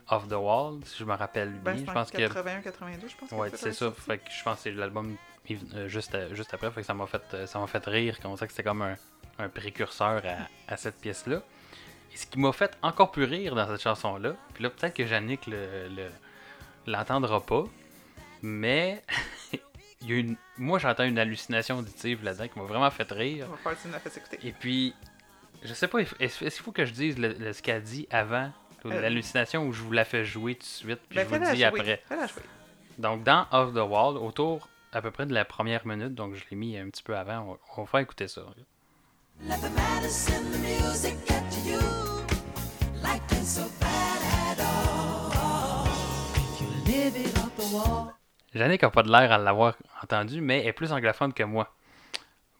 Off 0.10 0.28
the 0.28 0.34
Wall, 0.34 0.80
si 0.86 0.98
je 1.00 1.06
me 1.06 1.14
rappelle 1.14 1.50
bien. 1.50 1.74
Ben, 1.74 1.78
je 1.86 1.90
en 1.90 1.94
pense 1.94 2.12
que 2.12 2.18
81-82, 2.18 3.10
je 3.10 3.16
pense. 3.18 3.32
Ouais, 3.32 3.50
c'est 3.56 3.74
ça. 3.74 3.88
être 3.88 3.96
Fait 4.02 4.18
que 4.18 4.30
je 4.32 4.44
pense 4.44 4.58
que 4.58 4.64
c'est 4.64 4.72
l'album 4.72 5.16
euh, 5.76 5.88
juste, 5.88 6.14
à- 6.16 6.34
juste 6.34 6.54
après. 6.54 6.70
Fait 6.72 6.82
que 6.82 6.88
ça 6.88 6.94
m'a 6.94 7.06
fait, 7.08 7.22
euh, 7.34 7.46
ça 7.48 7.60
m'a 7.60 7.68
fait 7.68 7.86
rire. 7.86 8.20
Qu'on 8.20 8.36
sait 8.36 8.46
que 8.48 8.52
c'était 8.54 8.64
comme 8.64 8.82
un, 8.82 8.96
un 9.40 9.50
précurseur 9.50 10.22
à, 10.26 10.72
à 10.74 10.78
cette 10.78 11.00
pièce-là. 11.00 11.42
Et 12.14 12.18
ce 12.18 12.28
qui 12.28 12.38
m'a 12.40 12.52
fait 12.52 12.78
encore 12.82 13.12
plus 13.12 13.24
rire 13.24 13.56
dans 13.56 13.68
cette 13.68 13.82
chanson-là, 13.82 14.36
puis 14.54 14.64
là, 14.64 14.70
peut-être 14.70 14.94
que 14.96 15.04
Yannick 15.04 15.48
le, 15.48 15.88
le- 15.90 16.12
l'entendra 16.86 17.42
pas, 17.42 17.64
mais 18.42 19.04
il 20.02 20.10
y 20.10 20.14
a 20.14 20.18
une, 20.18 20.36
moi 20.58 20.80
j'entends 20.80 21.06
une 21.06 21.18
hallucination 21.18 21.78
auditive 21.80 22.24
là-dedans 22.24 22.48
qui 22.50 22.60
m'a 22.60 22.66
vraiment 22.66 22.92
fait 22.92 23.10
rire. 23.12 23.48
On 23.50 23.56
va 23.56 23.76
faire 23.76 23.82
tu 23.82 23.88
fait 24.10 24.18
écouter. 24.20 24.40
Et 24.44 24.52
puis, 24.52 24.94
je 25.64 25.74
sais 25.74 25.88
pas, 25.88 26.00
est-ce 26.20 26.40
qu'il 26.40 26.52
faut 26.52 26.72
que 26.74 26.86
je 26.86 26.92
dise 26.92 27.18
le- 27.18 27.34
le- 27.34 27.54
ce 27.54 27.62
qu'elle 27.64 27.82
dit 27.82 28.08
avant 28.12 28.44
Euh. 28.46 28.50
L'hallucination 28.90 29.66
ou 29.66 29.74
je 29.74 29.82
vous 29.82 29.92
la 29.92 30.06
fais 30.06 30.26
jouer 30.26 30.56
tout 30.56 30.62
de 30.62 30.66
suite, 30.66 31.00
puis 31.10 31.18
Ben, 31.18 31.28
je 31.30 31.36
vous 31.36 31.52
dis 31.52 31.62
jouer, 31.62 31.66
après. 31.66 32.04
Donc, 32.98 33.24
dans 33.24 33.48
Off 33.52 33.74
the 33.74 33.78
Wall, 33.78 34.18
autour 34.18 34.68
à 34.92 35.02
peu 35.02 35.12
près 35.12 35.26
de 35.26 35.34
la 35.34 35.46
première 35.46 35.86
minute, 35.88 36.14
donc 36.14 36.36
je 36.36 36.44
l'ai 36.50 36.56
mis 36.56 36.78
un 36.78 36.90
petit 36.90 37.02
peu 37.04 37.18
avant, 37.18 37.58
on, 37.76 37.82
on 37.82 37.84
va 37.84 37.88
faire 37.90 38.00
écouter 38.02 38.28
ça. 38.28 38.42
Let 39.42 39.58
the 39.58 39.72
medicine, 39.72 40.52
the 40.52 40.60
music 40.60 41.16
get 41.28 41.42
to 41.50 41.60
you. 41.68 41.80
Life 43.02 43.22
ain't 43.32 43.46
so 43.46 43.64
bad 43.80 44.22
at 44.22 44.60
all. 44.64 45.88
You 46.62 46.68
live 46.86 47.18
it 47.18 47.38
off 47.40 47.56
the 47.58 47.74
wall. 47.74 48.14
Yannick 48.54 48.84
a 48.84 48.92
pas 48.92 49.02
de 49.02 49.12
l'air 49.12 49.32
à 49.32 49.40
l'avoir 49.40 49.76
entendu, 50.04 50.40
mais 50.40 50.60
elle 50.60 50.68
est 50.68 50.74
plus 50.74 50.92
anglophone 50.92 51.34
que 51.34 51.44
moi. 51.44 51.74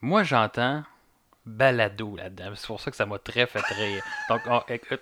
Moi, 0.00 0.24
j'entends 0.24 0.82
balado 1.46 2.16
là-dedans. 2.16 2.52
C'est 2.56 2.66
pour 2.66 2.80
ça 2.80 2.90
que 2.90 2.96
ça 2.96 3.06
m'a 3.06 3.18
très 3.18 3.46
fait 3.46 3.60
rire. 3.60 4.02
Donc, 4.28 4.40
on, 4.46 4.60
écoute! 4.68 5.00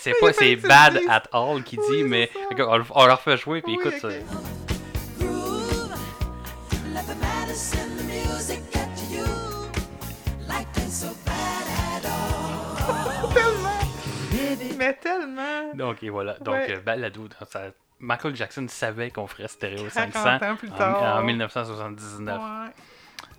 C'est 0.00 0.14
pas 0.20 0.32
c'est 0.32 0.56
bad 0.56 1.00
at 1.08 1.22
all 1.32 1.62
qui 1.62 1.76
dit, 1.76 2.02
mais 2.04 2.30
on, 2.58 2.76
le- 2.78 2.84
on 2.90 3.06
leur 3.06 3.20
fait 3.20 3.36
jouer, 3.36 3.62
puis 3.62 3.76
Oui, 3.76 3.86
écoute 3.86 4.02
ok. 4.04 4.10
ça. 4.12 4.16
Mais 14.78 14.92
tellement! 14.94 15.72
Donc, 15.74 16.02
et 16.02 16.10
voilà. 16.10 16.34
Donc, 16.40 16.54
Ouais. 16.54 16.74
euh, 16.76 16.80
balado. 16.80 17.28
Michael 17.98 18.36
Jackson 18.36 18.66
savait 18.68 19.10
qu'on 19.10 19.26
ferait 19.26 19.48
Stéréo 19.48 19.88
500 19.88 20.22
50 20.22 20.42
ans 20.42 20.56
plus 20.56 20.70
en- 20.70 20.76
tard. 20.76 21.16
en, 21.16 21.22
1979. 21.22 22.38
Ouais. 22.40 22.46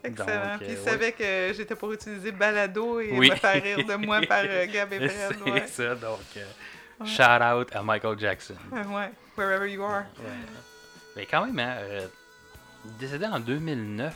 Excellent. 0.04 0.26
Donc, 0.52 0.58
Puis 0.60 0.68
euh, 0.68 0.72
il 0.72 0.78
ouais. 0.78 0.84
savait 0.84 1.12
que 1.12 1.54
j'étais 1.56 1.76
pour 1.76 1.92
utiliser 1.92 2.32
balado 2.32 3.00
et 3.00 3.12
Oui. 3.14 3.30
me 3.30 3.36
faire 3.36 3.62
rire 3.62 3.86
de 3.86 3.96
moi 3.96 4.22
par 4.28 4.44
euh, 4.46 4.66
Gab 4.72 4.94
et 4.94 5.10
Fred. 5.10 5.38
C'est 5.44 5.52
Ouais. 5.52 5.68
ça, 5.68 5.96
donc. 5.96 6.20
euh, 6.38 7.06
Shout 7.06 7.44
out 7.62 7.76
à 7.76 7.84
Michael 7.84 8.18
Jackson. 8.20 8.56
Ouais. 8.72 9.12
Wherever 9.38 9.68
you 9.72 9.84
are. 9.84 10.04
Mais 11.16 11.26
quand 11.26 11.46
même, 11.46 11.60
hein, 11.60 11.76
euh, 11.80 12.08
décédé 13.00 13.26
en 13.26 13.40
2009. 13.40 14.14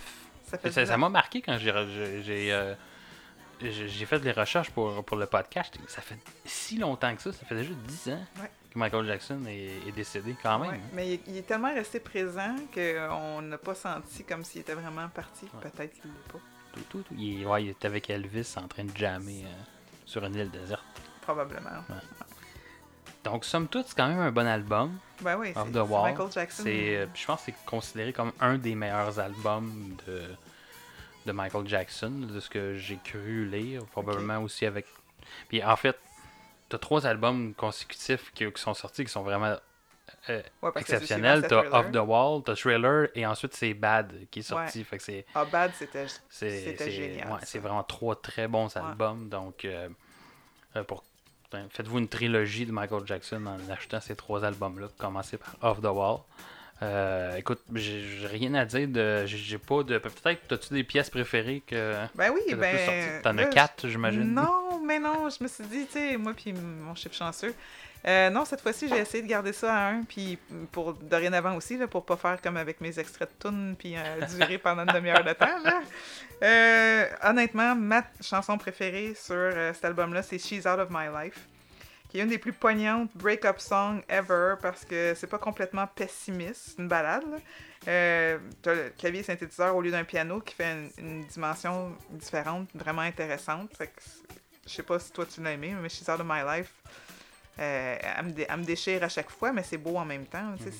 Ça 0.71 0.97
m'a 0.97 1.09
marqué 1.09 1.41
quand 1.41 1.57
j'ai 1.57 1.71
euh, 2.51 2.75
fait 3.59 4.19
des 4.19 4.31
recherches 4.31 4.69
pour, 4.71 5.03
pour 5.05 5.17
le 5.17 5.25
podcast. 5.25 5.73
Ça 5.87 6.01
fait 6.01 6.17
si 6.45 6.77
longtemps 6.77 7.15
que 7.15 7.21
ça, 7.21 7.31
ça 7.31 7.45
fait 7.45 7.55
déjà 7.55 7.71
10 7.73 8.09
ans 8.13 8.25
Ouais. 8.41 8.49
Que 8.71 8.79
Michael 8.79 9.05
Jackson 9.05 9.41
est, 9.47 9.87
est 9.87 9.91
décédé 9.91 10.35
quand 10.41 10.59
même. 10.59 10.71
Ouais. 10.71 10.77
hein. 10.77 10.89
Mais 10.93 11.13
il, 11.13 11.19
il 11.27 11.37
est 11.37 11.41
tellement 11.47 11.73
resté 11.73 11.99
présent 11.99 12.55
qu'on 12.73 13.41
n'a 13.41 13.57
pas 13.57 13.75
senti 13.75 14.23
comme 14.23 14.43
s'il 14.43 14.61
était 14.61 14.73
vraiment 14.73 15.07
parti. 15.09 15.45
Peut-être 15.61 15.93
qu'il 15.93 16.09
l'est 16.11 16.31
pas. 16.31 16.39
Tout, 16.73 16.81
tout, 16.89 17.01
tout. 17.03 17.15
Il, 17.17 17.45
ouais, 17.45 17.63
il 17.63 17.69
est 17.69 17.85
avec 17.85 18.09
Elvis 18.09 18.53
en 18.57 18.67
train 18.67 18.85
de 18.85 18.95
jammer 18.95 19.43
euh, 19.45 19.49
sur 20.05 20.23
une 20.25 20.35
île 20.35 20.49
déserte. 20.49 20.81
Probablement. 21.21 21.69
Donc, 23.23 23.45
somme 23.45 23.67
toute, 23.67 23.87
c'est 23.87 23.95
quand 23.95 24.07
même 24.07 24.19
un 24.19 24.31
bon 24.31 24.47
album. 24.47 24.97
Ben 25.21 25.37
oui, 25.37 25.51
c'est. 25.53 25.59
Michael 26.13 26.31
Jackson. 26.31 26.63
Euh, 26.65 27.05
je 27.13 27.25
pense 27.25 27.39
que 27.41 27.45
c'est 27.51 27.65
considéré 27.65 28.13
comme 28.13 28.31
un 28.39 28.57
des 28.57 28.73
meilleurs 28.73 29.19
albums 29.19 29.95
de, 30.07 30.23
de 31.25 31.31
Michael 31.31 31.67
Jackson, 31.67 32.09
de 32.09 32.39
ce 32.39 32.49
que 32.49 32.77
j'ai 32.77 32.97
cru 33.03 33.45
lire, 33.45 33.85
probablement 33.87 34.39
aussi 34.39 34.65
avec. 34.65 34.87
Puis 35.49 35.63
en 35.63 35.75
fait, 35.75 35.99
t'as 36.71 36.77
trois 36.79 37.05
albums 37.05 37.53
consécutifs 37.53 38.31
qui, 38.33 38.49
qui 38.51 38.61
sont 38.61 38.73
sortis 38.73 39.03
qui 39.05 39.11
sont 39.11 39.23
vraiment 39.23 39.55
euh, 40.29 40.41
Ouais, 40.61 40.71
exceptionnels. 40.77 41.45
T'as 41.47 41.63
Off 41.71 41.91
the 41.91 41.97
Wall, 41.97 42.41
t'as 42.43 42.55
Thriller, 42.55 43.07
et 43.15 43.25
ensuite 43.25 43.53
c'est 43.53 43.73
Bad 43.73 44.13
qui 44.31 44.39
est 44.39 44.43
sorti. 44.43 44.83
Fait 44.83 44.97
que 44.97 45.03
c'est 45.03 45.25
Ah, 45.35 45.45
Bad, 45.45 45.71
c'était 46.29 46.91
génial. 46.91 47.27
ouais, 47.31 47.39
c'est 47.43 47.59
vraiment 47.59 47.83
trois 47.83 48.15
très 48.19 48.47
bons 48.47 48.75
albums. 48.77 49.29
Donc, 49.29 49.65
euh, 49.65 49.89
euh, 50.75 50.83
pour 50.83 51.03
ben, 51.51 51.67
faites-vous 51.69 51.99
une 51.99 52.07
trilogie 52.07 52.65
de 52.65 52.71
Michael 52.71 53.05
Jackson 53.05 53.45
en 53.45 53.69
achetant 53.71 53.99
ces 53.99 54.15
trois 54.15 54.45
albums-là. 54.45 54.87
Commencez 54.97 55.37
par 55.37 55.55
Off 55.61 55.81
the 55.81 55.85
Wall. 55.85 56.19
Euh, 56.83 57.35
écoute, 57.35 57.59
j'ai 57.75 58.25
rien 58.25 58.53
à 58.55 58.65
dire 58.65 58.87
de. 58.87 59.25
J'ai 59.25 59.57
pas 59.59 59.83
de. 59.83 59.97
Peut-être, 59.97 60.53
as-tu 60.53 60.73
des 60.73 60.83
pièces 60.83 61.09
préférées 61.09 61.61
que. 61.67 61.95
Ben 62.15 62.31
oui, 62.33 62.39
que 62.49 62.55
ben. 62.55 63.21
T'en 63.21 63.37
as 63.37 63.45
quatre, 63.45 63.87
j'imagine. 63.87 64.33
Non, 64.33 64.70
non, 64.99 65.29
je 65.29 65.43
me 65.43 65.47
suis 65.47 65.63
dit, 65.65 65.85
tu 65.85 65.93
sais, 65.93 66.17
moi 66.17 66.33
puis 66.33 66.53
mon 66.53 66.95
chef 66.95 67.13
chanceux. 67.13 67.53
euh, 68.07 68.29
non, 68.29 68.45
cette 68.45 68.61
fois-ci, 68.61 68.87
j'ai 68.87 68.97
essayé 68.97 69.21
de 69.21 69.27
garder 69.27 69.53
ça 69.53 69.73
à 69.73 69.89
un, 69.91 70.03
puis 70.03 70.37
pour 70.71 70.93
dorénavant 70.93 71.55
aussi, 71.55 71.77
là, 71.77 71.87
pour 71.87 72.05
pas 72.05 72.17
faire 72.17 72.41
comme 72.41 72.57
avec 72.57 72.81
mes 72.81 72.97
extraits 72.97 73.29
de 73.29 73.49
tunes, 73.49 73.75
puis 73.77 73.95
euh, 73.95 74.25
durer 74.37 74.57
pendant 74.57 74.83
une 74.83 74.93
demi-heure 74.93 75.23
de 75.23 75.33
temps. 75.33 75.47
Euh, 76.43 77.05
honnêtement, 77.23 77.75
ma 77.75 78.03
chanson 78.19 78.57
préférée 78.57 79.13
sur 79.13 79.51
cet 79.75 79.85
album-là, 79.85 80.23
c'est 80.23 80.39
She's 80.39 80.65
Out 80.65 80.79
of 80.79 80.89
My 80.89 81.05
Life, 81.15 81.47
qui 82.09 82.19
est 82.19 82.23
une 82.23 82.29
des 82.29 82.39
plus 82.39 82.53
poignantes 82.53 83.11
break-up 83.13 83.59
songs 83.59 84.01
ever, 84.09 84.55
parce 84.59 84.83
que 84.83 85.13
c'est 85.15 85.27
pas 85.27 85.37
complètement 85.37 85.85
pessimiste, 85.85 86.71
c'est 86.75 86.81
une 86.81 86.87
balade. 86.87 87.23
t'as 87.85 88.73
le 88.73 88.91
clavier 88.97 89.21
synthétiseur 89.21 89.75
au 89.75 89.81
lieu 89.81 89.91
d'un 89.91 90.03
piano 90.03 90.39
qui 90.39 90.55
fait 90.55 90.89
une, 90.97 91.25
dimension 91.25 91.95
différente, 92.09 92.67
vraiment 92.73 93.03
intéressante. 93.03 93.69
Fait 93.77 93.87
que 93.87 94.01
je 94.65 94.71
sais 94.71 94.83
pas 94.83 94.99
si 94.99 95.11
toi 95.11 95.25
tu 95.25 95.41
l'as 95.41 95.51
aimé, 95.53 95.75
mais 95.81 95.89
She's 95.89 96.07
Out 96.09 96.19
of 96.19 96.25
My 96.25 96.41
Life, 96.45 96.71
euh, 97.59 97.97
elle, 98.01 98.25
me 98.25 98.31
dé- 98.31 98.45
elle 98.49 98.57
me 98.59 98.63
déchire 98.63 99.03
à 99.03 99.09
chaque 99.09 99.29
fois, 99.29 99.51
mais 99.51 99.61
c'est 99.63 99.77
beau 99.77 99.97
en 99.97 100.05
même 100.05 100.25
temps. 100.25 100.55
sais, 100.63 100.71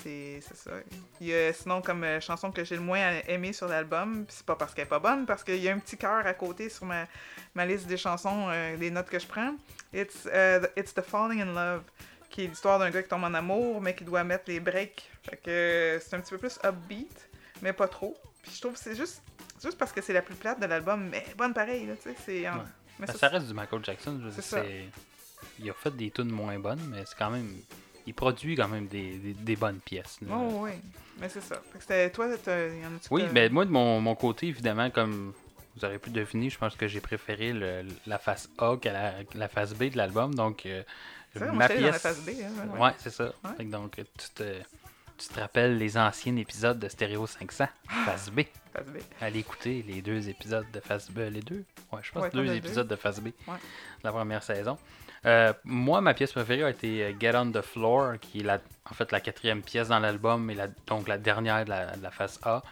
c'est- 0.41 0.55
ça. 0.55 0.71
Il 1.19 1.27
y 1.27 1.33
a 1.35 1.51
sinon 1.53 1.81
comme 1.81 2.03
euh, 2.03 2.19
chanson 2.21 2.51
que 2.51 2.63
j'ai 2.63 2.75
le 2.75 2.81
moins 2.81 2.99
aimée 3.27 3.53
sur 3.53 3.67
l'album, 3.67 4.25
c'est 4.29 4.45
pas 4.45 4.55
parce 4.55 4.73
qu'elle 4.73 4.85
est 4.85 4.89
pas 4.89 4.99
bonne, 4.99 5.25
parce 5.25 5.43
qu'il 5.43 5.57
y 5.57 5.67
a 5.69 5.73
un 5.73 5.79
petit 5.79 5.97
cœur 5.97 6.25
à 6.25 6.33
côté 6.33 6.69
sur 6.69 6.85
ma, 6.85 7.05
ma 7.55 7.65
liste 7.65 7.87
des 7.87 7.97
chansons, 7.97 8.47
euh, 8.49 8.77
des 8.77 8.89
notes 8.89 9.09
que 9.09 9.19
je 9.19 9.27
prends. 9.27 9.53
It's, 9.93 10.27
euh, 10.31 10.59
the- 10.61 10.71
It's 10.79 10.93
the 10.93 11.01
Falling 11.01 11.41
in 11.41 11.53
Love 11.53 11.83
qui 12.29 12.45
est 12.45 12.47
l'histoire 12.47 12.79
d'un 12.79 12.89
gars 12.89 13.03
qui 13.03 13.09
tombe 13.09 13.25
en 13.25 13.33
amour, 13.33 13.81
mais 13.81 13.93
qui 13.93 14.05
doit 14.05 14.23
mettre 14.23 14.45
les 14.47 14.61
breaks. 14.61 15.09
Fait 15.29 15.35
que 15.37 15.49
euh, 15.49 15.99
c'est 15.99 16.15
un 16.15 16.21
petit 16.21 16.31
peu 16.31 16.37
plus 16.37 16.57
upbeat, 16.63 17.29
mais 17.61 17.73
pas 17.73 17.89
trop. 17.89 18.15
Puis 18.41 18.53
je 18.55 18.61
trouve 18.61 18.73
que 18.73 18.79
c'est 18.79 18.95
juste, 18.95 19.21
juste 19.61 19.77
parce 19.77 19.91
que 19.91 20.01
c'est 20.01 20.13
la 20.13 20.21
plus 20.21 20.35
plate 20.35 20.59
de 20.61 20.65
l'album, 20.65 21.09
mais 21.09 21.25
bonne 21.37 21.53
pareil, 21.53 21.85
là, 21.85 21.93
tu 22.01 22.03
sais. 22.09 22.15
C'est, 22.25 22.47
en- 22.49 22.55
Ouais. 22.59 22.63
Mais 22.99 23.07
Ben, 23.07 23.13
ça, 23.13 23.19
ça 23.19 23.27
reste 23.29 23.47
du 23.47 23.53
Michael 23.53 23.83
Jackson. 23.83 24.19
je 24.23 24.41
ça. 24.41 24.63
Il 25.59 25.69
a 25.69 25.73
fait 25.73 25.95
des 25.95 26.11
tunes 26.11 26.29
moins 26.31 26.59
bonnes, 26.59 26.81
mais 26.89 27.03
c'est 27.05 27.17
quand 27.17 27.29
même. 27.31 27.49
Il 28.07 28.13
produit 28.13 28.55
quand 28.55 28.67
même 28.67 28.87
des, 28.87 29.13
des- 29.17 29.33
des 29.33 29.55
bonnes 29.55 29.79
pièces. 29.79 30.17
là. 30.21 30.29
Oh, 30.35 30.61
oui, 30.63 30.71
mais 31.19 31.29
c'est 31.29 31.41
ça. 31.41 31.55
Fait 31.71 31.77
que 31.77 31.81
c'était- 31.81 32.09
toi, 32.11 32.27
t'as- 32.43 32.67
y 32.67 32.85
en 32.85 32.95
que 33.09 33.13
Oui, 33.13 33.23
mais 33.31 33.49
moi, 33.49 33.65
de 33.65 33.69
mon, 33.71 34.01
mon 34.01 34.15
côté, 34.15 34.47
évidemment, 34.47 34.89
comme 34.89 35.33
vous 35.75 35.85
aurez 35.85 35.99
pu 35.99 36.09
deviner, 36.09 36.49
je 36.49 36.57
pense 36.57 36.75
que 36.75 36.87
j'ai 36.87 36.99
préféré 37.01 37.53
le- 37.53 37.85
la 38.07 38.17
face 38.17 38.49
A 38.57 38.75
que 38.77 38.89
la, 38.89 39.13
la 39.35 39.47
face 39.47 39.73
B 39.73 39.85
de 39.91 39.97
l'album. 39.97 40.33
Donc, 40.33 40.65
euh, 40.65 40.83
ma 41.53 41.65
allé 41.65 41.75
dans 41.75 41.81
la 41.81 41.89
pièce. 41.91 42.01
phase 42.01 42.21
B. 42.25 42.29
Hein, 42.43 42.79
ouais, 42.79 42.91
c'est 42.97 43.11
ça. 43.11 43.31
Ouais. 43.57 43.65
Donc, 43.65 43.95
tu 43.95 44.29
te, 44.33 44.43
tu 45.27 45.33
te 45.33 45.39
rappelles 45.39 45.77
les 45.77 45.97
anciens 45.97 46.35
épisodes 46.37 46.79
de 46.79 46.87
Stéréo 46.87 47.27
500, 47.27 47.65
face 48.05 48.29
B. 48.31 48.41
Phase 48.73 48.87
B. 48.87 48.97
Allez 49.21 49.39
écouter 49.39 49.83
les 49.87 50.01
deux 50.01 50.29
épisodes 50.29 50.65
de 50.73 50.79
face 50.79 51.11
B. 51.11 51.19
Les 51.31 51.41
deux? 51.41 51.63
Ouais, 51.91 51.99
je 52.01 52.11
pense 52.11 52.23
Ouais, 52.23 52.29
deux 52.31 52.51
épisodes 52.53 52.87
de 52.87 52.95
face 52.95 53.19
B 53.19 53.25
Ouais. 53.47 53.53
de 53.55 54.03
la 54.03 54.11
première 54.11 54.41
saison. 54.43 54.77
Euh, 55.25 55.53
moi, 55.63 56.01
ma 56.01 56.13
pièce 56.15 56.31
préférée 56.31 56.63
a 56.63 56.69
été 56.71 57.03
euh, 57.03 57.13
Get 57.19 57.35
on 57.35 57.51
the 57.51 57.61
Floor, 57.61 58.13
qui 58.19 58.39
est 58.39 58.43
la, 58.43 58.59
en 58.89 58.93
fait 58.95 59.11
la 59.11 59.19
quatrième 59.21 59.61
pièce 59.61 59.87
dans 59.89 59.99
l'album 59.99 60.49
et 60.49 60.55
la, 60.55 60.67
donc 60.87 61.07
la 61.07 61.17
dernière 61.19 61.63
de 61.63 61.69
la, 61.69 61.95
de 61.95 62.01
la 62.01 62.09
face 62.11 62.39
A. 62.43 62.63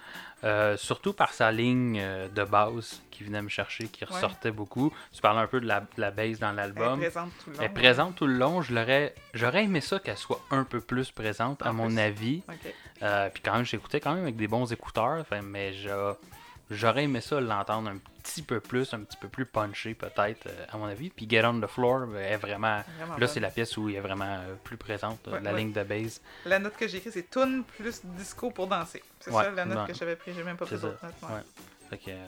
Euh, 0.45 0.77
surtout 0.77 1.11
par 1.11 1.33
sa 1.33 1.51
ligne 1.51 2.01
de 2.33 2.43
base 2.45 3.01
qui 3.11 3.25
venait 3.25 3.41
me 3.41 3.49
chercher, 3.49 3.87
qui 3.89 4.05
ressortait 4.05 4.51
beaucoup. 4.51 4.91
Tu 5.11 5.21
parlais 5.21 5.41
un 5.41 5.47
peu 5.47 5.59
de 5.59 5.67
la, 5.67 5.81
de 5.81 6.09
bass 6.11 6.39
dans 6.39 6.47
Elle 6.51 6.53
est 6.53 6.55
l'album. 6.55 6.99
présente 6.99 7.31
tout 7.43 7.49
le 7.49 7.55
long. 7.55 7.59
Elle 7.59 7.65
est 7.65 7.73
présente 7.73 8.15
tout 8.15 8.25
le 8.27 8.33
long. 8.37 8.61
Je 8.61 8.73
l'aurais, 8.73 9.13
j'aurais 9.33 9.65
aimé 9.65 9.81
ça 9.81 9.99
qu'elle 9.99 10.17
soit 10.17 10.39
un 10.49 10.63
peu 10.63 10.79
plus 10.79 11.11
présente, 11.11 11.61
à 11.61 11.71
En 11.71 11.73
mon 11.73 11.87
plus. 11.87 11.99
avis. 11.99 12.41
Euh, 13.03 13.29
puis 13.33 13.43
quand 13.43 13.53
même, 13.53 13.65
j'écoutais 13.65 13.99
quand 13.99 14.13
même 14.13 14.23
avec 14.23 14.37
des 14.37 14.47
bons 14.47 14.71
écouteurs. 14.71 15.25
mais 15.43 15.73
je- 15.73 16.13
j'aurais 16.69 17.03
aimé 17.05 17.21
ça 17.21 17.39
l'entendre 17.39 17.89
un 17.89 17.97
petit 18.23 18.41
peu 18.41 18.59
plus, 18.59 18.93
un 18.93 18.99
petit 19.01 19.17
peu 19.17 19.27
plus 19.27 19.45
punché 19.45 19.93
peut-être, 19.95 20.47
euh, 20.47 20.65
à 20.69 20.77
mon 20.77 20.85
avis. 20.85 21.09
Puis 21.09 21.27
Get 21.29 21.43
on 21.45 21.59
the 21.59 21.67
Floor 21.67 22.07
euh, 22.11 22.19
est 22.21 22.37
vraiment. 22.37 22.81
Vraiment 22.97 23.17
Là, 23.17 23.27
c'est 23.27 23.39
la 23.39 23.49
pièce 23.49 23.75
où 23.77 23.89
il 23.89 23.95
est 23.95 23.99
vraiment 24.01 24.25
euh, 24.25 24.53
plus 24.63 24.77
présente, 24.77 25.25
Ouais, 25.27 25.39
la 25.41 25.51
ouais. 25.53 25.59
ligne 25.59 25.71
de 25.73 25.83
base. 25.83 26.21
La 26.45 26.59
note 26.59 26.75
que 26.77 26.87
j'ai 26.87 26.97
écrite, 26.97 27.13
c'est 27.13 27.29
tune 27.29 27.63
plus 27.63 28.01
disco 28.03 28.51
pour 28.51 28.67
danser. 28.67 29.01
C'est 29.19 29.31
Ouais, 29.31 29.43
ça 29.45 29.51
la 29.51 29.65
note 29.65 29.87
que 29.87 29.93
j'avais 29.93 30.15
pris. 30.15 30.33
J'ai 30.33 30.43
même 30.43 30.57
pas 30.57 30.65
pris 30.65 30.75
d'autres 30.77 31.03
notes. 31.03 31.45
Fait 31.89 31.97
que, 31.97 32.11
euh, 32.11 32.25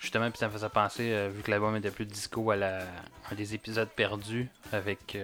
justement, 0.00 0.30
puis 0.30 0.38
ça 0.38 0.48
me 0.48 0.52
faisait 0.52 0.68
penser, 0.70 1.28
vu 1.28 1.42
que 1.42 1.50
l'album 1.50 1.76
était 1.76 1.90
plus 1.90 2.06
disco, 2.06 2.50
à 2.50 2.56
la, 2.56 2.80
un 3.30 3.34
des 3.34 3.54
épisodes 3.54 3.90
perdus 3.90 4.48
avec 4.72 5.18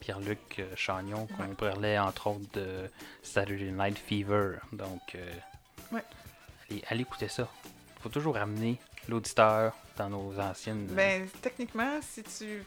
Pierre-Luc 0.00 0.62
Chagnon, 0.76 1.26
qu'on 1.26 1.54
parlait 1.54 1.98
entre 1.98 2.28
autres 2.28 2.50
de 2.54 2.88
Saturday 3.22 3.70
Night 3.72 3.98
Fever. 3.98 4.56
Donc, 4.72 5.14
euh, 5.14 5.32
Ouais. 5.92 6.02
Allez, 6.70 6.82
allez 6.88 7.00
écouter 7.02 7.28
ça. 7.28 7.48
faut 8.02 8.08
toujours 8.08 8.36
amener 8.36 8.78
l'auditeur 9.08 9.74
dans 9.96 10.08
nos 10.08 10.38
anciennes. 10.40 10.86
Ben, 10.86 11.28
techniquement, 11.40 12.00
si 12.02 12.22
tu 12.22 12.64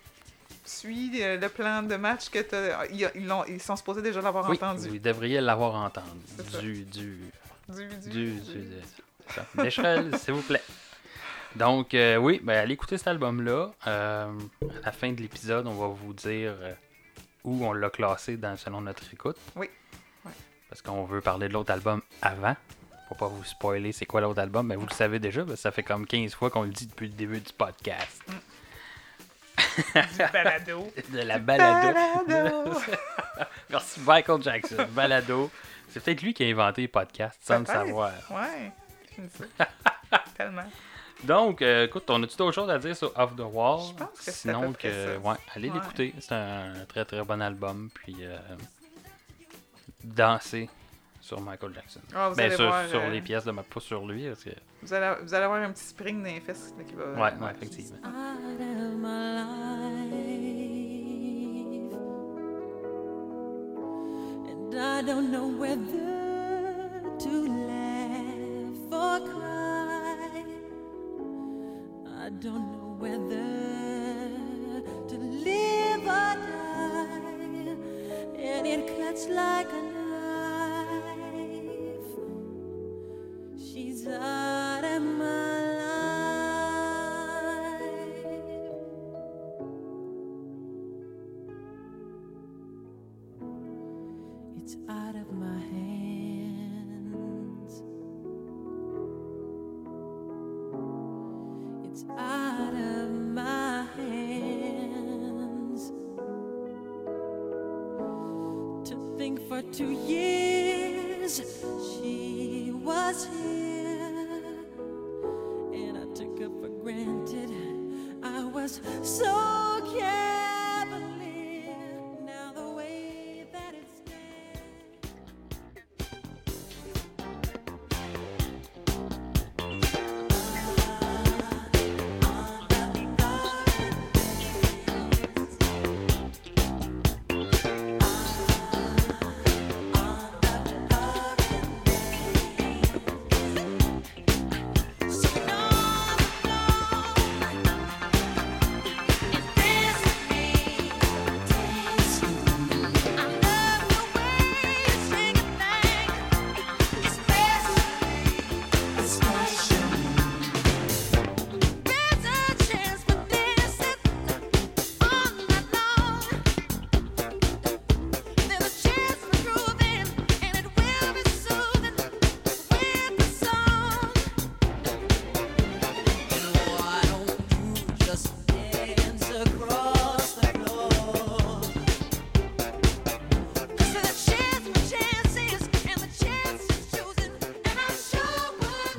suis 0.65 1.21
euh, 1.23 1.37
le 1.39 1.49
plan 1.49 1.83
de 1.83 1.95
match 1.95 2.29
que 2.29 2.39
t'as- 2.39 2.85
ils, 2.87 3.09
ils, 3.15 3.31
ils 3.49 3.61
sont 3.61 3.75
supposés 3.75 4.01
déjà 4.01 4.21
l'avoir 4.21 4.49
oui, 4.49 4.55
entendu. 4.57 4.89
vous 4.89 4.99
devriez 4.99 5.41
l'avoir 5.41 5.75
entendu. 5.75 6.09
Du, 6.61 6.83
du, 6.85 7.19
Du, 7.69 7.85
du, 7.87 8.09
du, 8.09 8.39
du-. 8.41 8.69
D'échelle, 9.61 10.17
s'il 10.19 10.33
vous 10.33 10.41
plaît. 10.41 10.61
Donc, 11.55 11.93
euh, 11.93 12.17
oui, 12.17 12.39
ben, 12.43 12.57
allez 12.57 12.73
écouter 12.73 12.97
cet 12.97 13.07
album-là. 13.07 13.71
Euh, 13.87 14.31
à 14.83 14.85
la 14.85 14.91
fin 14.91 15.11
de 15.11 15.21
l'épisode, 15.21 15.65
on 15.67 15.73
va 15.75 15.87
vous 15.87 16.13
dire 16.13 16.53
euh, 16.59 16.73
où 17.43 17.65
on 17.65 17.73
l'a 17.73 17.89
classé 17.89 18.35
dans, 18.37 18.57
selon 18.57 18.81
notre 18.81 19.03
écoute. 19.13 19.37
Oui. 19.55 19.69
Ouais. 20.25 20.31
Parce 20.69 20.81
qu'on 20.81 21.05
veut 21.05 21.21
parler 21.21 21.47
de 21.47 21.53
l'autre 21.53 21.71
album 21.71 22.01
avant. 22.21 22.55
Pour 23.07 23.17
pas 23.17 23.27
vous 23.27 23.43
spoiler 23.43 23.91
c'est 23.91 24.05
quoi 24.05 24.21
l'autre 24.21 24.39
album, 24.41 24.67
mais 24.67 24.75
vous 24.75 24.87
le 24.87 24.93
savez 24.93 25.19
déjà, 25.19 25.43
ça 25.55 25.71
fait 25.71 25.83
comme 25.83 26.07
15 26.07 26.33
fois 26.33 26.49
qu'on 26.49 26.63
le 26.63 26.69
dit 26.71 26.87
depuis 26.87 27.07
le 27.07 27.13
début 27.13 27.39
du 27.39 27.53
podcast. 27.53 28.21
du 29.57 30.23
balado. 30.33 30.91
De 31.09 31.19
la 31.19 31.37
balado. 31.39 31.93
Balado. 32.27 32.79
Merci 33.69 33.99
Michael 34.01 34.41
Jackson. 34.41 34.87
Balado. 34.91 35.51
C'est 35.89 36.03
peut-être 36.03 36.21
lui 36.21 36.33
qui 36.33 36.43
a 36.43 36.47
inventé 36.47 36.81
les 36.81 36.87
podcasts 36.87 37.39
sans 37.43 37.59
le 37.59 37.65
savoir. 37.65 38.11
Ouais. 38.31 38.71
Tellement. 40.37 40.63
Donc, 41.23 41.61
euh, 41.61 41.85
écoute, 41.85 42.03
on 42.09 42.21
a-tu 42.23 42.35
d'autres 42.35 42.53
choses 42.53 42.69
à 42.69 42.77
dire 42.77 42.95
sur 42.95 43.11
Off 43.17 43.35
the 43.35 43.41
Wall? 43.41 43.79
Je 43.89 43.93
pense 44.03 44.25
que 44.25 44.31
Sinon, 44.31 44.73
que, 44.73 45.17
ouais, 45.17 45.35
allez 45.55 45.69
Ouais. 45.69 45.75
l'écouter. 45.75 46.13
C'est 46.19 46.33
un 46.35 46.73
très 46.87 47.05
très 47.05 47.23
bon 47.23 47.41
album. 47.41 47.89
Puis, 47.93 48.17
euh, 48.21 48.37
danser 50.03 50.69
sur 51.25 51.41
Michael 51.41 51.73
Jackson. 51.73 52.01
Ah, 52.13 52.29
vous 52.29 52.35
Ben, 52.35 52.45
allez 52.45 52.55
sur, 52.55 52.67
voir, 52.67 52.87
sur 52.87 53.01
euh, 53.01 53.09
les 53.09 53.21
pièces 53.21 53.45
de 53.45 53.51
ma 53.51 53.63
pas 53.63 53.79
sur 53.79 54.05
lui. 54.05 54.27
Parce 54.27 54.43
que... 54.43 54.51
Vous 54.83 54.93
allez, 54.93 55.15
vous 55.23 55.33
allez 55.33 55.45
avoir 55.45 55.59
un 55.59 55.71
petit 55.71 55.83
spring 55.83 56.19
dans 56.19 56.29
les 56.29 56.39
fesses 56.39 56.71
là, 56.77 56.83
qui 56.83 56.93
va. 56.93 57.05
Ouais, 57.13 57.33
ouais, 57.43 57.51
effectivement. 57.51 57.97
I 64.77 65.01
don't 65.01 65.31
know 65.31 65.47
whether 65.47 67.01
to 67.17 67.47
laugh 67.69 68.91
or 68.91 69.19
cry. 69.25 70.43
I 72.23 72.29
don't 72.29 72.71
know 72.73 72.95
whether 72.99 73.47
to 75.07 75.15
live 75.17 76.01
or 76.01 76.35
die. 76.45 77.75
And 78.37 78.67
it 78.67 78.87
cuts 78.97 79.27
like 79.27 79.67
a 79.67 79.94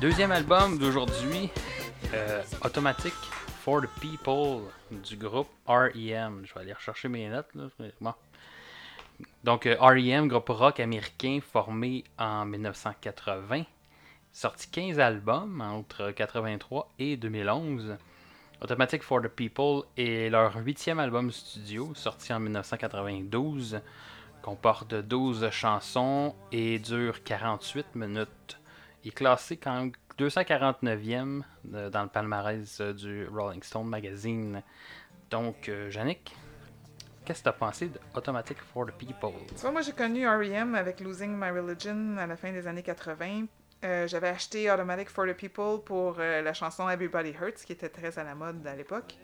Deuxième 0.07 0.31
album 0.31 0.77
d'aujourd'hui, 0.77 1.49
euh, 2.13 2.41
Automatic 2.63 3.11
for 3.59 3.81
the 3.81 3.89
People 3.99 4.61
du 4.89 5.17
groupe 5.17 5.49
REM. 5.67 6.45
Je 6.45 6.53
vais 6.53 6.61
aller 6.61 6.71
rechercher 6.71 7.09
mes 7.09 7.27
notes. 7.27 7.49
Donc, 9.43 9.65
euh, 9.65 9.75
REM, 9.77 10.29
groupe 10.29 10.47
rock 10.47 10.79
américain 10.79 11.39
formé 11.41 12.05
en 12.17 12.45
1980. 12.45 13.63
Sorti 14.31 14.69
15 14.71 14.97
albums 14.97 15.59
entre 15.59 16.11
83 16.11 16.89
et 16.99 17.17
2011. 17.17 17.97
Automatic 18.61 19.03
for 19.03 19.21
the 19.21 19.27
People 19.27 19.81
est 19.97 20.29
leur 20.29 20.55
huitième 20.55 20.99
album 20.99 21.33
studio, 21.33 21.91
sorti 21.95 22.31
en 22.31 22.39
1992. 22.39 23.81
Comporte 24.41 24.95
12 24.95 25.49
chansons 25.49 26.33
et 26.53 26.79
dure 26.79 27.21
48 27.25 27.87
minutes. 27.95 28.57
Il 29.03 29.09
est 29.09 29.11
classé 29.11 29.57
quand 29.57 29.73
même 29.73 29.91
249e 30.17 31.43
euh, 31.73 31.89
dans 31.89 32.03
le 32.03 32.09
palmarès 32.09 32.81
euh, 32.81 32.93
du 32.93 33.27
Rolling 33.27 33.61
Stone 33.61 33.87
Magazine. 33.87 34.63
Donc, 35.29 35.69
euh, 35.69 35.91
Yannick, 35.93 36.35
qu'est-ce 37.23 37.39
que 37.39 37.43
tu 37.43 37.49
as 37.49 37.53
pensé 37.53 37.89
de 37.89 37.99
Automatic 38.15 38.57
for 38.59 38.87
the 38.87 38.93
People? 38.93 39.33
Tu 39.59 39.71
moi, 39.71 39.81
j'ai 39.81 39.91
connu 39.91 40.27
R.E.M. 40.27 40.75
avec 40.75 40.99
Losing 40.99 41.35
My 41.37 41.51
Religion 41.51 42.17
à 42.17 42.25
la 42.25 42.35
fin 42.35 42.51
des 42.51 42.65
années 42.65 42.83
80. 42.83 43.45
Euh, 43.83 44.07
J'avais 44.07 44.29
acheté 44.29 44.71
Automatic 44.71 45.09
for 45.09 45.27
the 45.27 45.33
People 45.33 45.83
pour 45.85 46.17
la 46.17 46.53
chanson 46.53 46.89
Everybody 46.89 47.29
Hurts, 47.39 47.63
qui 47.65 47.73
était 47.73 47.89
très 47.89 48.17
à 48.17 48.23
la 48.23 48.33
mode 48.33 48.65
à 48.65 48.75
l'époque. 48.75 49.15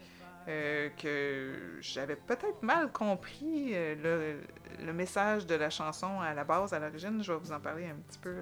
que 0.46 1.78
j'avais 1.80 2.16
peut-être 2.16 2.62
mal 2.62 2.92
compris 2.92 3.72
le, 3.74 4.92
message 4.92 5.46
de 5.46 5.56
la 5.56 5.70
chanson 5.70 6.20
à 6.20 6.34
la 6.34 6.44
base, 6.44 6.72
à 6.72 6.78
l'origine. 6.78 7.20
Je 7.24 7.32
vais 7.32 7.38
vous 7.38 7.50
en 7.50 7.58
parler 7.58 7.86
un 7.86 7.96
petit 7.96 8.18
peu 8.18 8.36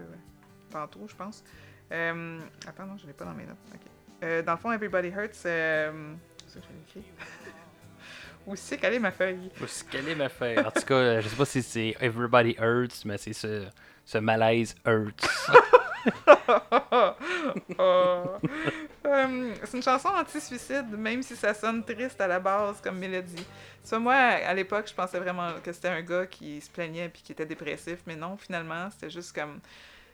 tantôt, 0.72 1.06
je 1.08 1.14
pense. 1.14 1.44
Euh, 1.92 2.40
attends, 2.66 2.86
non, 2.86 2.96
je 2.96 3.06
l'ai 3.06 3.12
pas 3.12 3.24
dans 3.24 3.34
mes 3.34 3.44
notes. 3.44 3.56
Ok. 3.74 3.80
Euh, 4.24 4.42
dans 4.42 4.52
le 4.52 4.58
fond, 4.58 4.72
Everybody 4.72 5.08
Hurts, 5.08 5.46
euh, 5.46 6.14
c'est 6.46 6.60
ça 6.60 6.60
que 6.60 6.72
j'ai 6.94 7.00
écrit. 7.00 7.12
Où 8.46 8.56
c'est 8.56 8.76
qu'elle 8.76 8.94
est 8.94 8.98
ma 8.98 9.12
feuille? 9.12 9.50
Où 9.60 9.64
est-ce 9.64 9.84
qu'elle 9.84 10.08
est 10.08 10.14
ma 10.14 10.28
feuille? 10.28 10.58
En 10.58 10.70
tout 10.70 10.82
cas, 10.82 11.20
je 11.20 11.28
sais 11.28 11.36
pas 11.36 11.44
si 11.44 11.62
c'est 11.62 11.96
Everybody 12.00 12.56
Hurts, 12.58 13.04
mais 13.04 13.18
c'est 13.18 13.32
ce, 13.32 13.66
ce 14.04 14.18
malaise 14.18 14.74
Hurts. 14.84 15.50
Oh. 17.78 18.38
Euh, 19.06 19.54
c'est 19.64 19.76
une 19.76 19.82
chanson 19.82 20.08
anti-suicide, 20.08 20.90
même 20.96 21.22
si 21.22 21.36
ça 21.36 21.54
sonne 21.54 21.84
triste 21.84 22.20
à 22.20 22.26
la 22.26 22.40
base 22.40 22.80
comme 22.80 22.98
mélodie. 22.98 23.44
Tu 23.82 23.88
vois, 23.88 23.98
moi, 23.98 24.14
à 24.14 24.54
l'époque, 24.54 24.86
je 24.88 24.94
pensais 24.94 25.18
vraiment 25.18 25.52
que 25.62 25.72
c'était 25.72 25.88
un 25.88 26.02
gars 26.02 26.26
qui 26.26 26.60
se 26.60 26.70
plaignait 26.70 27.08
puis 27.08 27.22
qui 27.22 27.32
était 27.32 27.46
dépressif, 27.46 27.98
mais 28.06 28.16
non, 28.16 28.36
finalement, 28.36 28.88
c'était 28.90 29.10
juste 29.10 29.34
comme. 29.34 29.60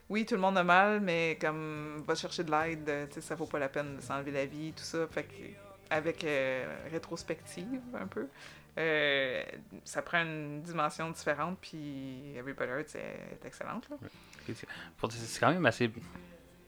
Oui, 0.09 0.25
tout 0.25 0.35
le 0.35 0.41
monde 0.41 0.57
a 0.57 0.65
mal, 0.65 1.01
mais 1.01 1.37
comme 1.41 2.03
va 2.07 2.15
chercher 2.15 2.43
de 2.45 2.51
l'aide, 2.51 2.89
euh, 2.89 3.07
tu 3.09 3.15
sais, 3.15 3.21
ça 3.21 3.35
vaut 3.35 3.47
pas 3.47 3.59
la 3.59 3.69
peine 3.69 3.97
de 3.97 4.01
s'enlever 4.01 4.31
la 4.31 4.47
vie, 4.47 4.73
tout 4.73 4.83
ça. 4.85 5.07
Fait 5.09 5.25
que, 5.25 5.35
avec 5.91 6.25
euh, 6.25 6.65
rétrospective 6.91 7.81
un 7.99 8.07
peu, 8.07 8.27
euh, 8.79 9.43
ça 9.85 10.01
prend 10.03 10.23
une 10.23 10.63
dimension 10.63 11.11
différente, 11.11 11.59
puis 11.61 12.33
Everybody 12.37 12.71
Hurts 12.71 12.97
est, 12.97 13.45
excellente. 13.47 13.89
Là. 13.91 13.97
C'est 14.55 15.41
quand 15.41 15.53
même 15.53 15.67
assez 15.67 15.91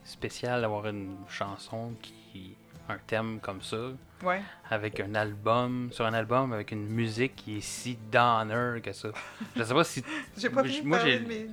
spécial 0.05 0.61
d'avoir 0.61 0.87
une 0.87 1.17
chanson 1.29 1.95
qui 2.03 2.57
un 2.89 2.99
thème 3.07 3.39
comme 3.41 3.63
ça, 3.63 3.77
Ouais. 4.25 4.43
avec 4.69 4.99
un 5.01 5.15
album, 5.15 5.91
sur 5.93 6.05
un 6.05 6.13
album 6.13 6.53
avec 6.53 6.73
une 6.73 6.87
musique 6.89 7.37
qui 7.37 7.59
est 7.59 7.61
si 7.61 7.97
downer 8.11 8.81
que 8.83 8.93
ça. 8.93 9.11
Je 9.57 9.63
sais 9.63 9.73
pas 9.75 9.85
si. 9.85 10.05
J'ai 10.37 10.51
pas 10.51 10.63
de 10.63 10.83
moi, 10.83 10.99
j'ai- 10.99 11.21
de 11.21 11.27
mes- 11.29 11.47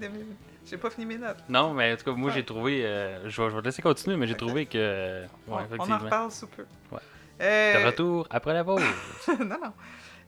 J'ai 0.70 0.78
pas 0.78 0.90
fini 0.90 1.06
mes 1.06 1.18
notes. 1.18 1.38
Non, 1.50 1.74
mais 1.74 1.94
en 1.94 1.96
tout 1.98 2.04
cas, 2.06 2.12
moi 2.12 2.32
j'ai 2.32 2.44
trouvé. 2.44 2.86
euh, 2.86 3.30
je, 3.30 3.42
vais, 3.42 3.50
je 3.50 3.56
vais 3.56 3.62
te 3.62 3.66
laisser 3.66 3.82
continuer, 3.82 4.18
mais 4.18 4.28
j'ai 4.28 4.36
trouvé 4.36 4.66
que. 4.66 4.78
euh, 4.78 5.24
ouais, 5.24 5.30
On- 5.48 5.52
on, 5.54 5.56
en 5.56 5.66
effectivement. 5.66 5.98
reparle 5.98 6.32
sous 6.32 6.48
peu. 6.48 6.66
Ouais. 6.92 7.00
Euh, 7.42 7.82
De 7.82 7.86
retour 7.86 8.28
après 8.30 8.54
la 8.54 8.64
pause. 8.64 8.82
non, 9.40 9.46
non. 9.46 9.74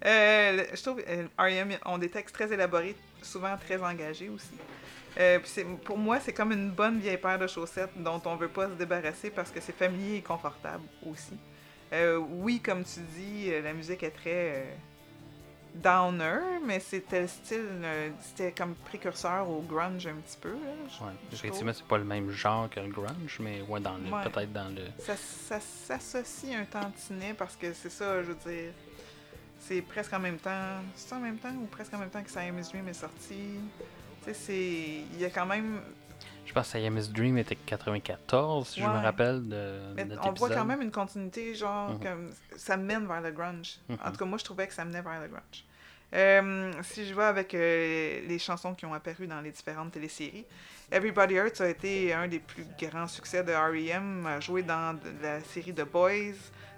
Euh, 0.05 0.51
le- 0.57 0.75
je 0.75 0.81
trouve 0.81 1.01
euh, 1.09 1.25
R.E.M. 1.37 1.71
ont 1.85 1.97
des 1.97 2.09
textes 2.09 2.33
très 2.33 2.51
élaborés, 2.53 2.95
souvent 3.21 3.57
très 3.57 3.81
engagés 3.81 4.29
aussi. 4.29 4.53
Euh, 5.19 5.39
puis 5.39 5.49
c'est- 5.49 5.65
pour 5.83 5.97
moi, 5.97 6.19
c'est 6.21 6.31
comme 6.33 6.51
une 6.53 6.69
bonne 6.71 6.99
vieille 6.99 7.17
paire 7.17 7.37
de 7.39 7.47
chaussettes 7.47 7.91
dont 7.97 8.21
on 8.25 8.35
veut 8.35 8.47
pas 8.47 8.67
se 8.67 8.73
débarrasser 8.73 9.31
parce 9.31 9.51
que 9.51 9.59
c'est 9.59 9.75
familier 9.75 10.17
et 10.17 10.21
confortable 10.21 10.83
aussi. 11.05 11.37
Euh, 11.91 12.17
oui, 12.17 12.61
comme 12.61 12.83
tu 12.83 12.99
dis, 13.17 13.51
euh, 13.51 13.61
la 13.61 13.73
musique 13.73 14.03
est 14.03 14.11
très 14.11 14.29
euh, 14.55 14.63
downer, 15.75 16.39
mais 16.65 16.79
c'était 16.79 17.21
le 17.21 17.27
style, 17.27 17.65
euh, 17.83 18.09
c'était 18.21 18.51
comme 18.51 18.73
précurseur 18.75 19.49
au 19.49 19.61
grunge 19.61 20.07
un 20.07 20.15
petit 20.15 20.37
peu. 20.41 20.51
là, 20.51 21.05
Ouais, 21.05 21.11
effectivement, 21.31 21.71
c'est 21.73 21.85
pas 21.87 21.97
le 21.97 22.03
même 22.05 22.29
genre 22.31 22.69
que 22.69 22.79
le 22.79 22.89
grunge, 22.89 23.37
mais 23.39 23.61
ouais, 23.61 23.79
dans 23.79 23.95
le, 23.97 24.11
Ouais. 24.11 24.23
peut-être 24.29 24.51
dans 24.53 24.73
le. 24.75 24.83
ça, 24.99 25.15
ça 25.15 25.59
s'associe 25.59 26.55
un 26.59 26.65
tantinet 26.65 27.33
parce 27.33 27.55
que 27.55 27.71
c'est 27.73 27.91
ça, 27.91 28.21
je 28.23 28.27
veux 28.31 28.51
dire. 28.51 28.71
C'est 29.59 29.81
presque 29.81 30.13
en 30.13 30.19
même 30.19 30.37
temps. 30.37 30.79
C'est 30.95 31.13
en 31.13 31.19
même 31.19 31.37
temps 31.37 31.53
ou 31.61 31.65
presque 31.65 31.93
en 31.93 31.97
même 31.99 32.09
temps 32.09 32.23
que 32.23 32.31
Siamese 32.31 32.69
Dream 32.71 32.87
est 32.87 32.93
sorti. 32.93 33.59
Tu 34.23 34.25
sais, 34.25 34.33
c'est. 34.33 35.03
Il 35.13 35.19
y 35.19 35.25
a 35.25 35.29
quand 35.29 35.45
même. 35.45 35.81
Je 36.49 36.53
pense 36.55 36.71
que 36.71 36.79
Siamese 36.79 37.11
Dream 37.11 37.37
était 37.37 37.55
94, 37.55 38.67
si 38.69 38.81
je 38.81 38.85
me 38.87 38.91
rappelle 38.97 39.47
de, 39.47 39.93
mais 39.95 40.03
de 40.05 40.09
notre 40.15 40.27
on 40.27 40.33
voit 40.33 40.49
quand 40.49 40.65
même 40.65 40.81
une 40.81 40.89
continuité, 40.91 41.53
genre, 41.53 41.91
Mhm. 41.91 41.99
comme. 41.99 42.29
Ça 42.57 42.75
mène 42.75 43.05
vers 43.05 43.21
le 43.21 43.29
grunge. 43.31 43.75
En 43.87 43.93
Mhm. 43.93 43.99
tout 44.11 44.17
cas, 44.17 44.25
moi, 44.25 44.37
je 44.39 44.43
trouvais 44.45 44.65
que 44.67 44.73
ça 44.73 44.83
menait 44.83 45.03
vers 45.03 45.21
le 45.21 45.27
grunge. 45.27 45.63
Euh, 46.15 46.71
si 46.81 47.05
je 47.05 47.13
vais 47.13 47.25
avec 47.25 47.53
euh, 47.53 48.21
les 48.27 48.39
chansons 48.39 48.73
qui 48.73 48.83
ont 48.87 48.95
apparu 48.95 49.27
dans 49.27 49.41
les 49.41 49.51
différentes 49.51 49.91
téléséries, 49.91 50.43
Everybody 50.91 51.35
Hurts 51.35 51.61
a 51.61 51.67
été 51.69 52.13
un 52.13 52.27
des 52.27 52.39
plus 52.39 52.65
grands 52.81 53.05
succès 53.07 53.43
de 53.43 53.51
R.E.M., 53.53 54.25
a 54.25 54.39
joué 54.39 54.63
dans 54.63 54.97
la 55.21 55.41
série 55.41 55.71
The 55.71 55.83
Boys, 55.85 56.33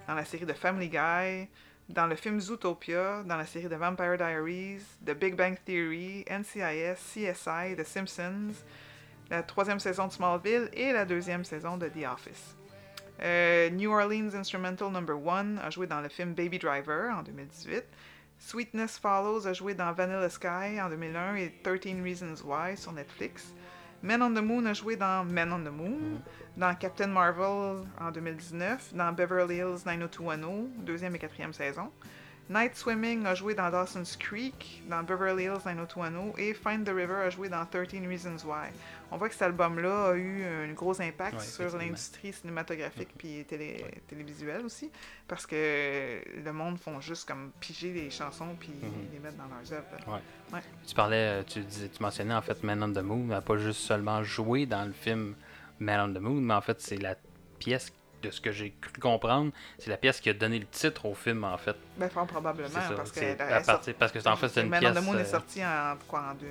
dans 0.05 0.15
la 0.15 0.26
série 0.26 0.45
de 0.45 0.51
Family 0.51 0.89
Guy, 0.89 1.47
dans 1.88 2.07
le 2.07 2.15
film 2.15 2.41
Zootopia, 2.41 3.24
dans 3.24 3.38
la 3.38 3.45
série 3.45 3.69
de 3.69 3.76
Vampire 3.78 4.17
Diaries, 4.17 4.82
The 5.05 5.11
Big 5.13 5.36
Bang 5.36 5.55
Theory, 5.65 6.26
NCIS, 6.30 6.97
CSI, 7.13 7.78
The 7.78 7.86
Simpsons, 7.86 8.51
la 9.32 9.44
troisième 9.44 9.80
saison 9.80 10.08
de 10.08 10.12
Smallville 10.12 10.70
et 10.74 10.92
la 10.92 11.06
deuxième 11.06 11.46
saison 11.46 11.78
de 11.78 11.88
The 11.88 12.06
Office. 12.14 12.58
Euh, 13.24 13.70
New 13.70 13.90
Orleans 13.90 14.36
Instrumental 14.36 14.92
Number 14.92 15.16
1 15.16 15.58
a 15.58 15.70
joué 15.70 15.88
dans 15.88 16.02
le 16.02 16.10
film 16.10 16.34
Baby 16.34 16.60
Driver 16.60 17.16
en 17.18 17.24
2018. 17.24 17.84
Sweetness 18.40 19.00
Follows 19.00 19.48
a 19.48 19.54
joué 19.54 19.74
dans 19.74 19.94
Vanilla 19.94 20.30
Sky 20.30 20.82
en 20.82 20.90
2001 20.90 21.36
et 21.36 21.54
13 21.64 22.02
Reasons 22.04 22.44
Why 22.44 22.76
sur 22.76 22.92
Netflix. 22.92 23.54
Men 24.04 24.22
on 24.22 24.34
the 24.34 24.44
Moon 24.44 24.66
a 24.66 24.74
joué 24.74 24.98
dans 24.98 25.24
Men 25.24 25.54
on 25.54 25.64
the 25.64 25.72
Moon, 25.72 26.22
dans 26.58 26.76
Captain 26.76 27.08
Marvel 27.08 27.86
en 28.00 28.12
2019, 28.12 28.96
dans 28.96 29.14
Beverly 29.14 29.58
Hills 29.58 29.86
90210, 29.86 30.84
deuxième 30.84 31.16
et 31.16 31.20
quatrième 31.20 31.54
saison. 31.54 31.90
Night 32.50 32.76
Swimming 32.76 33.26
a 33.26 33.34
joué 33.34 33.56
dans 33.56 33.70
Dawson's 33.70 34.18
Creek, 34.18 34.84
dans 34.89 35.04
Beverly 35.04 35.44
Hills 35.46 35.62
90210, 35.66 36.34
et 36.38 36.54
Find 36.54 36.86
the 36.86 36.89
River 36.94 37.14
a 37.26 37.30
joué 37.30 37.48
dans 37.48 37.66
13 37.66 37.88
Reasons 38.08 38.46
Why. 38.46 38.68
On 39.10 39.16
voit 39.16 39.30
que 39.30 39.34
cet 39.34 39.44
album-là 39.44 40.10
a 40.10 40.14
eu 40.16 40.44
un 40.44 40.74
gros 40.74 41.00
impact 41.02 41.36
Ouais, 41.38 41.44
sur 41.46 41.78
l'industrie 41.78 42.34
cinématographique 42.34 43.10
puis 43.18 43.46
télé, 43.46 43.86
télévisuelle 44.08 44.66
aussi, 44.66 44.92
parce 45.30 45.46
que 45.46 46.22
le 46.44 46.52
monde 46.52 46.78
font 46.78 47.00
juste 47.00 47.26
comme 47.26 47.52
piger 47.62 47.94
les 47.94 48.10
chansons 48.10 48.56
puis 48.60 48.70
Mhm. 48.70 48.92
les 49.14 49.20
mettre 49.20 49.38
dans 49.38 49.48
leurs 49.48 49.72
œuvres. 49.72 50.20
Tu 50.86 50.94
parlais, 50.94 51.39
euh, 51.39 51.44
tu, 51.44 51.62
disais, 51.62 51.88
tu 51.88 52.04
mentionnais 52.04 52.34
en 52.34 52.42
fait 52.42 52.62
Man 52.64 52.84
on 52.84 52.92
the 52.92 52.98
Moon, 53.04 53.22
elle 53.24 53.28
n'a 53.30 53.42
pas 53.42 53.56
juste 53.58 53.80
seulement 53.80 54.24
joué 54.24 54.66
dans 54.66 54.84
le 54.84 54.92
film 54.94 55.36
Man 55.80 56.10
on 56.10 56.14
the 56.14 56.22
Moon, 56.22 56.42
mais 56.42 56.54
en 56.54 56.62
fait 56.62 56.82
c'est 56.82 56.98
la 56.98 57.16
pièce, 57.60 57.94
de 58.22 58.32
ce 58.32 58.39
que 58.41 58.51
j'ai 58.51 58.74
cru 58.82 58.91
comprendre, 58.99 59.51
c'est 59.78 59.89
la 59.89 59.97
pièce 59.97 60.19
qui 60.19 60.30
a 60.30 60.34
donné 60.34 60.59
le 60.59 60.65
titre 60.67 61.05
au 61.05 61.13
film 61.13 61.43
en 61.43 61.57
fait. 61.57 61.76
Ben, 61.97 62.07
probablement, 62.09 62.69
ça, 62.69 62.91
parce 62.95 63.11
que 63.11 63.41
à 63.41 63.61
partir- 63.61 63.95
parce 63.95 64.11
que 64.11 64.28
en 64.28 64.36
fait 64.36 64.49
c'est 64.49 64.61
une 64.61 64.69
Man 64.69 64.80
pièce. 64.80 64.97
on 64.97 65.01
the 65.01 65.05
Moon 65.05 65.17
est 65.17 65.22
euh, 65.22 65.26
sorti 65.26 65.63
en 65.65 65.95
quoi 66.07 66.32
en 66.32 66.36
deux- 66.36 66.47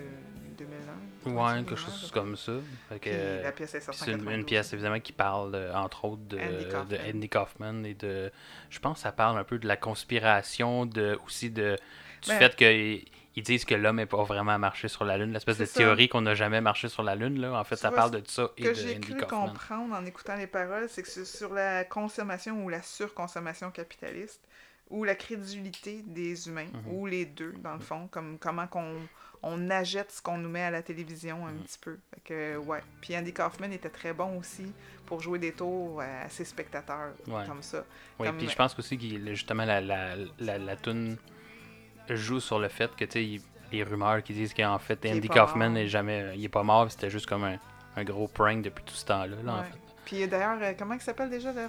2001 0.59 1.31
Ouais, 1.31 1.53
2001, 1.55 1.65
quelque 1.65 1.77
chose 1.77 2.11
comme 2.13 2.37
ça. 2.37 2.53
Fait 2.91 2.99
que, 2.99 3.43
la 3.43 3.53
pièce 3.53 3.75
est 3.75 3.81
sortie 3.81 4.03
en 4.03 4.05
c'est 4.05 4.11
une, 4.13 4.19
une 4.19 4.25
92. 4.25 4.47
pièce 4.47 4.73
évidemment 4.75 5.01
qui 5.01 5.13
parle 5.13 5.71
entre 5.75 6.05
autres 6.05 6.23
de 6.29 6.39
Andy 6.39 6.65
de 6.67 6.71
Kaufman. 6.71 6.99
Andy 7.15 7.29
Kaufman 7.29 7.85
et 7.87 7.95
de 7.95 8.31
je 8.69 8.79
pense 8.79 8.97
que 8.99 9.03
ça 9.03 9.13
parle 9.13 9.39
un 9.39 9.45
peu 9.45 9.59
de 9.59 9.67
la 9.67 9.77
conspiration 9.77 10.85
de 10.87 11.19
aussi 11.27 11.51
de 11.51 11.77
du 12.23 12.29
Ben- 12.29 12.39
fait 12.39 12.57
qu'ils 12.57 13.05
ils 13.37 13.43
disent 13.43 13.65
que 13.65 13.75
l'homme 13.75 13.97
n'est 13.97 14.07
pas 14.07 14.23
vraiment 14.25 14.59
marché 14.59 14.89
sur 14.89 15.05
la 15.05 15.17
lune 15.19 15.33
l'espèce 15.33 15.59
de 15.59 15.65
ça. 15.65 15.79
théorie 15.79 16.09
qu'on 16.09 16.21
n'a 16.23 16.35
jamais 16.35 16.61
marché 16.61 16.89
sur 16.89 17.03
la 17.03 17.15
lune 17.15 17.41
là 17.41 17.53
en 17.59 17.65
fait 17.65 17.77
Tu 17.77 17.83
ça 17.83 17.91
vois, 17.91 17.97
parle 17.99 18.11
de 18.11 18.23
ça 18.27 18.51
et 18.57 18.63
que 18.63 18.69
de 18.69 18.75
j'ai 18.75 18.99
cru 19.01 19.17
Kaufman 19.17 19.47
comprendre 19.49 19.95
en 19.95 20.05
écoutant 20.05 20.35
les 20.37 20.47
paroles, 20.49 20.89
c'est 20.89 21.03
que 21.03 21.09
c'est 21.09 21.25
sur 21.25 21.53
la 21.55 21.85
consommation 21.85 22.65
ou 22.65 22.69
la 22.69 22.83
surconsommation 22.83 23.71
capitaliste 23.71 24.41
ou 24.89 25.05
la 25.05 25.15
crédulité 25.15 26.03
des 26.05 26.49
humains, 26.49 26.67
Mhm. 26.73 26.93
ou 26.93 27.07
les 27.07 27.25
deux, 27.25 27.53
dans 27.63 27.75
le 27.75 27.81
fond, 27.81 28.09
comme 28.11 28.39
comment 28.39 28.67
qu'on 28.67 28.97
on 29.43 29.71
achète 29.71 30.11
ce 30.11 30.21
qu'on 30.21 30.37
nous 30.37 30.49
met 30.51 30.65
à 30.65 30.71
la 30.73 30.83
télévision 30.83 31.47
un 31.47 31.53
Mhm. 31.53 31.63
petit 31.63 31.79
peu. 31.79 31.97
Fait 32.13 32.21
que, 32.25 32.57
ouais. 32.59 32.83
Puis 33.01 33.17
Andy 33.17 33.33
Kaufman 33.33 33.71
était 33.73 33.89
très 33.89 34.13
bon 34.13 34.37
aussi 34.39 34.71
pour 35.07 35.21
jouer 35.21 35.39
des 35.39 35.53
tours 35.53 36.03
à 36.03 36.29
ses 36.29 36.45
spectateurs, 36.45 37.13
Ouais. 37.29 37.45
comme 37.47 37.63
ça. 37.63 37.85
Oui, 38.19 38.27
Comme- 38.27 38.37
puis 38.39 38.49
je 38.49 38.57
pense 38.57 38.77
aussi 38.79 38.99
que 38.99 39.05
justement 39.35 39.65
la, 39.65 39.81
la, 39.81 40.17
la, 40.41 40.59
la 40.59 40.77
toune 40.77 41.17
joue 42.17 42.41
sur 42.41 42.59
le 42.59 42.69
fait 42.69 42.95
que 42.97 43.05
tu 43.05 43.13
sais, 43.13 43.25
il- 43.25 43.41
les 43.73 43.85
rumeurs 43.85 44.23
qui 44.23 44.33
disent 44.33 44.53
qu'en 44.55 44.79
fait 44.79 44.99
Andy 45.07 45.29
Kaufman 45.29 45.69
n'est 45.71 45.87
jamais 45.87 46.33
il 46.37 46.45
est 46.45 46.49
pas 46.49 46.63
mort, 46.65 46.91
c'était 46.91 47.09
juste 47.11 47.27
comme 47.27 47.45
un, 47.45 47.57
un 47.97 48.05
gros 48.05 48.27
prank 48.27 48.63
depuis 48.63 48.83
tout 48.85 48.95
ce 48.95 49.07
temps-là 49.07 49.37
là, 49.45 49.53
en 49.53 49.63
fait. 49.63 49.79
Puis 50.05 50.27
d'ailleurs, 50.27 50.59
euh, 50.61 50.73
comment 50.77 50.95
il 50.95 51.01
s'appelle 51.01 51.31
déjà 51.31 51.53
le, 51.53 51.69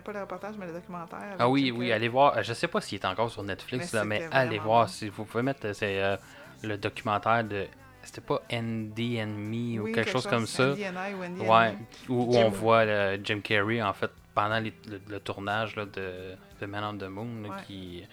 pas 0.00 0.12
le 0.12 0.20
reportage, 0.22 0.54
mais 0.58 0.66
le 0.66 0.72
documentaire? 0.72 1.36
Ah 1.38 1.48
oui, 1.48 1.70
oui, 1.70 1.92
allez 1.92 2.08
voir. 2.08 2.38
euh, 2.38 2.42
Je 2.42 2.54
sais 2.54 2.66
pas 2.68 2.80
s'il 2.80 2.98
est 2.98 3.04
encore 3.04 3.30
sur 3.30 3.42
Netflix, 3.42 3.92
Mais 3.92 3.98
là, 3.98 4.04
mais 4.06 4.28
allez 4.32 4.58
voir. 4.58 4.86
bon. 4.86 4.90
Si 4.92 5.08
vous 5.10 5.24
pouvez 5.26 5.42
mettre, 5.42 5.66
euh, 5.66 5.72
c'est 5.74 6.02
euh, 6.02 6.16
le 6.62 6.78
documentaire 6.78 7.44
de. 7.44 7.66
C'était 8.02 8.22
pas 8.22 8.40
ND 8.50 9.20
and 9.20 9.26
Me 9.36 9.80
ou 9.80 9.84
Oui, 9.84 9.92
quelque, 9.92 10.10
chose, 10.10 10.26
comme 10.26 10.46
ça. 10.46 10.70
Andy 10.72 10.86
and 10.86 10.92
I 10.92 11.14
ou 11.14 11.24
Andy 11.24 11.40
and 11.42 11.58
Ouais, 11.58 11.74
où, 12.08 12.36
on 12.38 12.48
voit 12.48 12.76
euh, 12.86 13.18
Jim 13.22 13.40
Carrey 13.40 13.82
en 13.82 13.92
fait 13.92 14.10
pendant 14.34 14.58
les- 14.60 14.72
le, 14.88 15.00
le 15.08 15.20
tournage 15.20 15.76
là, 15.76 15.84
de, 15.84 16.34
de 16.60 16.66
Man 16.66 16.84
on 16.84 16.96
the 16.98 17.08
Moon 17.08 17.42
là, 17.42 17.48
Ouais. 17.50 17.62
qui 17.66 18.04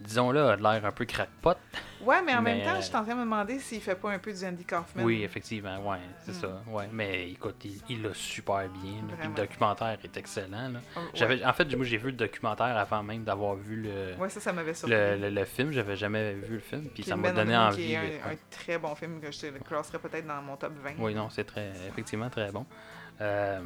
disons-le, 0.00 0.40
a 0.50 0.56
de 0.56 0.62
l'air 0.62 0.84
un 0.84 0.90
peu 0.92 1.04
crackpot. 1.04 1.54
Ouais, 2.02 2.20
mais 2.22 2.34
en 2.34 2.42
Mais, 2.42 2.56
même 2.56 2.64
temps, 2.66 2.72
euh, 2.74 2.80
je 2.80 2.86
suis 2.86 2.96
en 2.96 3.02
train 3.02 3.14
de 3.14 3.20
me 3.20 3.24
demander 3.24 3.58
s'il 3.58 3.80
fait 3.80 3.94
pas 3.94 4.10
un 4.10 4.18
peu 4.18 4.30
du 4.32 4.44
Andy 4.44 4.64
Kaufman. 4.64 5.02
Oui, 5.04 5.22
effectivement, 5.22 5.78
ouais, 5.88 5.98
c'est 6.22 6.32
Mm. 6.32 6.40
ça. 6.40 6.62
Ouais, 6.68 6.88
mais 6.92 7.30
écoute, 7.30 7.64
il, 7.88 8.02
l'a 8.02 8.12
super 8.12 8.68
bien. 8.68 8.92
là. 9.08 9.26
Le 9.28 9.34
documentaire 9.34 9.96
est 10.04 10.16
excellent. 10.16 10.68
là. 10.68 10.80
Oh, 10.96 11.00
ouais. 11.00 11.06
J'avais, 11.14 11.44
en 11.44 11.52
fait, 11.54 11.74
moi, 11.76 11.84
j'ai 11.86 11.96
vu 11.96 12.06
le 12.08 12.16
documentaire 12.16 12.76
avant 12.76 13.02
même 13.02 13.24
d'avoir 13.24 13.54
vu 13.54 13.76
le, 13.82 14.14
Ouais, 14.18 14.28
ça, 14.28 14.40
ça 14.40 14.52
m'avait 14.52 14.74
surpris. 14.74 14.94
le, 14.94 15.16
le- 15.16 15.30
le 15.30 15.44
film. 15.44 15.70
J'avais 15.72 15.96
jamais 15.96 16.34
vu 16.34 16.54
le 16.56 16.60
film, 16.60 16.82
puis 16.82 16.90
Puis 16.96 17.04
ça 17.04 17.16
m'a 17.16 17.32
donné 17.32 17.56
envie. 17.56 17.76
qui 17.86 17.92
est 17.94 17.96
un, 17.96 18.32
un 18.32 18.36
très 18.50 18.76
bon 18.78 18.94
film 18.94 19.20
que 19.20 19.30
je 19.32 19.38
te 19.40 19.46
classerais 19.64 19.98
peut-être 19.98 20.26
dans 20.26 20.42
mon 20.42 20.56
top 20.56 20.74
20. 20.82 20.90
Oui, 20.98 21.14
non, 21.14 21.30
c'est 21.30 21.44
très, 21.44 21.70
effectivement 21.88 22.28
très 22.28 22.50
bon. 22.52 22.66
Euh, 23.22 23.60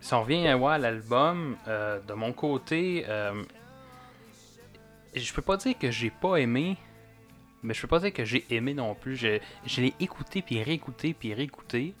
si 0.00 0.14
on 0.14 0.22
revient 0.22 0.46
à 0.48 0.78
l'album, 0.78 1.56
euh, 1.66 1.98
de 2.06 2.12
mon 2.14 2.32
côté, 2.32 3.04
euh, 3.08 3.42
je 5.14 5.32
peux 5.32 5.42
pas 5.42 5.56
dire 5.56 5.76
que 5.78 5.90
j'ai 5.90 6.10
pas 6.10 6.36
aimé, 6.36 6.76
mais 7.62 7.74
je 7.74 7.82
peux 7.82 7.88
pas 7.88 8.00
dire 8.00 8.12
que 8.12 8.24
j'ai 8.24 8.44
aimé 8.50 8.74
non 8.74 8.94
plus. 8.94 9.16
Je, 9.16 9.40
l'ai 9.80 9.94
écouté, 10.00 10.42
puis 10.42 10.62
réécouté, 10.62 11.14
puis 11.14 11.34
réécouté. 11.34 11.94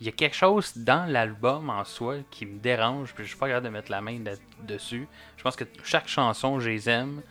Il 0.00 0.06
y 0.06 0.08
a 0.08 0.12
quelque 0.12 0.36
chose 0.36 0.76
dans 0.76 1.10
l'album 1.10 1.70
en 1.70 1.84
soi 1.84 2.16
qui 2.30 2.44
me 2.44 2.58
dérange, 2.58 3.14
puis 3.14 3.24
je 3.24 3.30
suis 3.30 3.38
pas 3.38 3.48
capable 3.48 3.66
de 3.66 3.70
mettre 3.70 3.90
la 3.90 4.02
main 4.02 4.18
dessus. 4.62 5.08
Je 5.38 5.42
pense 5.42 5.56
que 5.56 5.64
chaque 5.84 6.08
chanson, 6.08 6.60
je 6.60 6.68
les 6.68 6.90
aime, 6.90 7.22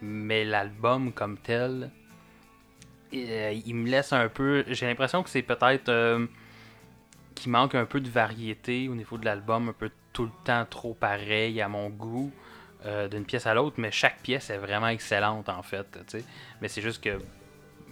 mais 0.00 0.44
l'album 0.44 1.12
comme 1.12 1.38
tel, 1.38 1.90
euh, 3.12 3.60
il 3.66 3.74
me 3.74 3.88
laisse 3.88 4.12
un 4.12 4.28
peu. 4.28 4.64
J'ai 4.68 4.86
l'impression 4.86 5.24
que 5.24 5.30
c'est 5.30 5.42
peut-être 5.42 5.88
euh, 5.88 6.26
qu'il 7.34 7.50
manque 7.50 7.74
un 7.74 7.84
peu 7.84 8.00
de 8.00 8.08
variété 8.08 8.88
au 8.88 8.94
niveau 8.94 9.18
de 9.18 9.24
l'album, 9.24 9.70
un 9.70 9.72
peu 9.72 9.90
tout 10.12 10.24
le 10.24 10.44
temps 10.44 10.64
trop 10.70 10.94
pareil 10.94 11.60
à 11.60 11.68
mon 11.68 11.88
goût 11.88 12.32
euh, 12.84 13.08
d'une 13.08 13.24
pièce 13.24 13.46
à 13.46 13.54
l'autre, 13.54 13.76
mais 13.78 13.90
chaque 13.90 14.18
pièce 14.20 14.50
est 14.50 14.58
vraiment 14.58 14.88
excellente 14.88 15.48
en 15.48 15.62
fait. 15.62 15.86
Mais 16.60 16.68
c'est 16.68 16.82
juste 16.82 17.02
que 17.02 17.18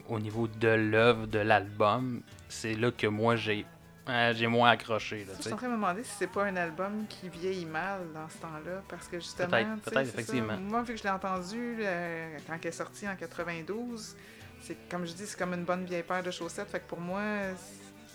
au 0.09 0.18
niveau 0.18 0.47
de 0.49 0.68
l'œuvre 0.68 1.26
de 1.26 1.38
l'album, 1.38 2.22
c'est 2.49 2.74
là 2.74 2.90
que 2.90 3.07
moi 3.07 3.36
j'ai 3.36 3.64
euh, 4.09 4.34
j'ai 4.34 4.49
moins 4.49 4.70
accroché. 4.70 5.24
Là, 5.24 5.32
Je 5.38 5.43
suis 5.45 5.53
en 5.53 5.57
train 5.57 5.68
de 5.68 5.72
me 5.72 5.76
demander 5.76 6.03
si 6.03 6.11
c'est 6.18 6.26
pas 6.26 6.43
un 6.45 6.57
album 6.57 7.07
qui 7.09 7.28
vieillit 7.28 7.66
mal 7.66 8.01
dans 8.12 8.28
ce 8.28 8.36
temps-là, 8.38 8.82
parce 8.88 9.07
que 9.07 9.20
justement, 9.20 9.49
Peut-être, 9.49 9.93
ça. 9.95 10.03
effectivement. 10.03 10.57
Moi, 10.59 10.82
vu 10.82 10.95
que 10.95 10.99
je 10.99 11.05
l'ai 11.05 11.11
entendu 11.11 11.76
euh, 11.80 12.36
quand 12.45 12.55
elle 12.61 12.68
est 12.68 12.72
sortie 12.72 13.07
en 13.09 13.14
92, 13.14 14.16
c'est 14.61 14.76
comme 14.90 15.07
je 15.07 15.12
dis, 15.12 15.24
c'est 15.24 15.38
comme 15.38 15.55
une 15.55 15.62
bonne 15.64 15.84
vieille 15.84 16.03
paire 16.03 16.22
de 16.24 16.32
chaussettes. 16.32 16.68
Fait 16.68 16.80
que 16.80 16.88
pour 16.88 16.99
moi, 17.01 17.22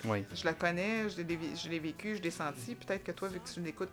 Oui. 0.04 0.26
je 0.36 0.44
la 0.44 0.54
connais, 0.54 1.08
je 1.10 1.22
l'ai, 1.22 1.40
je 1.56 1.70
l'ai 1.70 1.80
vécu, 1.80 2.18
je 2.18 2.22
l'ai 2.22 2.32
senti. 2.32 2.76
Peut-être 2.76 3.06
que 3.06 3.14
toi, 3.14 3.30
vu 3.30 3.40
que 3.40 3.48
tu 3.50 3.62
l'écoutes 3.62 3.90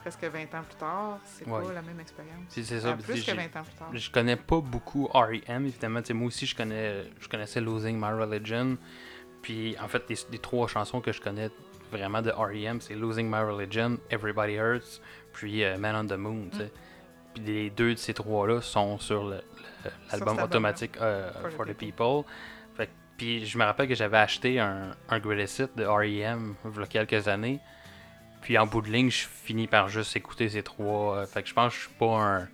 presque 0.00 0.24
20 0.24 0.42
ans 0.54 0.62
plus 0.62 0.76
tard, 0.78 1.18
c'est 1.24 1.46
Ouais. 1.46 1.62
pas 1.66 1.72
la 1.72 1.82
même 1.82 2.00
expérience. 2.00 2.44
C'est 2.48 2.62
ça. 2.64 2.90
Ah, 2.92 3.02
plus 3.02 3.14
que 3.14 3.20
j'ai- 3.20 3.32
20 3.34 3.44
ans 3.56 3.62
plus 3.62 3.74
tard. 3.78 3.88
Je 3.92 4.10
connais 4.10 4.36
pas 4.36 4.60
beaucoup 4.60 5.06
R.E.M. 5.06 5.66
évidemment. 5.66 6.00
Moi 6.14 6.26
aussi, 6.28 6.46
je 6.46 6.56
connais, 6.56 7.04
je 7.20 7.28
connaissais 7.28 7.60
Losing 7.60 7.96
My 7.98 8.12
Religion. 8.20 8.76
Puis, 9.42 9.76
en 9.82 9.88
fait, 9.88 10.02
les, 10.08 10.16
les 10.32 10.38
trois 10.38 10.68
chansons 10.68 11.00
que 11.00 11.12
je 11.12 11.20
connais 11.20 11.50
vraiment 11.90 12.20
de 12.22 12.30
R.E.M., 12.30 12.80
c'est 12.80 12.94
Losing 12.94 13.26
My 13.30 13.40
Religion, 13.40 13.98
Everybody 14.10 14.54
Hurts, 14.54 15.00
puis 15.32 15.64
euh, 15.64 15.76
Man 15.78 15.96
on 15.96 16.06
the 16.06 16.18
Moon. 16.18 16.50
sais. 16.52 16.70
Puis 17.34 17.44
les 17.44 17.70
deux 17.70 17.94
de 17.94 17.98
ces 17.98 18.12
trois-là 18.12 18.60
sont 18.60 18.98
sur 18.98 19.32
l'album 20.12 20.38
automatique 20.40 20.96
euh, 21.00 21.30
For 21.32 21.50
the 21.50 21.52
For 21.54 21.66
the 21.66 21.74
People. 21.74 22.24
Fait 22.76 22.88
puis 23.16 23.44
je 23.46 23.56
me 23.58 23.64
rappelle 23.64 23.86
que 23.88 23.94
j'avais 23.94 24.16
acheté 24.18 24.58
un, 24.58 24.94
un 25.08 25.18
greatest 25.20 25.58
hit 25.60 25.76
de 25.76 25.84
R.E.M. 25.84 26.54
il 26.64 26.80
y 26.80 26.82
a 26.82 26.86
quelques 27.06 27.28
années. 27.28 27.60
Puis 28.42 28.56
en 28.58 28.66
bout 28.66 28.80
de 28.82 28.88
ligne, 28.90 29.10
je 29.10 29.26
finis 29.26 29.66
par 29.66 29.88
juste 29.88 30.16
écouter 30.16 30.48
ces 30.48 30.62
trois. 30.62 31.16
euh, 31.18 31.26
fait 31.26 31.42
que 31.42 31.48
je 31.48 31.54
pense 31.54 31.72
que 31.74 31.78
je 31.80 31.86
suis 31.86 31.94
pas 31.98 32.16
un 32.18 32.48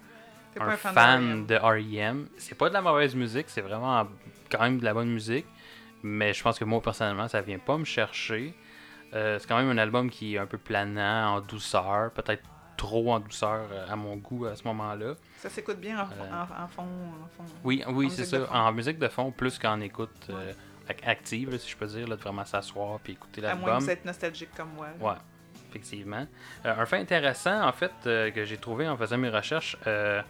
T'es 0.53 0.61
un, 0.61 0.67
pas 0.67 0.73
un 0.73 0.77
fan, 0.77 0.95
fan 0.95 1.47
de 1.47 1.55
R.E.M. 1.57 2.29
C'est 2.39 2.55
pas 2.57 2.69
de 2.69 2.75
la 2.75 2.83
mauvaise 2.83 3.15
musique, 3.15 3.47
c'est 3.49 3.61
vraiment 3.61 4.07
quand 4.51 4.61
même 4.61 4.79
de 4.79 4.85
la 4.85 4.95
bonne 4.95 5.09
musique. 5.11 5.47
Mais 6.03 6.33
je 6.35 6.43
pense 6.43 6.59
que 6.59 6.65
moi, 6.65 6.81
personnellement, 6.83 7.29
ça 7.29 7.41
vient 7.41 7.59
pas 7.59 7.77
me 7.79 7.85
chercher. 7.85 8.55
Euh, 9.15 9.39
c'est 9.39 9.47
quand 9.49 9.57
même 9.57 9.71
un 9.71 9.79
album 9.79 10.11
qui 10.11 10.35
est 10.35 10.39
un 10.39 10.47
peu 10.47 10.59
planant, 10.59 11.37
en 11.37 11.41
douceur, 11.41 12.11
peut-être 12.13 12.43
trop 12.77 13.13
en 13.13 13.21
douceur 13.21 13.67
euh, 13.73 13.87
à 13.91 13.97
mon 13.97 14.17
goût 14.17 14.45
à 14.47 14.55
ce 14.57 14.65
moment-là. 14.65 15.15
Ça 15.39 15.49
s'écoute 15.49 15.79
bien 15.79 15.99
en, 15.99 16.03
Euh, 16.03 16.33
en- 16.33 16.65
en 16.65 16.69
fond. 16.69 16.83
En 16.83 17.29
fond. 17.29 17.45
Oui, 17.65 17.83
oui, 17.89 18.11
c'est 18.11 18.25
ça. 18.25 18.47
En 18.53 18.73
musique 18.73 18.99
de 18.99 19.09
fond, 19.09 19.31
plus 19.31 19.59
qu'en 19.59 19.81
écoute 19.81 20.27
euh, 20.31 20.53
ac- 20.89 21.07
active, 21.09 21.57
si 21.59 21.71
je 21.71 21.77
peux 21.77 21.87
dire, 21.87 22.07
là, 22.09 22.17
de 22.17 22.21
vraiment 22.21 22.45
s'asseoir 22.45 22.99
puis 23.01 23.15
écouter 23.15 23.45
à 23.47 23.55
moins 23.55 23.61
que 23.65 23.67
l'album. 23.69 23.85
vous 23.85 23.91
êtes 23.91 24.05
nostalgique 24.05 24.51
comme 24.57 24.71
moi. 24.77 24.89
Ouais, 25.01 25.17
effectivement. 25.77 26.27
Euh, 26.65 26.75
un 26.77 26.87
fait 26.87 26.99
intéressant, 26.99 27.67
en 27.67 27.73
fait, 27.73 27.93
euh, 28.07 28.31
que 28.31 28.45
j'ai 28.45 28.57
trouvé 28.57 28.89
en 28.89 28.97
faisant 28.97 29.19
mes 29.19 29.29
recherches, 29.31 29.77
euh, 29.87 30.23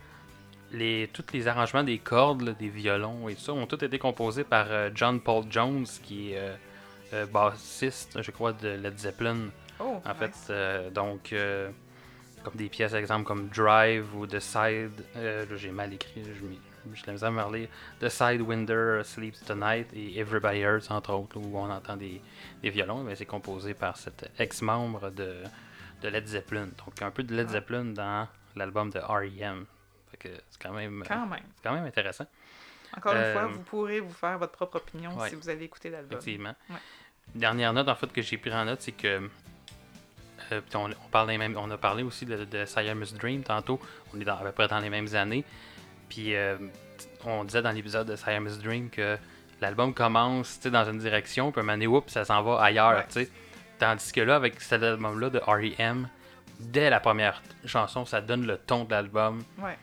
les, 0.72 1.08
tous 1.12 1.24
les 1.32 1.46
arrangements 1.48 1.84
des 1.84 1.98
cordes, 1.98 2.42
là, 2.42 2.52
des 2.52 2.68
violons 2.68 3.28
et 3.28 3.34
tout 3.34 3.40
ça, 3.40 3.52
ont 3.52 3.66
tous 3.66 3.84
été 3.84 3.98
composés 3.98 4.44
par 4.44 4.66
John 4.94 5.20
Paul 5.20 5.44
Jones, 5.48 5.86
qui 6.02 6.32
est 6.32 7.26
bassiste, 7.32 8.20
je 8.20 8.30
crois, 8.32 8.52
de 8.52 8.68
Led 8.68 8.98
Zeppelin. 8.98 9.48
Oh, 9.78 10.00
En 10.04 10.14
fait, 10.14 10.26
nice. 10.26 10.46
euh, 10.50 10.90
donc, 10.90 11.32
euh, 11.32 11.70
comme 12.42 12.54
des 12.56 12.68
pièces, 12.68 12.90
par 12.92 13.00
exemple, 13.00 13.24
comme 13.24 13.48
Drive 13.48 14.06
ou 14.16 14.26
The 14.26 14.40
Side, 14.40 15.04
euh, 15.16 15.44
j'ai 15.56 15.70
mal 15.70 15.92
écrit, 15.94 16.22
je 16.24 16.44
m'y- 16.46 16.58
je 16.94 17.04
l'ai 17.06 17.12
mis 17.12 17.24
à 17.24 17.30
me 17.30 17.42
relire. 17.42 17.68
The 18.00 18.08
Sidewinder 18.08 19.02
Sleeps 19.04 19.44
Tonight 19.44 19.88
et 19.94 20.18
Everybody 20.18 20.60
Hurts, 20.60 20.90
entre 20.90 21.12
autres, 21.14 21.36
où 21.38 21.58
on 21.58 21.70
entend 21.70 21.96
des, 21.96 22.20
des 22.62 22.70
violons, 22.70 23.02
mais 23.02 23.14
c'est 23.16 23.26
composé 23.26 23.74
par 23.74 23.96
cet 23.96 24.30
ex-membre 24.38 25.10
de, 25.10 25.42
de 26.02 26.08
Led 26.08 26.26
Zeppelin. 26.26 26.68
Donc, 26.84 27.00
un 27.02 27.10
peu 27.10 27.22
de 27.22 27.34
Led 27.34 27.46
Ah. 27.48 27.52
Zeppelin 27.52 27.84
dans 27.86 28.28
l'album 28.54 28.90
de 28.90 28.98
R.E.M. 28.98 29.66
Fait 30.10 30.16
que 30.16 30.28
c'est 30.50 30.62
quand 30.62 30.72
même, 30.72 31.04
Quand 31.06 31.26
même. 31.26 31.40
c'est 31.56 31.62
quand 31.68 31.74
même 31.74 31.84
intéressant. 31.86 32.26
Encore 32.96 33.12
une 33.12 33.18
Euh, 33.18 33.32
fois, 33.32 33.46
vous 33.48 33.60
pourrez 33.62 34.00
vous 34.00 34.12
faire 34.14 34.38
votre 34.38 34.52
propre 34.52 34.76
opinion 34.76 35.14
ouais. 35.18 35.28
si 35.28 35.34
vous 35.34 35.48
allez 35.48 35.64
écouter 35.64 35.90
l'album. 35.90 36.12
Effectivement. 36.18 36.54
Ouais. 36.70 36.76
Dernière 37.34 37.72
note 37.72 37.88
en 37.88 37.96
fait 37.96 38.12
que 38.12 38.22
j'ai 38.22 38.38
pris 38.38 38.54
en 38.54 38.64
note, 38.64 38.80
c'est 38.80 38.92
que 38.92 39.28
euh, 40.52 40.60
on, 40.74 40.90
on 40.90 41.08
parle 41.10 41.26
des 41.28 41.38
mêmes, 41.38 41.56
on 41.58 41.70
a 41.72 41.76
parlé 41.76 42.04
aussi 42.04 42.24
de, 42.24 42.44
de 42.44 42.64
Siamese 42.64 43.14
Dream 43.14 43.42
tantôt. 43.42 43.80
On 44.14 44.20
est 44.20 44.24
dans, 44.24 44.36
à 44.36 44.42
peu 44.44 44.52
près 44.52 44.68
dans 44.68 44.78
les 44.78 44.90
mêmes 44.90 45.12
années. 45.14 45.44
Puis 46.08 46.34
euh, 46.34 46.56
on 47.24 47.44
disait 47.44 47.62
dans 47.62 47.70
l'épisode 47.72 48.08
de 48.08 48.16
Siamese 48.16 48.58
Dream 48.60 48.90
que 48.90 49.16
l'album 49.60 49.92
commence 49.94 50.60
dans 50.60 50.88
une 50.90 50.98
direction, 50.98 51.50
puis 51.52 51.60
un 51.60 51.64
moment 51.64 51.74
donné, 51.74 51.86
oups, 51.86 52.12
ça 52.12 52.24
s'en 52.24 52.42
va 52.42 52.60
ailleurs. 52.62 52.96
Ouais. 52.96 53.06
tu 53.08 53.24
sais. 53.24 53.30
Tandis 53.78 54.12
que 54.12 54.20
là, 54.20 54.36
avec 54.36 54.60
cet 54.60 54.82
album-là 54.82 55.28
de 55.30 55.38
R.E.M., 55.38 56.08
dès 56.60 56.88
la 56.88 57.00
première 57.00 57.42
chanson, 57.66 58.04
ça 58.06 58.20
donne 58.22 58.46
le 58.46 58.56
ton 58.56 58.84
de 58.84 58.90
l'album 58.92 59.42
Ouais. 59.58 59.76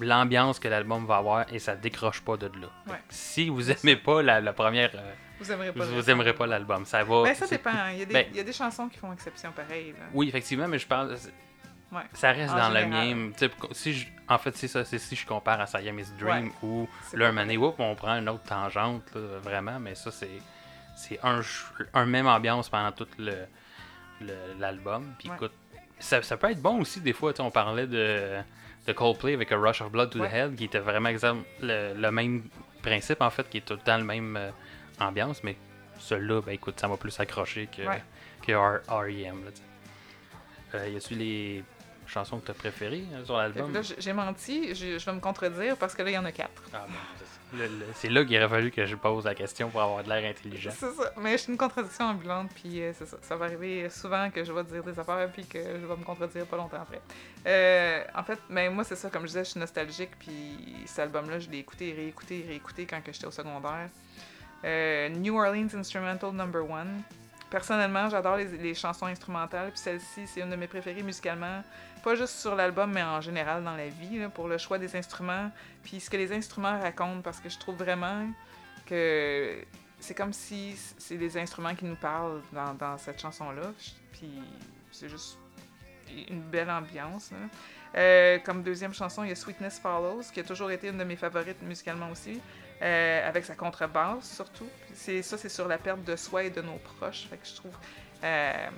l'ambiance 0.00 0.58
que 0.58 0.68
l'album 0.68 1.04
va 1.06 1.16
avoir 1.16 1.52
et 1.52 1.58
ça 1.58 1.74
décroche 1.76 2.20
pas 2.22 2.36
de 2.38 2.46
là. 2.46 2.68
Ouais. 2.86 2.94
Si 3.10 3.48
vous 3.50 3.70
aimez 3.70 3.96
pas 3.96 4.22
la, 4.22 4.40
la 4.40 4.52
première, 4.54 4.90
euh, 4.94 5.12
Vous 5.40 5.52
aimerez 5.52 5.72
pas 5.72 5.80
le 5.84 5.90
vous 5.90 5.96
reste. 5.96 6.08
aimerez 6.08 6.32
pas 6.34 6.46
l'album. 6.46 6.86
Ça 6.86 7.04
va. 7.04 7.24
Ben, 7.24 7.34
ça 7.34 7.46
dépend. 7.46 7.70
Il 7.92 7.98
y, 7.98 8.02
a 8.02 8.04
des, 8.06 8.12
Ben- 8.14 8.26
il 8.30 8.36
y 8.36 8.40
a 8.40 8.44
des 8.44 8.52
chansons 8.54 8.88
qui 8.88 8.98
font 8.98 9.12
exception 9.12 9.52
pareil. 9.52 9.90
Là. 9.98 10.06
Oui, 10.14 10.28
effectivement, 10.28 10.68
mais 10.68 10.78
je 10.78 10.86
parle. 10.86 11.16
Ouais. 11.92 12.02
Ça 12.14 12.32
reste 12.32 12.52
En 12.52 12.56
dans 12.58 12.68
le 12.70 12.86
même. 12.86 13.32
sais, 13.36 13.50
Si 13.72 13.92
je- 13.94 14.08
en 14.28 14.38
fait, 14.38 14.56
c'est 14.56 14.68
ça. 14.68 14.84
C'est 14.84 14.98
si 14.98 15.14
je 15.14 15.24
compare 15.26 15.60
à 15.60 15.66
Siamese 15.66 16.12
Dream 16.18 16.46
Ouais. 16.46 16.52
où 16.62 16.88
C'est 17.04 17.16
là, 17.16 17.28
un 17.28 17.32
on 17.78 17.94
prend 17.94 18.14
une 18.18 18.28
autre 18.28 18.42
tangente, 18.42 19.04
là, 19.14 19.38
vraiment, 19.42 19.78
mais 19.78 19.94
ça, 19.94 20.10
c'est. 20.10 20.28
C'est 20.96 21.20
un, 21.22 21.42
un 21.92 22.06
même 22.06 22.26
ambiance 22.26 22.68
pendant 22.70 22.90
tout 22.90 23.06
le 23.18 23.46
l'album. 24.58 25.14
Puis 25.18 25.28
Ouais. 25.28 25.36
écoute, 25.36 25.52
ça, 25.98 26.22
ça 26.22 26.36
peut 26.36 26.50
être 26.50 26.60
bon 26.62 26.80
aussi, 26.80 27.00
des 27.00 27.12
fois. 27.12 27.32
On 27.38 27.50
parlait 27.50 27.86
de, 27.86 28.38
de 28.86 28.92
Coldplay 28.92 29.34
avec 29.34 29.52
A 29.52 29.56
Rush 29.58 29.82
of 29.82 29.90
Blood 29.92 30.10
to 30.10 30.20
Ouais. 30.20 30.28
the 30.30 30.32
Head, 30.34 30.56
qui 30.56 30.64
était 30.64 30.78
vraiment 30.78 31.10
exemple, 31.10 31.44
le, 31.60 31.92
le 31.94 32.10
même 32.10 32.44
principe, 32.82 33.20
en 33.20 33.30
fait, 33.30 33.48
qui 33.48 33.58
est 33.58 33.60
tout 33.60 33.74
le 33.74 33.80
temps 33.80 33.98
le 33.98 34.04
même 34.04 34.36
euh, 34.36 34.50
ambiance, 34.98 35.42
mais 35.44 35.56
celui-là, 35.98 36.40
ben 36.42 36.52
écoute, 36.52 36.80
ça 36.80 36.88
m'a 36.88 36.96
plus 36.96 37.18
accroché 37.20 37.66
que, 37.68 37.82
Ouais. 37.82 38.02
que 38.46 38.52
R.E.M. 38.52 39.44
là. 39.44 39.50
Euh, 40.74 40.88
y 40.88 40.96
a-tu 40.96 41.14
les 41.14 41.62
chansons 42.06 42.38
que 42.38 42.46
tu 42.46 42.50
as 42.52 42.54
préférées 42.54 43.04
euh, 43.12 43.24
sur 43.24 43.36
l'album? 43.36 43.72
Là, 43.72 43.80
j'ai 43.82 44.12
menti, 44.12 44.74
je, 44.74 44.98
je 44.98 45.04
vais 45.06 45.12
me 45.12 45.20
contredire 45.20 45.76
parce 45.76 45.94
que 45.94 46.02
là, 46.02 46.10
il 46.10 46.14
y 46.14 46.18
en 46.18 46.24
a 46.24 46.32
quatre. 46.32 46.62
Ah, 46.72 46.86
bon, 46.88 46.94
c'est 47.94 48.08
là 48.08 48.24
qu'il 48.24 48.36
aurait 48.36 48.48
fallu 48.48 48.70
que 48.72 48.84
je 48.86 48.96
pose 48.96 49.24
la 49.24 49.34
question 49.34 49.70
pour 49.70 49.80
avoir 49.80 50.02
de 50.02 50.08
l'air 50.08 50.28
intelligent. 50.28 50.72
C'est 50.76 50.90
ça. 50.90 51.12
Mais 51.16 51.32
je 51.32 51.36
suis 51.38 51.52
une 51.52 51.58
contradiction 51.58 52.06
ambulante, 52.06 52.50
puis 52.54 52.82
euh, 52.82 52.92
c'est 52.92 53.06
ça. 53.06 53.16
Ça 53.22 53.36
va 53.36 53.44
arriver 53.46 53.88
souvent 53.88 54.30
que 54.30 54.44
je 54.44 54.52
vais 54.52 54.64
dire 54.64 54.82
des 54.82 54.98
affaires, 54.98 55.30
puis 55.32 55.46
que 55.46 55.58
je 55.58 55.86
vais 55.86 55.96
me 55.96 56.04
contredire 56.04 56.44
pas 56.46 56.56
longtemps 56.56 56.82
après. 56.82 57.00
Euh, 57.46 58.02
en 58.14 58.24
fait, 58.24 58.38
mais 58.50 58.68
moi, 58.68 58.82
c'est 58.82 58.96
ça, 58.96 59.08
comme 59.10 59.22
je 59.22 59.28
disais, 59.28 59.44
je 59.44 59.50
suis 59.50 59.60
nostalgique, 59.60 60.10
puis 60.18 60.82
cet 60.86 60.98
album-là, 60.98 61.38
je 61.38 61.48
l'ai 61.48 61.58
écouté, 61.58 61.94
réécouté, 61.96 62.44
réécouté 62.46 62.84
quand 62.84 63.00
j'étais 63.06 63.26
au 63.26 63.30
secondaire. 63.30 63.88
Euh, 64.64 65.08
New 65.10 65.38
Orleans 65.38 65.68
Instrumental 65.74 66.32
Number 66.32 66.68
One. 66.68 67.02
Personnellement, 67.48 68.10
j'adore 68.10 68.36
les, 68.36 68.48
les 68.58 68.74
chansons 68.74 69.06
instrumentales, 69.06 69.70
puis 69.70 69.78
celle-ci, 69.78 70.26
c'est 70.26 70.40
une 70.40 70.50
de 70.50 70.56
mes 70.56 70.66
préférées 70.66 71.04
musicalement. 71.04 71.62
Pas 72.06 72.14
juste 72.14 72.38
sur 72.38 72.54
l'album, 72.54 72.92
mais 72.92 73.02
en 73.02 73.20
général 73.20 73.64
dans 73.64 73.74
la 73.74 73.88
vie, 73.88 74.28
pour 74.32 74.46
le 74.46 74.58
choix 74.58 74.78
des 74.78 74.94
instruments, 74.94 75.50
puis 75.82 75.98
ce 75.98 76.08
que 76.08 76.16
les 76.16 76.32
instruments 76.32 76.78
racontent, 76.80 77.20
parce 77.20 77.40
que 77.40 77.48
je 77.48 77.58
trouve 77.58 77.74
vraiment 77.74 78.28
que 78.88 79.56
c'est 79.98 80.14
comme 80.14 80.32
si 80.32 80.76
c'est 80.98 81.16
des 81.16 81.36
instruments 81.36 81.74
qui 81.74 81.84
nous 81.84 81.96
parlent 81.96 82.42
dans, 82.52 82.96
cette 82.96 83.20
chanson-là, 83.20 83.72
puis 84.12 84.30
c'est 84.92 85.08
juste 85.08 85.36
une 86.28 86.42
belle 86.42 86.70
ambiance. 86.70 87.32
Euh, 87.96 88.38
comme 88.38 88.62
deuxième 88.62 88.94
chanson, 88.94 89.24
il 89.24 89.30
y 89.30 89.32
a 89.32 89.34
Sweetness 89.34 89.80
Follows, 89.80 90.30
qui 90.32 90.38
a 90.38 90.44
toujours 90.44 90.70
été 90.70 90.86
une 90.86 90.98
de 90.98 91.04
mes 91.04 91.16
favorites 91.16 91.60
musicalement 91.62 92.12
aussi, 92.12 92.40
euh, 92.82 93.28
avec 93.28 93.44
sa 93.44 93.56
contrebasse 93.56 94.32
surtout. 94.32 94.68
Ça, 94.94 95.36
c'est 95.36 95.48
sur 95.48 95.66
la 95.66 95.78
perte 95.78 96.04
de 96.04 96.14
soi 96.14 96.44
et 96.44 96.50
de 96.50 96.62
nos 96.62 96.76
proches. 96.76 97.26
Fait 97.28 97.36
que 97.36 97.48
je 97.48 97.56
trouve. 97.56 97.76
euh, 98.22 98.68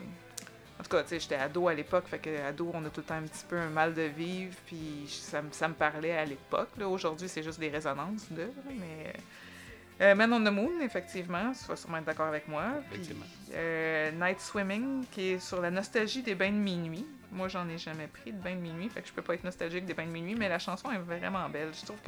en 0.79 0.83
tout 0.83 0.91
cas, 0.91 1.03
tu 1.03 1.09
sais, 1.11 1.21
j'étais 1.21 1.35
ado 1.37 1.67
à 1.69 1.75
l'époque, 1.75 2.05
fait 2.07 2.19
que 2.19 2.41
ado, 2.47 2.71
on 2.73 2.85
a 2.85 2.91
tout 2.91 3.01
le 3.01 3.07
temps 3.07 3.15
un 3.17 3.23
petit 3.23 3.45
peu 3.49 3.59
un 3.59 3.69
mal 3.71 3.95
de 3.95 4.03
vivre, 4.03 4.55
puis 4.67 5.05
ça, 5.09 5.43
me- 5.43 5.51
ça 5.53 5.67
me 5.69 5.75
parlait 5.75 6.17
à 6.17 6.25
l'époque. 6.25 6.69
Aujourd'hui, 6.85 7.29
c'est 7.29 7.43
juste 7.43 7.59
des 7.61 7.69
résonances 7.71 8.31
de, 8.31 8.49
mais... 8.79 9.13
Euh, 10.01 10.15
Man 10.15 10.33
on 10.33 10.39
the 10.45 10.53
Moon, 10.53 10.81
effectivement, 10.81 11.51
tu 11.53 11.67
vas 11.67 11.75
sûrement 11.75 11.97
être 11.97 12.05
d'accord 12.05 12.29
avec 12.29 12.47
moi. 12.47 12.67
Puis, 12.89 13.01
Effectivement. 13.01 13.25
euh, 13.55 14.13
Night 14.13 14.41
Swimming, 14.41 15.05
qui 15.11 15.31
est 15.33 15.39
sur 15.41 15.61
la 15.61 15.73
nostalgie 15.73 16.23
des 16.23 16.37
bains 16.37 16.53
de 16.53 16.57
minuit. 16.57 17.05
Moi, 17.33 17.49
j'en 17.49 17.69
ai 17.69 17.79
jamais 17.79 18.07
pris 18.07 18.33
de 18.33 18.39
bains 18.41 18.55
de 18.55 18.61
minuit, 18.61 18.89
fait 18.89 19.03
que 19.03 19.09
je 19.09 19.13
peux 19.13 19.23
pas 19.23 19.35
être 19.35 19.43
nostalgique 19.43 19.85
des 19.87 19.95
bains 19.95 20.07
de 20.07 20.11
minuit, 20.13 20.37
mais 20.37 20.49
la 20.49 20.61
chanson 20.61 20.93
est 20.93 20.99
vraiment 20.99 21.49
belle. 21.49 21.71
Je 21.79 21.85
trouve 21.85 22.01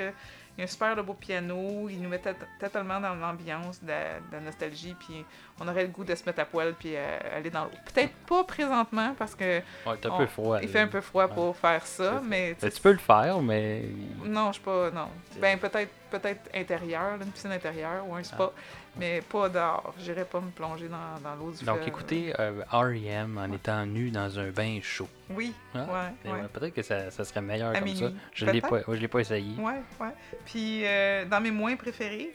qu'il 0.54 0.58
y 0.58 0.60
a 0.62 0.64
un 0.64 0.66
super 0.66 0.96
de 0.96 1.02
beau 1.02 1.14
piano, 1.14 1.88
il 1.88 2.00
nous 2.02 2.08
met 2.08 2.18
tot- 2.18 2.34
totalement 2.58 3.00
dans 3.00 3.14
l'ambiance 3.14 3.82
de, 3.82 3.88
la- 3.88 4.18
de 4.20 4.32
la 4.32 4.40
nostalgie, 4.40 4.94
puis 4.98 5.24
on 5.60 5.68
aurait 5.68 5.82
le 5.84 5.88
goût 5.88 6.04
de 6.04 6.14
se 6.14 6.24
mettre 6.26 6.40
à 6.40 6.44
poil 6.44 6.74
puis 6.78 6.92
euh, 6.96 7.18
aller 7.36 7.50
dans 7.50 7.64
l'eau. 7.64 7.70
Peut-être 7.92 8.12
pas 8.28 8.44
présentement, 8.44 9.14
parce 9.18 9.34
que 9.34 9.58
Ouais, 9.86 9.98
un 10.04 10.08
on- 10.10 10.18
peu 10.18 10.26
froid. 10.26 10.58
il 10.62 10.68
fait 10.68 10.80
un 10.80 10.88
peu 10.88 11.00
froid 11.00 11.26
Ouais. 11.26 11.34
pour 11.34 11.56
faire 11.56 11.86
ça, 11.86 12.20
mais... 12.24 12.54
tu 12.54 12.60
Ben, 12.62 12.70
sais, 12.70 12.76
tu 12.76 12.82
peux 12.82 12.92
le 12.92 12.98
faire, 12.98 13.40
mais. 13.40 13.84
non, 14.24 14.48
je 14.48 14.52
suis 14.54 14.62
pas. 14.62 14.90
Non. 14.90 15.08
Ben, 15.40 15.58
peut-être 15.58 15.90
peut-être 16.10 16.50
intérieur, 16.54 17.20
une 17.22 17.30
piscine 17.30 17.52
intérieure 17.52 18.04
ou 18.08 18.16
un 18.16 18.22
spa, 18.24 18.50
mais 18.96 19.20
pas 19.22 19.48
dehors. 19.48 19.94
J'irai 20.00 20.24
pas 20.24 20.40
me 20.40 20.50
plonger 20.50 20.88
dans, 20.88 21.20
dans 21.22 21.36
l'eau 21.36 21.52
du 21.52 21.64
Donc, 21.64 21.76
fleuve. 21.76 21.88
écoutez 21.88 22.34
euh, 22.40 22.62
R.E.M. 22.72 23.38
en 23.38 23.52
étant 23.52 23.86
nu 23.86 24.10
dans 24.10 24.36
un 24.38 24.50
bain 24.50 24.80
chaud. 24.82 25.08
Oui, 25.30 25.54
Ah, 25.74 25.78
ouais, 25.84 26.12
Et 26.24 26.32
ouais. 26.32 26.48
Peut-être 26.52 26.74
que 26.74 26.82
ça, 26.82 27.10
ça 27.10 27.24
serait 27.24 27.40
meilleur 27.40 27.70
À 27.74 27.78
comme 27.78 27.94
ça. 27.94 28.10
Je 28.34 28.46
l'ai 28.46 28.60
pas, 28.60 28.80
je 28.88 28.92
l'ai 28.94 29.08
pas 29.08 29.20
essayé. 29.20 29.56
Ouais, 29.60 29.80
ouais. 30.00 30.12
Puis, 30.44 30.82
euh, 30.84 31.24
dans 31.24 31.40
mes 31.40 31.50
moins 31.52 31.76
préférés, 31.76 32.32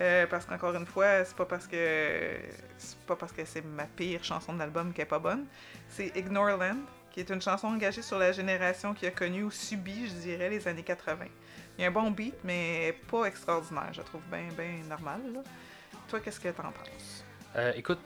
euh, 0.00 0.26
parce 0.28 0.44
qu'encore 0.46 0.74
une 0.76 0.86
fois, 0.86 1.24
c'est 1.24 1.36
pas 1.36 1.44
parce 1.46 1.66
que 1.66 2.36
c'est 2.76 2.98
pas 3.00 3.16
parce 3.16 3.32
que 3.32 3.44
c'est 3.44 3.64
ma 3.64 3.84
pire 3.86 4.22
chanson 4.22 4.52
de 4.52 4.58
l'album 4.60 4.92
qui 4.92 5.00
est 5.00 5.04
pas 5.06 5.18
bonne, 5.18 5.46
c'est 5.88 6.16
Ignoreland, 6.16 6.76
qui 7.10 7.20
est 7.20 7.30
une 7.30 7.42
chanson 7.42 7.66
engagée 7.68 8.02
sur 8.02 8.18
la 8.18 8.30
génération 8.30 8.94
qui 8.94 9.06
a 9.06 9.10
connu 9.10 9.42
ou 9.42 9.50
subi, 9.50 10.06
je 10.08 10.14
dirais, 10.14 10.48
les 10.50 10.68
années 10.68 10.84
80. 10.84 11.24
Il 11.76 11.82
y 11.82 11.84
a 11.84 11.88
un 11.88 11.90
bon 11.90 12.10
beat, 12.12 12.34
mais 12.44 12.96
pas 13.10 13.24
extraordinaire. 13.24 13.88
Je 13.92 13.98
la 13.98 14.04
trouve 14.04 14.22
bien, 14.30 14.46
bien 14.56 14.84
normal. 14.88 15.20
là. 15.34 15.40
Toi, 16.08 16.20
qu'est-ce 16.20 16.38
que 16.40 16.48
t'en 16.48 16.62
penses? 16.70 17.24
Euh, 17.56 17.72
écoute, 17.74 17.98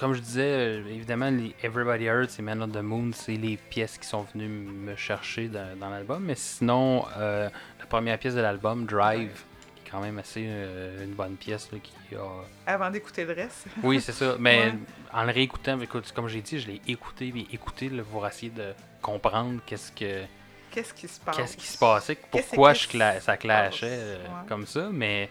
comme 0.00 0.14
je 0.14 0.20
disais, 0.20 0.42
euh, 0.42 0.82
évidemment, 0.88 1.30
les 1.30 1.54
Everybody 1.62 2.04
Hurts 2.06 2.38
et 2.38 2.42
Man 2.42 2.62
on 2.62 2.68
the 2.68 2.82
Moon, 2.82 3.10
c'est 3.14 3.36
les 3.36 3.56
pièces 3.56 3.98
qui 3.98 4.06
sont 4.08 4.22
venues 4.34 4.48
me 4.48 4.96
chercher 4.96 5.48
dans, 5.48 5.78
dans 5.78 5.90
l'album. 5.90 6.24
Mais 6.24 6.34
sinon, 6.34 7.04
euh, 7.18 7.48
la 7.78 7.86
première 7.86 8.18
pièce 8.18 8.34
de 8.34 8.40
l'album, 8.40 8.86
Drive, 8.86 9.42
qui 9.76 9.82
est 9.86 9.90
quand 9.90 10.00
même 10.00 10.18
assez 10.18 10.44
euh, 10.48 11.04
une 11.04 11.12
bonne 11.12 11.36
pièce, 11.36 11.70
là, 11.70 11.78
qui 11.82 11.92
a... 12.16 12.72
Avant 12.72 12.90
d'écouter 12.90 13.24
le 13.24 13.34
reste. 13.34 13.66
Oui, 13.82 14.00
c'est 14.00 14.12
ça. 14.12 14.36
Mais 14.38 14.66
Ouais. 14.70 14.74
en 15.12 15.24
le 15.24 15.32
réécoutant, 15.32 15.78
écoute, 15.80 16.10
comme 16.12 16.28
j'ai 16.28 16.40
dit, 16.40 16.58
je 16.58 16.68
l'ai 16.68 16.80
écouté 16.88 17.32
et 17.36 17.54
écouté 17.54 17.88
là, 17.90 18.02
pour 18.10 18.26
essayer 18.26 18.50
de 18.50 18.72
comprendre 19.02 19.60
qu'est-ce 19.66 19.92
que 19.92 20.22
Qu'est-ce 20.70 20.94
qui 20.94 21.08
se 21.08 21.18
passe? 21.20 21.36
qu'est-ce 21.36 21.56
qui 21.56 21.66
se 21.66 21.76
passait, 21.78 22.16
pourquoi 22.30 22.72
je 22.74 22.86
cla- 22.86 23.20
ça 23.20 23.36
clashait 23.36 23.86
euh, 23.90 24.18
Ouais. 24.22 24.48
comme 24.48 24.66
ça, 24.66 24.88
mais, 24.92 25.28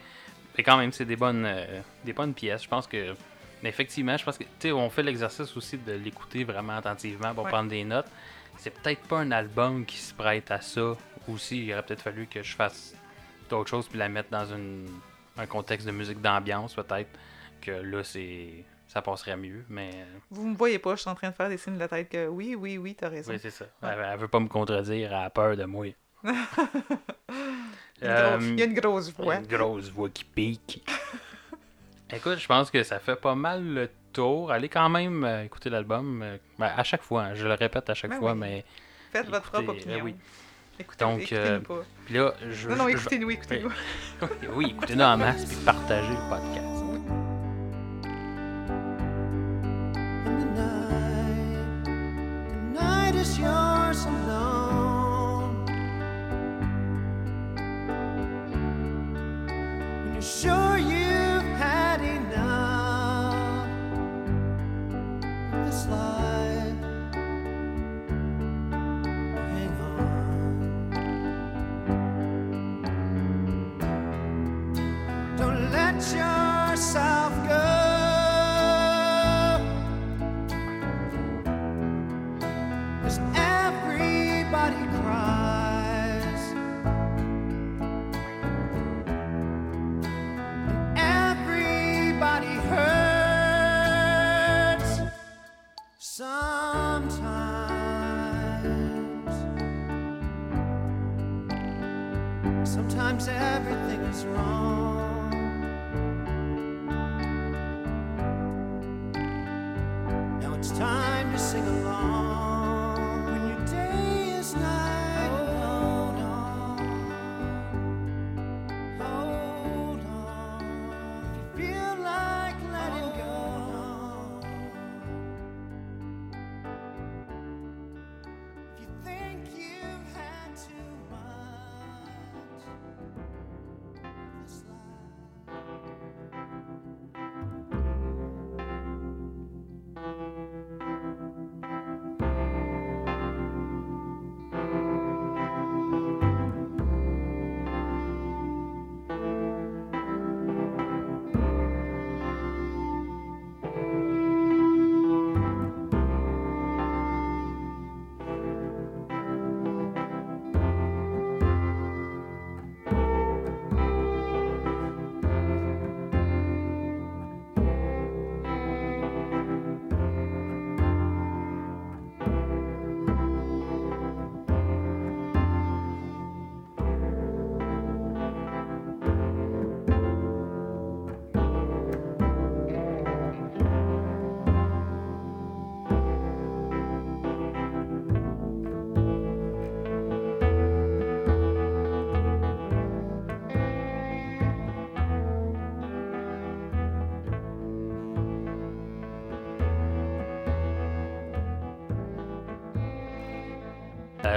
mais 0.56 0.62
quand 0.62 0.76
même, 0.76 0.92
c'est 0.92 1.06
des 1.06 1.16
bonnes, 1.16 1.48
des 2.04 2.12
bonnes 2.12 2.34
pièces. 2.34 2.62
Je 2.64 2.68
pense 2.68 2.86
que, 2.86 3.14
mais 3.62 3.68
effectivement, 3.68 4.16
je 4.16 4.24
pense 4.24 4.38
que, 4.38 4.44
tu 4.44 4.50
sais, 4.60 4.72
on 4.72 4.88
fait 4.90 5.02
l'exercice 5.02 5.56
aussi 5.56 5.76
de 5.78 5.92
l'écouter 5.92 6.44
vraiment 6.44 6.76
attentivement 6.76 7.34
pour 7.34 7.44
Ouais. 7.44 7.50
prendre 7.50 7.68
des 7.70 7.84
notes. 7.84 8.06
C'est 8.58 8.70
peut-être 8.70 9.02
pas 9.02 9.18
un 9.18 9.30
album 9.32 9.84
qui 9.86 9.96
se 9.98 10.12
prête 10.14 10.50
à 10.50 10.60
ça 10.60 10.92
aussi. 11.28 11.66
Il 11.66 11.72
aurait 11.72 11.82
peut-être 11.82 12.02
fallu 12.02 12.26
que 12.26 12.42
je 12.42 12.54
fasse 12.54 12.94
d'autres 13.48 13.70
choses 13.70 13.88
puis 13.88 13.98
la 13.98 14.08
mettre 14.08 14.30
dans 14.30 14.44
une, 14.46 14.86
un 15.38 15.46
contexte 15.46 15.86
de 15.86 15.92
musique 15.92 16.20
d'ambiance, 16.20 16.74
peut-être, 16.74 17.08
que 17.60 17.70
là, 17.70 18.04
c'est 18.04 18.64
ça 18.88 19.00
passerait 19.02 19.36
mieux, 19.36 19.64
mais 19.68 19.90
euh, 19.94 20.04
Vous 20.32 20.48
me 20.48 20.56
voyez 20.56 20.80
pas, 20.80 20.96
je 20.96 21.02
suis 21.02 21.10
en 21.10 21.14
train 21.14 21.30
de 21.30 21.34
faire 21.34 21.48
des 21.48 21.56
signes 21.58 21.74
de 21.74 21.78
la 21.78 21.86
tête 21.86 22.08
que 22.08 22.26
oui, 22.26 22.56
oui, 22.56 22.76
oui, 22.76 22.96
t'as 22.98 23.08
raison. 23.08 23.32
oui, 23.32 23.38
c'est 23.40 23.50
ça. 23.50 23.66
Elle, 23.84 24.04
elle 24.04 24.18
veut 24.18 24.26
pas 24.26 24.40
me 24.40 24.48
contredire, 24.48 25.12
elle 25.12 25.24
a 25.26 25.30
peur 25.30 25.56
de 25.56 25.64
moi. 25.64 25.86
Il 28.02 28.06
y 28.06 28.08
a 28.08 28.34
une 28.36 28.42
Euh, 28.42 28.48
il 28.54 28.58
y 28.58 28.62
a 28.62 28.64
une 28.66 28.74
grosse 28.74 29.12
voix. 29.12 29.36
Une 29.36 29.46
grosse 29.46 29.88
voix 29.90 30.08
qui 30.10 30.24
pique. 30.24 30.84
Écoute, 32.12 32.38
je 32.38 32.46
pense 32.46 32.70
que 32.70 32.82
ça 32.82 32.98
fait 32.98 33.16
pas 33.16 33.34
mal 33.34 33.64
le 33.64 33.88
tour. 34.12 34.50
Allez 34.50 34.68
quand 34.68 34.88
même 34.88 35.24
euh, 35.24 35.44
écouter 35.44 35.70
l'album. 35.70 36.22
euh, 36.22 36.36
ben, 36.58 36.70
à 36.76 36.82
chaque 36.84 37.02
fois, 37.02 37.22
hein, 37.24 37.34
je 37.34 37.46
le 37.46 37.54
répète 37.54 37.88
à 37.88 37.94
chaque 37.94 38.10
Ben 38.10 38.18
fois, 38.18 38.32
oui. 38.32 38.38
mais. 38.38 38.64
Faites 39.12 39.26
votre 39.26 39.48
écoutez, 39.48 39.64
propre 39.64 39.78
opinion. 39.80 39.98
euh, 39.98 40.02
oui. 40.02 40.16
Écoutez, 40.78 41.04
Donc, 41.04 41.20
écoutez-nous 41.20 41.44
euh, 41.46 41.60
pas. 41.60 41.84
Puis 42.06 42.14
là, 42.14 42.34
je. 42.50 42.68
Non, 42.68 42.76
non, 42.76 42.88
écoutez-nous, 42.88 43.30
écoutez-nous. 43.30 43.70
oui, 44.22 44.28
oui, 44.54 44.66
écoutez-nous 44.76 45.04
en 45.04 45.16
masse 45.16 45.44
puis 45.44 45.56
partagez 45.64 46.08
le 46.10 46.28
podcast. 46.28 46.66
Is 53.12 53.38
yours 53.38 54.06
alone. 54.06 55.66
When 60.04 60.14
you're 60.14 60.22
sure 60.22 60.78
you've 60.78 60.99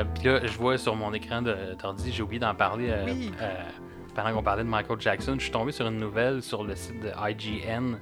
Euh, 0.04 0.06
Puis 0.16 0.24
là, 0.26 0.46
je 0.46 0.58
vois 0.58 0.78
sur 0.78 0.96
mon 0.96 1.14
écran 1.14 1.42
de 1.42 1.76
d'ordi, 1.82 2.12
j'ai 2.12 2.24
oublié 2.24 2.40
d'en 2.40 2.56
parler 2.56 2.90
euh, 2.90 3.06
Oui. 3.06 3.32
euh, 3.42 3.64
pendant 4.16 4.34
qu'on 4.34 4.44
parlait 4.44 4.64
de 4.64 4.70
Michael 4.70 5.00
Jackson. 5.00 5.36
Je 5.38 5.44
suis 5.44 5.52
tombé 5.52 5.72
sur 5.72 5.88
une 5.88 5.98
nouvelle 5.98 6.42
sur 6.42 6.64
le 6.64 6.76
site 6.76 7.00
de 7.00 7.12
IGN 7.30 7.96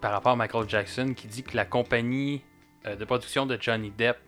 par 0.00 0.12
rapport 0.12 0.32
à 0.32 0.36
Michael 0.36 0.68
Jackson 0.68 1.12
qui 1.16 1.26
dit 1.26 1.42
que 1.42 1.56
la 1.56 1.64
compagnie 1.64 2.42
de 2.86 3.04
production 3.04 3.44
de 3.46 3.58
Johnny 3.60 3.90
Depp 3.90 4.18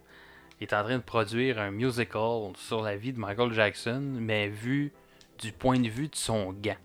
est 0.61 0.73
en 0.73 0.83
train 0.83 0.97
de 0.99 1.03
produire 1.03 1.59
un 1.59 1.71
musical 1.71 2.53
sur 2.57 2.83
la 2.83 2.97
vie 2.97 3.13
de 3.13 3.19
Michael 3.19 3.53
Jackson, 3.53 4.03
mais 4.19 4.49
vu 4.49 4.93
du 5.39 5.53
point 5.53 5.79
de 5.79 5.89
vue 5.89 6.09
de 6.09 6.17
son 6.17 6.53
gant. 6.53 6.77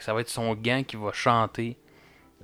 Ça 0.00 0.14
va 0.14 0.20
être 0.20 0.28
son 0.28 0.54
gant 0.54 0.82
qui 0.86 0.96
va 0.96 1.12
chanter 1.12 1.76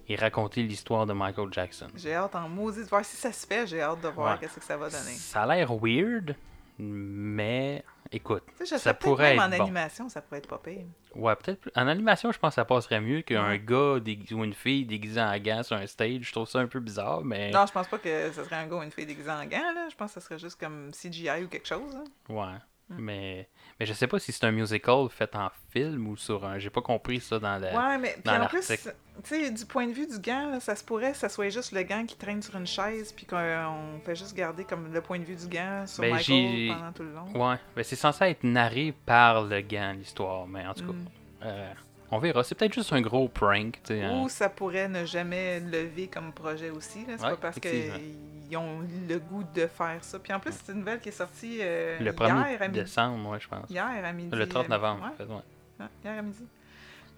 et 0.09 0.17
raconter 0.17 0.63
l'histoire 0.63 1.07
de 1.07 1.13
Michael 1.13 1.53
Jackson. 1.53 1.89
J'ai 1.97 2.15
hâte 2.15 2.35
en 2.35 2.49
maudit 2.49 2.81
de 2.85 2.89
voir 2.89 3.05
si 3.05 3.17
ça 3.17 3.33
se 3.33 3.47
fait. 3.47 3.67
J'ai 3.67 3.81
hâte 3.83 4.01
de 4.01 4.09
voir 4.09 4.35
Ouais. 4.35 4.39
qu'est-ce 4.41 4.57
que 4.59 4.65
ça 4.65 4.77
va 4.77 4.89
donner. 4.89 5.13
Ça 5.13 5.43
a 5.43 5.55
l'air 5.57 5.73
weird, 5.75 6.35
mais 6.79 7.83
écoute, 8.13 8.43
je 8.61 8.77
ça 8.77 8.95
pourrait 8.95 9.37
même 9.37 9.53
être 9.53 9.55
en 9.55 9.59
bon. 9.59 9.65
animation, 9.65 10.09
ça 10.09 10.21
pourrait 10.21 10.39
être 10.39 10.49
pas 10.49 10.59
pire. 10.59 10.85
Ouais, 11.15 11.35
peut-être 11.37 11.61
plus- 11.61 11.73
en 11.75 11.89
animation, 11.89 12.31
je 12.31 12.39
pense 12.39 12.51
que 12.51 12.55
ça 12.57 12.65
passerait 12.65 13.01
mieux 13.01 13.23
qu'un 13.23 13.57
gars 13.57 13.99
ou 14.33 14.45
une 14.45 14.55
fille 14.55 14.85
déguisée 14.85 15.21
en 15.21 15.37
gant 15.39 15.63
sur 15.63 15.77
un 15.77 15.87
stage. 15.87 16.21
Je 16.23 16.33
trouve 16.33 16.49
ça 16.49 16.59
un 16.61 16.67
peu 16.67 16.81
bizarre, 16.81 17.23
mais 17.25 17.51
Non, 17.51 17.65
je 17.67 17.73
pense 17.73 17.89
pas 17.89 17.99
que 17.99 18.31
ce 18.33 18.45
serait 18.45 18.57
un 18.57 18.67
gars 18.67 18.77
ou 18.77 18.83
une 18.83 18.91
fille 18.91 19.07
déguisée 19.07 19.31
en 19.31 19.45
gants, 19.47 19.73
là. 19.75 19.89
Je 19.91 19.97
pense 19.97 20.13
que 20.15 20.21
ce 20.21 20.27
serait 20.27 20.39
juste 20.39 20.61
comme 20.61 20.91
CGI 20.93 21.45
ou 21.45 21.49
quelque 21.49 21.67
chose. 21.69 21.97
ouais. 22.29 22.45
Mm. 22.89 22.97
Mais 23.01 23.49
mais 23.79 23.87
je 23.87 23.93
sais 23.93 24.07
pas 24.07 24.18
si 24.18 24.33
c'est 24.33 24.45
un 24.45 24.51
musical 24.53 25.09
fait 25.11 25.35
en 25.37 25.51
film 25.72 26.09
ou 26.09 26.16
sur 26.16 26.45
un. 26.45 26.59
J'ai 26.59 26.70
pas 26.70 26.81
compris 26.83 27.20
ça 27.20 27.39
dans 27.39 27.59
la. 27.59 27.72
Ouais, 27.77 27.99
mais 27.99 28.12
puis 28.14 28.22
dans 28.24 28.43
en 28.43 28.47
plus, 28.47 28.66
tu 28.66 28.77
sais, 29.24 29.51
du 29.51 29.64
point 29.66 29.87
de 29.87 29.93
vue 29.93 30.07
du 30.07 30.18
gant, 30.18 30.51
là, 30.51 30.61
ça 30.61 30.74
se 30.77 30.83
pourrait 30.85 31.12
que 31.12 31.18
ça 31.18 31.29
soit 31.29 31.49
juste 31.51 31.72
le 31.72 31.83
gant 31.83 32.05
qui 32.07 32.16
traîne 32.16 32.43
sur 32.43 32.57
une 32.57 32.66
chaise, 32.66 33.12
puis 33.12 33.27
qu'on 33.27 33.37
on 33.37 34.01
fait 34.05 34.14
juste 34.16 34.35
garder 34.35 34.64
comme 34.64 34.93
le 34.93 35.01
point 35.01 35.18
de 35.18 35.24
vue 35.24 35.37
du 35.37 35.47
gant 35.49 35.85
sur 35.87 36.03
Ben, 36.03 36.12
Michael 36.14 36.68
pendant 36.68 36.93
tout 36.93 37.03
le 37.03 37.12
long. 37.12 37.49
Ouais, 37.51 37.57
mais 37.77 37.83
c'est 37.83 37.97
censé 37.97 38.24
être 38.24 38.45
narré 38.45 38.95
par 39.05 39.43
le 39.45 39.61
gant 39.61 39.93
l'histoire, 39.97 40.47
mais 40.47 40.66
en 40.66 40.74
tout 40.74 40.87
cas, 40.87 40.93
Mm. 40.93 41.07
euh, 41.45 41.72
on 42.11 42.19
verra. 42.19 42.43
C'est 42.45 42.55
peut-être 42.55 42.75
juste 42.75 42.93
un 42.93 43.01
gros 43.01 43.29
prank, 43.29 43.79
hein. 43.91 44.23
Ou 44.23 44.29
ça 44.29 44.49
pourrait 44.49 44.89
ne 44.89 45.05
jamais 45.05 45.61
lever 45.61 46.09
comme 46.09 46.33
projet 46.33 46.71
aussi. 46.71 47.05
C'est 47.07 47.13
Ouais, 47.23 47.31
pas 47.31 47.37
parce 47.37 47.59
qu'ils 47.61 48.57
ont 48.57 48.81
le 49.09 49.19
goût 49.19 49.45
de 49.55 49.67
faire 49.67 49.99
ça. 50.03 50.19
Puis 50.19 50.33
en 50.33 50.41
plus, 50.41 50.53
c'est 50.53 50.73
une 50.73 50.79
nouvelle 50.81 51.01
qui 51.01 51.09
est 51.09 51.13
sortie 51.13 51.59
euh, 51.61 51.99
Le 51.99 52.13
1er 52.13 52.49
hier 52.51 52.63
à 52.63 52.69
midi. 52.69 52.81
décembre, 52.81 53.31
ouais, 53.31 53.41
je 53.41 53.49
pense. 53.49 53.69
Hier 53.71 53.85
à 54.05 54.13
midi. 54.13 54.35
Le 54.37 54.49
30 54.49 54.67
à- 54.67 54.69
novembre, 54.69 55.03
ouais. 55.05 55.11
en 55.11 55.15
fait, 55.17 55.89
hier 56.05 56.19
à 56.19 56.23
midi. 56.23 56.45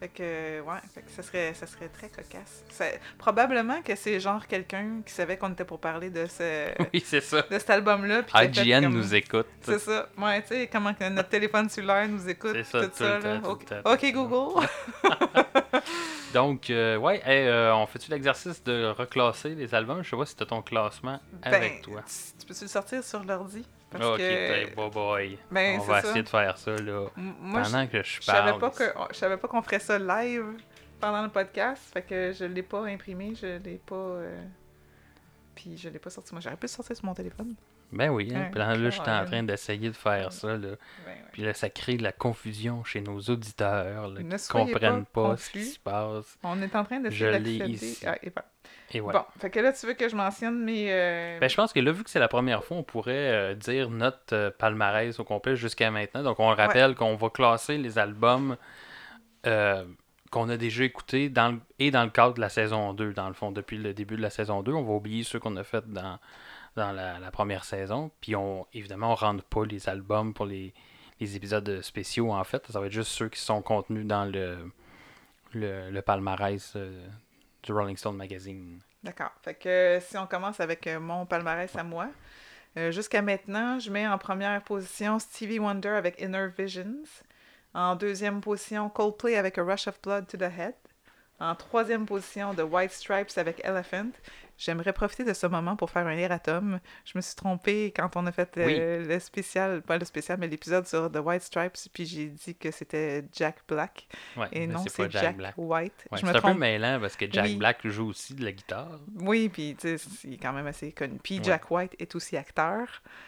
Fait 0.00 0.08
que, 0.08 0.60
ouais, 0.60 0.78
fait 0.94 1.00
que 1.02 1.10
ça 1.10 1.22
serait, 1.24 1.52
ça 1.54 1.66
serait 1.66 1.88
très 1.88 2.08
cocasse. 2.08 2.62
Ça- 2.70 2.84
probablement 3.18 3.82
que 3.82 3.96
c'est 3.96 4.20
genre 4.20 4.46
quelqu'un 4.46 5.00
qui 5.04 5.12
savait 5.12 5.36
qu'on 5.36 5.50
était 5.52 5.64
pour 5.64 5.80
parler 5.80 6.08
de, 6.10 6.26
ce, 6.26 6.68
Oui, 6.94 7.02
c'est 7.04 7.20
ça. 7.20 7.42
de 7.42 7.58
cet 7.58 7.70
album-là. 7.70 8.22
IGN 8.34 8.84
comme- 8.84 8.94
nous 8.94 9.14
écoute. 9.14 9.46
C'est 9.60 9.80
ça. 9.80 10.08
Ouais, 10.16 10.40
tu 10.42 10.48
sais, 10.48 10.68
comment 10.70 10.94
notre 11.10 11.28
téléphone 11.28 11.68
cellulaire 11.68 12.08
nous 12.08 12.28
écoute. 12.28 12.52
C'est 12.54 12.64
ça, 12.64 12.80
tout 12.82 12.86
tout 12.90 12.96
ça, 12.98 13.18
là. 13.18 13.38
temps, 13.40 13.56
tout 13.56 13.74
OK, 13.84 14.12
Google. 14.12 14.66
Donc, 16.34 16.68
euh, 16.70 16.96
ouais, 16.96 17.22
hey, 17.24 17.46
euh, 17.46 17.74
on 17.74 17.86
fait-tu 17.86 18.10
l'exercice 18.10 18.62
de 18.62 18.86
reclasser 18.90 19.54
les 19.54 19.74
albums? 19.74 20.02
Je 20.02 20.10
sais 20.10 20.16
pas 20.16 20.26
si 20.26 20.36
t'as 20.36 20.44
ton 20.46 20.60
classement 20.62 21.20
avec 21.42 21.60
Ben, 21.76 21.80
toi. 21.82 22.02
Tu, 22.06 22.38
tu 22.40 22.46
peux-tu 22.46 22.64
le 22.64 22.68
sortir 22.68 23.02
sur 23.02 23.24
l'ordi? 23.24 23.66
Parce 23.90 24.04
ok, 24.04 24.18
que. 24.18 24.74
bye 24.74 24.90
bye. 24.90 25.38
Ben, 25.50 25.80
on 25.80 25.84
va 25.84 26.02
ça. 26.02 26.12
pas 26.12 26.22
de 26.22 26.28
faire 26.28 26.58
ça, 26.58 26.76
là. 26.76 27.06
Moi, 27.16 27.62
je, 27.62 27.70
Pendant 27.70 27.86
que 27.86 28.02
je 28.02 28.16
je 28.16 28.20
savais 28.22 28.50
parle. 28.50 28.60
pas 28.60 28.70
que 28.70 28.84
je 29.10 29.16
savais 29.16 29.36
pas 29.38 29.48
qu'on 29.48 29.62
ferait 29.62 29.78
ça 29.78 29.98
live 29.98 30.44
pendant 31.00 31.22
le 31.22 31.30
podcast, 31.30 31.82
fait 31.92 32.02
que 32.02 32.32
je 32.32 32.44
l'ai 32.44 32.62
pas 32.62 32.84
imprimé, 32.84 33.34
je 33.34 33.56
l'ai 33.62 33.80
pas 33.86 33.94
euh, 33.94 34.44
puis 35.54 35.76
je 35.78 35.88
l'ai 35.88 35.98
pas 35.98 36.10
sorti 36.10 36.34
moi, 36.34 36.40
j'aurais 36.42 36.56
pu 36.56 36.64
le 36.64 36.68
sortir 36.68 36.94
sur 36.96 37.06
mon 37.06 37.14
téléphone. 37.14 37.54
Ben 37.90 38.10
oui, 38.10 38.30
hein. 38.34 38.48
Puis 38.50 38.58
là, 38.58 38.74
là, 38.74 38.90
j'étais 38.90 39.10
en 39.10 39.24
train 39.24 39.42
d'essayer 39.42 39.88
de 39.88 39.96
faire 39.96 40.30
ça, 40.32 40.48
là. 40.48 40.56
Ben, 40.58 40.68
ouais. 41.06 41.22
Puis 41.32 41.42
là, 41.42 41.54
ça 41.54 41.70
crée 41.70 41.96
de 41.96 42.02
la 42.02 42.12
confusion 42.12 42.84
chez 42.84 43.00
nos 43.00 43.18
auditeurs, 43.18 44.08
là, 44.08 44.20
Ne 44.22 44.30
qui 44.36 44.38
soyez 44.38 44.72
comprennent 44.72 45.04
pas 45.06 45.30
pas, 45.30 45.36
ce 45.38 45.50
qui 45.50 45.64
se 45.64 45.78
passe. 45.78 46.38
On 46.42 46.60
est 46.60 46.74
en 46.76 46.84
train 46.84 47.00
Je 47.08 47.26
d'accéder. 47.26 47.64
ici. 47.66 48.04
Ah, 48.06 48.16
et 48.22 48.30
voilà. 48.30 48.48
Et 48.92 49.00
ouais. 49.00 49.12
Bon, 49.12 49.22
fait 49.38 49.50
que 49.50 49.60
là 49.60 49.72
tu 49.72 49.86
veux 49.86 49.92
que 49.94 50.08
je 50.08 50.16
mentionne 50.16 50.64
mes 50.64 50.86
euh, 50.92 51.38
Ben, 51.40 51.48
je 51.48 51.56
pense 51.56 51.72
que 51.72 51.80
là, 51.80 51.92
vu 51.92 52.04
que 52.04 52.10
c'est 52.10 52.18
la 52.18 52.28
première 52.28 52.64
fois, 52.64 52.76
on 52.78 52.82
pourrait 52.82 53.12
euh, 53.52 53.54
dire 53.54 53.90
notre 53.90 54.34
euh, 54.34 54.50
palmarès 54.50 55.18
au 55.20 55.24
complet 55.24 55.56
jusqu'à 55.56 55.90
maintenant. 55.90 56.22
Donc, 56.22 56.40
on 56.40 56.48
rappelle 56.48 56.94
qu'on 56.94 57.14
va 57.14 57.28
classer 57.30 57.76
les 57.78 57.98
albums 57.98 58.56
qu'on 60.30 60.48
a 60.50 60.56
déjà 60.58 60.84
écoutés 60.84 61.30
dans 61.30 61.52
le- 61.52 61.60
et 61.78 61.90
dans 61.90 62.04
le 62.04 62.10
cadre 62.10 62.34
de 62.34 62.40
la 62.40 62.50
saison 62.50 62.92
2, 62.92 63.14
dans 63.14 63.28
le 63.28 63.34
fond, 63.34 63.50
depuis 63.50 63.78
le 63.78 63.94
début 63.94 64.16
de 64.16 64.20
la 64.22 64.28
saison 64.30 64.62
2. 64.62 64.72
On 64.72 64.82
va 64.82 64.92
oublier 64.92 65.22
ceux 65.22 65.38
qu'on 65.38 65.56
a 65.56 65.64
fait 65.64 65.90
dans, 65.90 66.18
dans 66.78 66.92
la, 66.92 67.30
première 67.30 67.64
saison. 67.64 68.10
Puis, 68.20 68.34
on, 68.34 68.66
évidemment, 68.72 69.08
on 69.08 69.12
ne 69.12 69.16
rentre 69.16 69.44
pas 69.44 69.64
les 69.64 69.88
albums 69.88 70.32
pour 70.32 70.46
les, 70.46 70.72
épisodes 71.20 71.82
spéciaux, 71.82 72.32
en 72.32 72.44
fait. 72.44 72.66
Ça 72.70 72.80
va 72.80 72.86
être 72.86 72.92
juste 72.92 73.10
ceux 73.10 73.28
qui 73.28 73.40
sont 73.40 73.60
contenus 73.60 74.06
dans 74.06 74.24
le, 74.24 74.70
le, 75.52 76.00
palmarès 76.00 76.72
euh, 76.76 77.06
du 77.62 77.72
Rolling 77.72 77.96
Stone 77.96 78.16
Magazine. 78.16 78.80
D'accord. 79.02 79.32
Fait 79.42 79.54
que 79.54 79.68
euh, 79.68 80.00
si 80.00 80.16
on 80.16 80.26
commence 80.26 80.60
avec 80.60 80.86
euh, 80.86 80.98
mon 80.98 81.26
palmarès 81.26 81.74
à 81.76 81.82
moi, 81.82 82.08
jusqu'à 82.90 83.22
maintenant, 83.22 83.80
je 83.80 83.90
mets 83.90 84.06
en 84.06 84.18
première 84.18 84.62
position 84.62 85.18
Stevie 85.18 85.58
Wonder 85.58 85.88
avec 85.88 86.20
Inner 86.20 86.48
Visions. 86.56 87.02
En 87.74 87.96
deuxième 87.96 88.40
position, 88.40 88.88
Coldplay 88.88 89.36
avec 89.36 89.58
A 89.58 89.64
Rush 89.64 89.88
of 89.88 90.00
Blood 90.00 90.28
to 90.28 90.36
the 90.36 90.42
Head. 90.42 90.74
En 91.40 91.54
troisième 91.54 92.06
position, 92.06 92.54
The 92.54 92.62
White 92.62 92.92
Stripes 92.92 93.36
avec 93.36 93.60
Elephant. 93.64 94.10
J'aimerais 94.58 94.92
profiter 94.92 95.22
de 95.24 95.32
ce 95.32 95.46
moment 95.46 95.76
pour 95.76 95.88
faire 95.88 96.06
un 96.06 96.16
erratum. 96.16 96.80
Je 97.04 97.12
me 97.16 97.20
suis 97.22 97.36
trompée 97.36 97.92
quand 97.96 98.16
on 98.16 98.26
a 98.26 98.32
fait 98.32 98.58
euh, 98.58 99.04
le 99.06 99.18
spécial, 99.20 99.82
pas 99.82 99.96
le 99.98 100.04
spécial, 100.04 100.36
mais 100.40 100.48
l'épisode 100.48 100.84
sur 100.86 101.10
The 101.10 101.18
White 101.24 101.42
Stripes, 101.42 101.76
puis 101.92 102.04
j'ai 102.04 102.26
dit 102.26 102.56
que 102.56 102.70
c'était 102.72 103.24
Jack 103.32 103.58
Black. 103.68 104.08
Ouais, 104.36 104.48
Et 104.52 104.66
non, 104.66 104.82
c'est 104.88 105.10
Jack, 105.12 105.22
Jack 105.22 105.36
Black. 105.36 105.54
White. 105.56 105.92
Ouais, 106.10 106.18
c'est 106.18 106.28
un 106.28 106.32
peu 106.32 106.38
trompe 106.40 106.58
mêlant 106.58 106.98
parce 107.00 107.16
que 107.16 107.30
Jack 107.30 107.44
Oui. 107.46 107.56
Black 107.56 107.86
joue 107.86 108.08
aussi 108.08 108.34
de 108.34 108.44
la 108.44 108.50
guitare. 108.52 108.98
Oui, 109.20 109.48
puis 109.48 109.76
tu 109.80 109.96
sais, 109.96 110.08
il 110.24 110.34
est 110.34 110.38
quand 110.38 110.52
même 110.52 110.66
assez 110.66 110.90
connu. 110.90 111.18
Puis 111.22 111.36
Ouais. 111.38 111.44
Jack 111.44 111.70
White 111.70 111.94
est 112.00 112.12
aussi 112.16 112.36
acteur. 112.36 112.86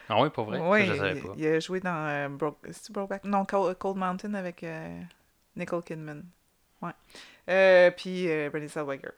Ah 0.08 0.20
oui, 0.20 0.30
pour 0.30 0.46
vrai? 0.46 0.58
Oui, 0.60 0.84
je 0.86 0.94
savais 0.96 1.16
il, 1.16 1.22
pas. 1.22 1.32
il 1.36 1.46
a 1.46 1.60
joué 1.60 1.78
dans 1.78 2.06
euh, 2.08 2.28
Bro- 2.28 2.58
Brokeback? 2.90 3.24
Non, 3.24 3.44
Cold, 3.44 3.78
Cold 3.78 3.96
Mountain 3.96 4.34
avec 4.34 4.64
euh, 4.64 5.00
Nicole 5.54 5.84
Kidman. 5.84 6.24
Ouais. 6.82 6.90
Euh, 7.48 7.90
puis 7.92 8.28
euh, 8.28 8.50
Renée 8.52 8.66
Zellweger. 8.66 9.12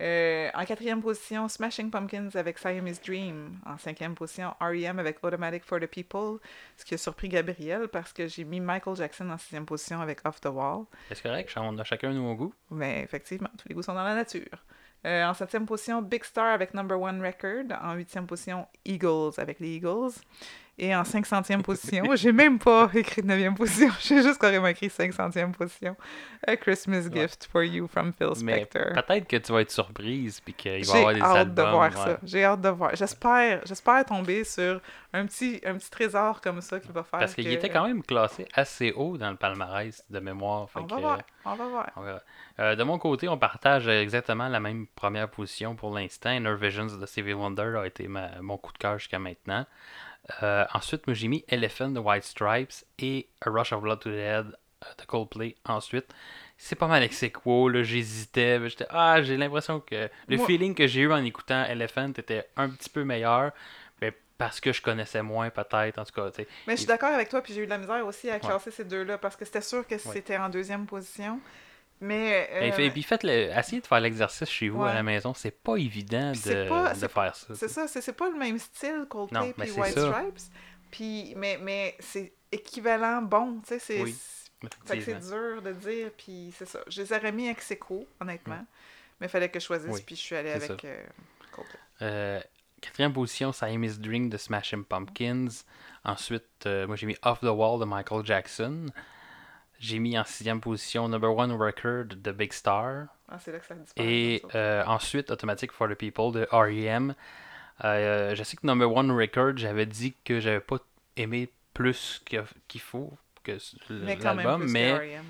Euh, 0.00 0.50
en 0.54 0.64
quatrième 0.64 1.00
position, 1.00 1.48
Smashing 1.48 1.90
Pumpkins 1.90 2.30
avec 2.34 2.58
Siamese 2.58 3.00
Dream. 3.00 3.58
En 3.66 3.78
cinquième 3.78 4.14
position, 4.14 4.54
R.E.M. 4.60 4.98
avec 4.98 5.22
Automatic 5.22 5.64
for 5.64 5.78
the 5.78 5.86
People. 5.86 6.38
Ce 6.76 6.84
qui 6.84 6.94
a 6.94 6.98
surpris 6.98 7.28
Gabriel 7.28 7.88
parce 7.88 8.12
que 8.12 8.26
j'ai 8.26 8.44
mis 8.44 8.60
Michael 8.60 8.96
Jackson 8.96 9.28
en 9.30 9.38
sixième 9.38 9.66
position 9.66 10.00
avec 10.00 10.26
Off 10.26 10.40
the 10.40 10.46
Wall. 10.46 10.84
Est-ce 11.10 11.22
correct? 11.22 11.52
On 11.56 11.78
a 11.78 11.84
chacun 11.84 12.12
nos 12.12 12.34
goûts. 12.34 12.54
Mais 12.70 13.02
effectivement, 13.02 13.50
tous 13.58 13.68
les 13.68 13.74
goûts 13.74 13.82
sont 13.82 13.94
dans 13.94 14.04
la 14.04 14.14
nature. 14.14 14.64
Euh, 15.04 15.24
en 15.24 15.34
septième 15.34 15.66
position, 15.66 16.00
Big 16.00 16.24
Star 16.24 16.52
avec 16.52 16.74
Number 16.74 17.00
One 17.00 17.24
Record. 17.24 17.76
En 17.82 17.94
huitième 17.94 18.26
position, 18.26 18.66
Eagles 18.84 19.32
avec 19.36 19.60
les 19.60 19.76
Eagles. 19.76 20.12
Et 20.78 20.96
en 20.96 21.02
500e 21.02 21.62
position, 21.62 22.04
j'ai 22.16 22.32
même 22.32 22.58
pas 22.58 22.88
écrit 22.94 23.20
9e 23.22 23.54
position, 23.54 23.90
j'ai 24.00 24.22
juste 24.22 24.40
carrément 24.40 24.66
écrit 24.68 24.88
500e 24.88 25.52
position. 25.52 25.94
A 26.46 26.56
Christmas 26.56 27.02
Gift 27.12 27.46
for 27.52 27.62
You 27.62 27.86
from 27.86 28.12
Phil 28.12 28.34
Spector. 28.34 28.92
peut-être 28.94 29.28
que 29.28 29.36
tu 29.36 29.52
vas 29.52 29.60
être 29.60 29.70
surprise 29.70 30.40
puis 30.40 30.54
qu'il 30.54 30.72
va 30.72 30.78
y 30.78 30.82
J'ai 30.84 30.90
avoir 30.98 31.14
des 31.14 31.20
hâte 31.20 31.36
albums. 31.36 31.54
de 31.66 31.70
voir 31.70 31.90
ouais. 31.90 31.96
ça. 31.96 32.18
J'ai 32.24 32.44
hâte 32.44 32.60
de 32.62 32.68
voir. 32.70 32.96
J'espère, 32.96 33.60
j'espère 33.66 34.04
tomber 34.06 34.42
sur 34.44 34.80
un 35.12 35.26
petit, 35.26 35.60
un 35.64 35.74
petit 35.76 35.90
trésor 35.90 36.40
comme 36.40 36.60
ça 36.62 36.80
qui 36.80 36.88
va 36.90 37.02
faire 37.04 37.20
Parce 37.20 37.34
qu'il 37.34 37.44
que- 37.44 37.50
était 37.50 37.68
quand 37.68 37.86
même 37.86 38.02
classé 38.02 38.48
assez 38.54 38.92
haut 38.92 39.18
dans 39.18 39.30
le 39.30 39.36
palmarès 39.36 40.02
de 40.08 40.18
mémoire. 40.20 40.68
On 40.74 40.80
va 40.86 40.96
voir, 40.96 41.18
on 41.44 41.54
va 41.54 41.66
voir. 41.68 41.90
on. 41.96 42.02
Euh, 42.62 42.74
de 42.76 42.82
mon 42.82 42.98
côté, 42.98 43.28
on 43.28 43.38
partage 43.38 43.88
exactement 43.88 44.48
la 44.48 44.58
même 44.58 44.86
première 44.96 45.28
position 45.28 45.76
pour 45.76 45.94
l'instant. 45.94 46.30
Inner 46.30 46.54
Visions 46.56 46.86
de 46.86 47.06
Stevie 47.06 47.34
Wonder 47.34 47.74
a 47.78 47.86
été 47.86 48.08
ma- 48.08 48.40
mon 48.40 48.56
coup 48.56 48.72
de 48.72 48.78
cœur 48.78 48.98
jusqu'à 48.98 49.18
maintenant. 49.18 49.64
Euh, 50.42 50.64
ensuite, 50.72 51.06
moi 51.06 51.14
j'ai 51.14 51.28
mis 51.28 51.44
Elephant 51.48 51.88
de 51.90 51.98
White 51.98 52.24
Stripes 52.24 52.84
et 53.00 53.28
A 53.44 53.50
Rush 53.50 53.72
of 53.72 53.82
Blood 53.82 54.00
to 54.00 54.10
the 54.10 54.14
Head 54.14 54.46
euh, 54.46 54.86
de 54.98 55.04
Coldplay. 55.06 55.56
Ensuite, 55.64 56.06
c'est 56.56 56.76
pas 56.76 56.86
mal 56.86 57.02
ex 57.02 57.22
là, 57.22 57.82
j'hésitais. 57.82 58.68
j'étais, 58.68 58.86
Ah, 58.90 59.20
j'ai 59.22 59.36
l'impression 59.36 59.80
que 59.80 60.08
le 60.28 60.36
Moi- 60.36 60.46
feeling 60.46 60.74
que 60.74 60.86
j'ai 60.86 61.00
eu 61.02 61.12
en 61.12 61.24
écoutant 61.24 61.64
Elephant 61.64 62.10
était 62.16 62.46
un 62.56 62.68
petit 62.68 62.88
peu 62.88 63.02
meilleur. 63.04 63.50
Mais 64.00 64.12
parce 64.38 64.60
que 64.60 64.72
je 64.72 64.80
connaissais 64.80 65.22
moins, 65.22 65.50
peut-être. 65.50 65.98
En 65.98 66.04
tout 66.04 66.12
cas, 66.12 66.30
tu 66.30 66.42
sais. 66.42 66.48
Mais 66.66 66.74
je 66.74 66.78
suis 66.78 66.86
d'accord 66.86 67.12
avec 67.12 67.28
toi, 67.28 67.42
puis 67.42 67.52
j'ai 67.52 67.62
eu 67.62 67.66
de 67.66 67.70
la 67.70 67.78
misère 67.78 68.06
aussi 68.06 68.30
à 68.30 68.38
classer 68.38 68.70
ces 68.70 68.84
deux-là 68.84 69.18
parce 69.18 69.34
que 69.36 69.44
c'était 69.44 69.60
sûr 69.60 69.86
que 69.86 69.98
c'était 69.98 70.36
en 70.36 70.48
deuxième 70.48 70.86
position. 70.86 71.40
Mais. 72.02 72.48
euh, 72.52 72.60
Et, 72.66 72.72
fait- 72.72 72.90
puis 72.90 73.02
faites 73.02 73.22
le, 73.22 73.30
essayez 73.56 73.80
de 73.80 73.86
faire 73.86 74.00
l'exercice 74.00 74.48
chez 74.48 74.68
vous 74.68 74.82
à 74.84 74.92
la 74.92 75.02
maison. 75.02 75.32
C'est 75.34 75.50
pas 75.62 75.76
évident 75.76 76.32
de, 76.32 76.68
pas- 76.68 76.94
de 76.94 77.08
faire 77.08 77.34
ça. 77.34 77.54
C'est 77.54 77.68
ça, 77.68 77.86
c'est 77.88 78.12
pas 78.12 78.28
le 78.28 78.36
même 78.36 78.58
style 78.58 79.06
Coldplay 79.08 79.54
c'est 79.58 79.80
White 79.80 79.94
ça. 79.94 80.12
Stripes. 80.12 80.38
Puis, 80.90 81.32
mais, 81.36 81.58
mais 81.62 81.96
c'est 82.00 82.32
équivalent 82.50 83.22
bon, 83.22 83.60
tu 83.60 83.68
sais, 83.68 83.78
c'est... 83.78 84.02
Oui, 84.02 84.14
dur 84.60 85.62
de 85.62 85.72
dire, 85.72 86.10
puis 86.16 86.52
c'est 86.56 86.68
ça. 86.68 86.80
Je 86.86 87.02
les 87.02 87.12
aurais 87.12 87.32
mis 87.32 87.48
ex 87.48 87.70
aequo, 87.70 88.06
honnêtement. 88.20 88.64
Mais 89.20 89.26
il 89.26 89.30
fallait 89.30 89.48
que 89.48 89.58
je 89.58 89.64
choisisse, 89.64 89.90
Oui, 89.90 90.02
puis 90.04 90.16
je 90.16 90.20
suis 90.20 90.36
allée 90.36 90.50
avec 90.50 90.84
euh, 90.84 91.02
Coldplay. 91.52 91.78
Euh, 92.02 92.40
quatrième 92.80 93.12
position, 93.12 93.52
Siamese 93.52 93.98
Drink 94.00 94.30
de 94.30 94.36
Smashing 94.36 94.84
Pumpkins. 94.84 95.48
Ensuite, 96.04 96.44
euh, 96.66 96.86
moi 96.86 96.96
j'ai 96.96 97.06
mis 97.06 97.16
Off 97.22 97.40
the 97.40 97.44
Wall 97.44 97.78
de 97.80 97.84
Michael 97.84 98.24
Jackson. 98.26 98.86
J'ai 99.82 99.98
mis 99.98 100.16
en 100.16 100.22
sixième 100.22 100.60
position 100.60 101.08
Number 101.08 101.36
One 101.36 101.50
Record 101.50 102.04
de 102.14 102.30
Big 102.30 102.52
Star. 102.52 103.06
Ah, 103.28 103.40
c'est 103.40 103.50
là 103.50 103.58
que 103.58 103.66
ça 103.66 103.74
disparaît. 103.74 104.08
Et 104.08 104.42
euh, 104.54 104.84
ensuite, 104.86 105.28
Automatic 105.32 105.72
for 105.72 105.88
the 105.88 105.96
People 105.96 106.30
de 106.30 106.46
R.E.M. 106.52 107.16
Euh, 107.82 108.32
je 108.36 108.42
sais 108.44 108.56
que 108.56 108.64
Number 108.64 108.88
One 108.88 109.10
Record, 109.10 109.56
j'avais 109.56 109.86
dit 109.86 110.14
que 110.24 110.38
j'avais 110.38 110.60
pas 110.60 110.76
aimé 111.16 111.50
plus 111.74 112.22
qu'il 112.24 112.80
faut 112.80 113.12
que 113.42 113.58
mais 113.90 114.14
l'album, 114.14 114.60
plus 114.60 114.68
que 114.68 114.72
mais 114.72 115.20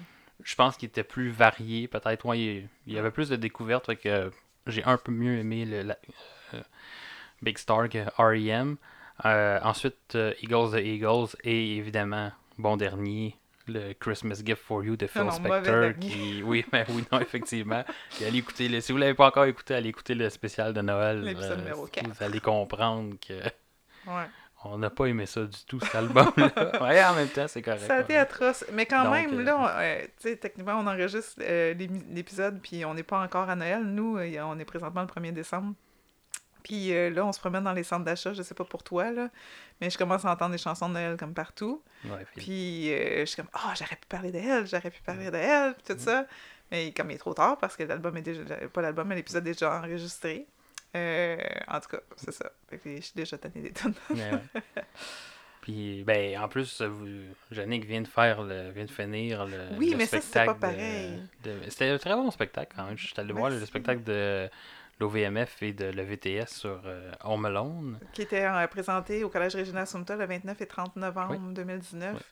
je 0.45 0.55
pense 0.55 0.77
qu'il 0.77 0.91
était 0.91 1.03
plus 1.03 1.31
varié. 1.31 1.89
Peut-être, 1.89 2.27
ouais, 2.27 2.69
il, 2.87 2.93
y 2.93 2.99
avait 2.99 3.11
plus 3.11 3.31
de 3.31 3.37
découvertes, 3.37 3.87
fait 3.87 3.97
que 3.97 4.31
j'ai 4.67 4.85
un 4.85 4.99
peu 4.99 5.13
mieux 5.13 5.39
aimé 5.39 5.65
le, 5.65 5.81
la- 5.81 5.99
euh, 6.53 6.61
Big 7.41 7.57
Star 7.57 7.89
que 7.89 8.05
R.E.M. 8.19 8.77
Ensuite, 9.25 10.15
Eagles 10.43 10.73
the 10.73 10.85
Eagles 10.85 11.37
et 11.43 11.79
évidemment, 11.79 12.33
bon 12.59 12.77
dernier, 12.77 13.35
le 13.69 13.93
Christmas 13.95 14.43
Gift 14.45 14.63
for 14.63 14.85
You 14.85 14.97
de 14.97 15.07
Phil 15.07 15.23
non, 15.23 15.31
Spector. 15.31 15.93
Qui... 16.01 16.43
Oui, 16.45 16.65
mais 16.73 16.85
oui, 16.91 17.05
non, 17.13 17.21
effectivement. 17.21 17.85
Puis 18.15 18.25
allez 18.25 18.39
écouter 18.39 18.69
le... 18.69 18.81
Si 18.81 18.93
vous 18.93 18.99
l'avez 18.99 19.15
pas 19.15 19.27
encore 19.29 19.45
écouté, 19.45 19.75
allez 19.75 19.89
écouter 19.91 20.15
le 20.15 20.29
spécial 20.31 20.73
de 20.73 20.81
Noël. 20.81 21.19
euh, 21.19 21.23
L'épisode 21.27 21.59
numéro 21.59 21.87
quatre. 21.87 22.09
Vous 22.09 22.25
allez 22.25 22.41
comprendre 22.41 23.15
que 23.27 23.35
Ouais. 24.11 24.25
on 24.65 24.79
n'a 24.79 24.91
pas 24.91 25.07
aimé 25.07 25.27
ça 25.27 25.43
du 25.45 25.65
tout, 25.67 25.79
cet 25.81 25.95
album-là. 25.95 26.51
ouais, 26.83 27.05
en 27.05 27.15
même 27.15 27.29
temps, 27.29 27.47
c'est 27.47 27.63
correct. 27.63 27.83
Ça 27.87 27.97
a 27.97 28.01
été 28.01 28.17
atroce. 28.17 28.65
Mais 28.73 28.87
quand 28.87 29.05
Donc, 29.05 29.13
même, 29.15 29.39
euh, 29.41 29.43
là, 29.45 29.59
on- 29.59 29.81
euh, 29.81 30.01
tu 30.21 30.29
sais, 30.31 30.37
techniquement, 30.37 30.75
on 30.81 30.87
enregistre 30.87 31.41
euh, 31.41 31.75
l'épisode, 32.11 32.61
puis 32.61 32.85
on 32.85 32.95
n'est 32.95 33.03
pas 33.05 33.21
encore 33.21 33.49
à 33.49 33.55
Noël. 33.57 33.83
Nous, 33.85 34.17
euh, 34.19 34.41
on 34.43 34.59
est 34.59 34.65
présentement 34.65 35.03
le 35.03 35.07
1er 35.07 35.33
décembre. 35.33 35.75
Puis 36.63 36.93
euh, 36.95 37.11
là, 37.11 37.25
on 37.27 37.33
se 37.33 37.41
promène 37.41 37.65
dans 37.65 37.73
les 37.73 37.83
centres 37.83 38.05
d'achat, 38.05 38.33
je 38.33 38.43
sais 38.43 38.55
pas 38.55 38.65
pour 38.65 38.83
toi, 38.83 39.11
là, 39.11 39.29
mais 39.81 39.91
je 39.91 39.99
commence 39.99 40.25
à 40.25 40.31
entendre 40.33 40.53
des 40.53 40.59
chansons 40.59 40.89
de 40.89 40.95
Noël 40.95 41.17
comme 41.17 41.35
partout. 41.35 41.83
Ouais. 42.05 42.25
Puis 42.37 42.93
euh, 42.93 43.21
je 43.21 43.25
suis 43.27 43.37
comme, 43.37 43.51
ah, 43.53 43.75
j'aurais 43.77 43.97
pu 43.97 44.07
parler 44.09 44.31
d'elle, 44.31 44.67
j'aurais 44.67 44.91
pu 44.91 45.03
parler 45.03 45.31
d'elle, 45.31 45.75
puis 45.75 45.95
tout 45.95 46.01
ça. 46.01 46.27
Mais 46.71 46.93
comme 46.93 47.11
il 47.11 47.15
est 47.15 47.19
trop 47.19 47.35
tard, 47.35 47.59
parce 47.59 47.77
que 47.77 47.83
l'album 47.83 48.17
est 48.17 48.23
déjà, 48.23 48.43
pas 48.73 48.81
l'album, 48.83 49.07
mais 49.09 49.15
l'épisode 49.17 49.47
est 49.47 49.53
déjà 49.53 49.79
enregistré. 49.79 50.47
Euh, 50.95 51.37
en 51.69 51.81
tout 51.81 51.89
cas, 51.89 52.01
c'est 52.17 52.33
ça. 52.33 52.51
Je 52.71 53.01
suis 53.01 53.13
déjà 53.15 53.39
tannée 53.39 53.61
des 53.63 53.73
tonnes. 53.73 53.95
Ouais. 54.11 54.63
Puis, 55.61 56.03
ben, 56.05 56.37
en 56.41 56.49
plus, 56.49 56.83
Yannick 57.53 57.85
vient 57.85 58.01
de 58.03 58.09
faire 58.09 58.43
le, 58.43 58.71
vient 58.73 58.85
de 58.85 58.91
finir 58.91 59.47
le, 59.47 59.69
Oui, 59.79 59.91
le 59.91 59.97
mais 59.97 60.07
ça, 60.07 60.21
c'était 60.21 60.41
spectacle 60.47 60.59
pas 60.59 60.71
de- 60.71 60.75
pareil. 60.75 61.23
de- 61.45 61.71
C'était 61.71 61.89
un 61.91 61.99
très 61.99 62.15
bon 62.15 62.31
spectacle 62.33 62.73
quand 62.75 62.85
même. 62.85 62.99
Je 62.99 63.07
suis 63.07 63.15
allé 63.17 63.33
voir 63.33 63.49
le 63.49 63.65
spectacle 63.65 64.03
de 64.03 64.51
l'OVMF 65.03 65.63
et 65.63 65.73
de 65.73 65.87
l'EVTS 65.87 66.49
sur 66.49 66.81
euh, 66.87 67.11
Home 67.25 67.45
Alone. 67.45 67.99
qui 68.13 68.23
était 68.23 68.45
euh, 68.45 68.67
présenté 68.69 69.25
au 69.25 69.29
Collège 69.29 69.55
régional 69.57 69.87
Sumta 69.87 70.17
le 70.17 70.27
29 70.27 70.61
et 70.61 70.67
30 70.67 70.97
novembre 70.97 71.53
2019. 71.53 72.23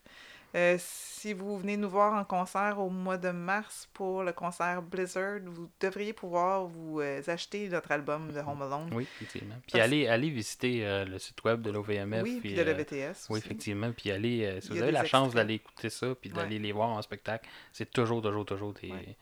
Euh, 0.56 0.76
si 0.80 1.32
vous 1.32 1.58
venez 1.58 1.76
nous 1.76 1.88
voir 1.88 2.12
en 2.14 2.24
concert 2.24 2.80
au 2.80 2.90
mois 2.90 3.16
de 3.16 3.30
mars 3.30 3.88
pour 3.94 4.24
le 4.24 4.32
concert 4.32 4.82
Blizzard, 4.82 5.38
vous 5.46 5.70
devriez 5.80 6.12
pouvoir 6.12 6.64
vous 6.66 7.00
euh, 7.00 7.22
acheter 7.28 7.68
notre 7.68 7.92
album 7.92 8.32
de 8.32 8.40
Home 8.40 8.62
Alone. 8.62 8.90
Oui, 8.92 9.04
effectivement. 9.04 9.54
Puis 9.62 9.72
Parce- 9.72 9.84
allez, 9.84 10.08
allez 10.08 10.28
visiter 10.30 10.84
euh, 10.84 11.04
le 11.04 11.20
site 11.20 11.42
web 11.44 11.62
de 11.62 11.70
l'OVMF. 11.70 12.22
Oui, 12.24 12.38
puis 12.40 12.54
de 12.54 12.62
l'EVTS. 12.62 13.28
Oui, 13.30 13.38
effectivement. 13.38 13.92
Puis 13.92 14.10
allez, 14.10 14.58
si 14.60 14.70
vous 14.70 14.82
avez 14.82 14.90
la 14.92 15.04
chance 15.04 15.34
d'aller 15.34 15.54
écouter 15.54 15.88
ça, 15.90 16.14
puis 16.20 16.30
d'aller 16.30 16.56
Ouais. 16.56 16.62
les 16.62 16.72
voir 16.72 16.88
en 16.88 17.02
spectacle, 17.02 17.48
c'est 17.72 17.90
toujours, 17.92 18.20
toujours, 18.20 18.44
toujours 18.44 18.72
des, 18.74 18.90
Ouais. 18.90 19.16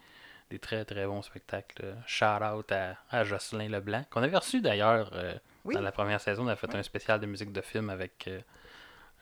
Des 0.51 0.59
très, 0.59 0.84
très 0.84 1.07
bons 1.07 1.22
spectacles. 1.22 1.94
Shout 2.07 2.24
out 2.42 2.72
à, 2.72 2.96
à 3.11 3.24
Jocelyn 3.24 3.68
Leblanc, 3.68 4.05
qu'on 4.11 4.22
avait 4.22 4.36
reçu 4.36 4.61
d'ailleurs 4.61 5.11
euh, 5.14 5.34
Oui. 5.64 5.74
dans 5.74 5.80
la 5.82 5.92
première 5.92 6.20
saison. 6.20 6.44
On 6.44 6.49
a 6.49 6.57
fait 6.57 6.74
un 6.74 6.82
spécial 6.82 7.20
de 7.20 7.26
musique 7.26 7.53
de 7.53 7.61
film 7.61 7.90
avec, 7.90 8.24
euh, 8.28 8.40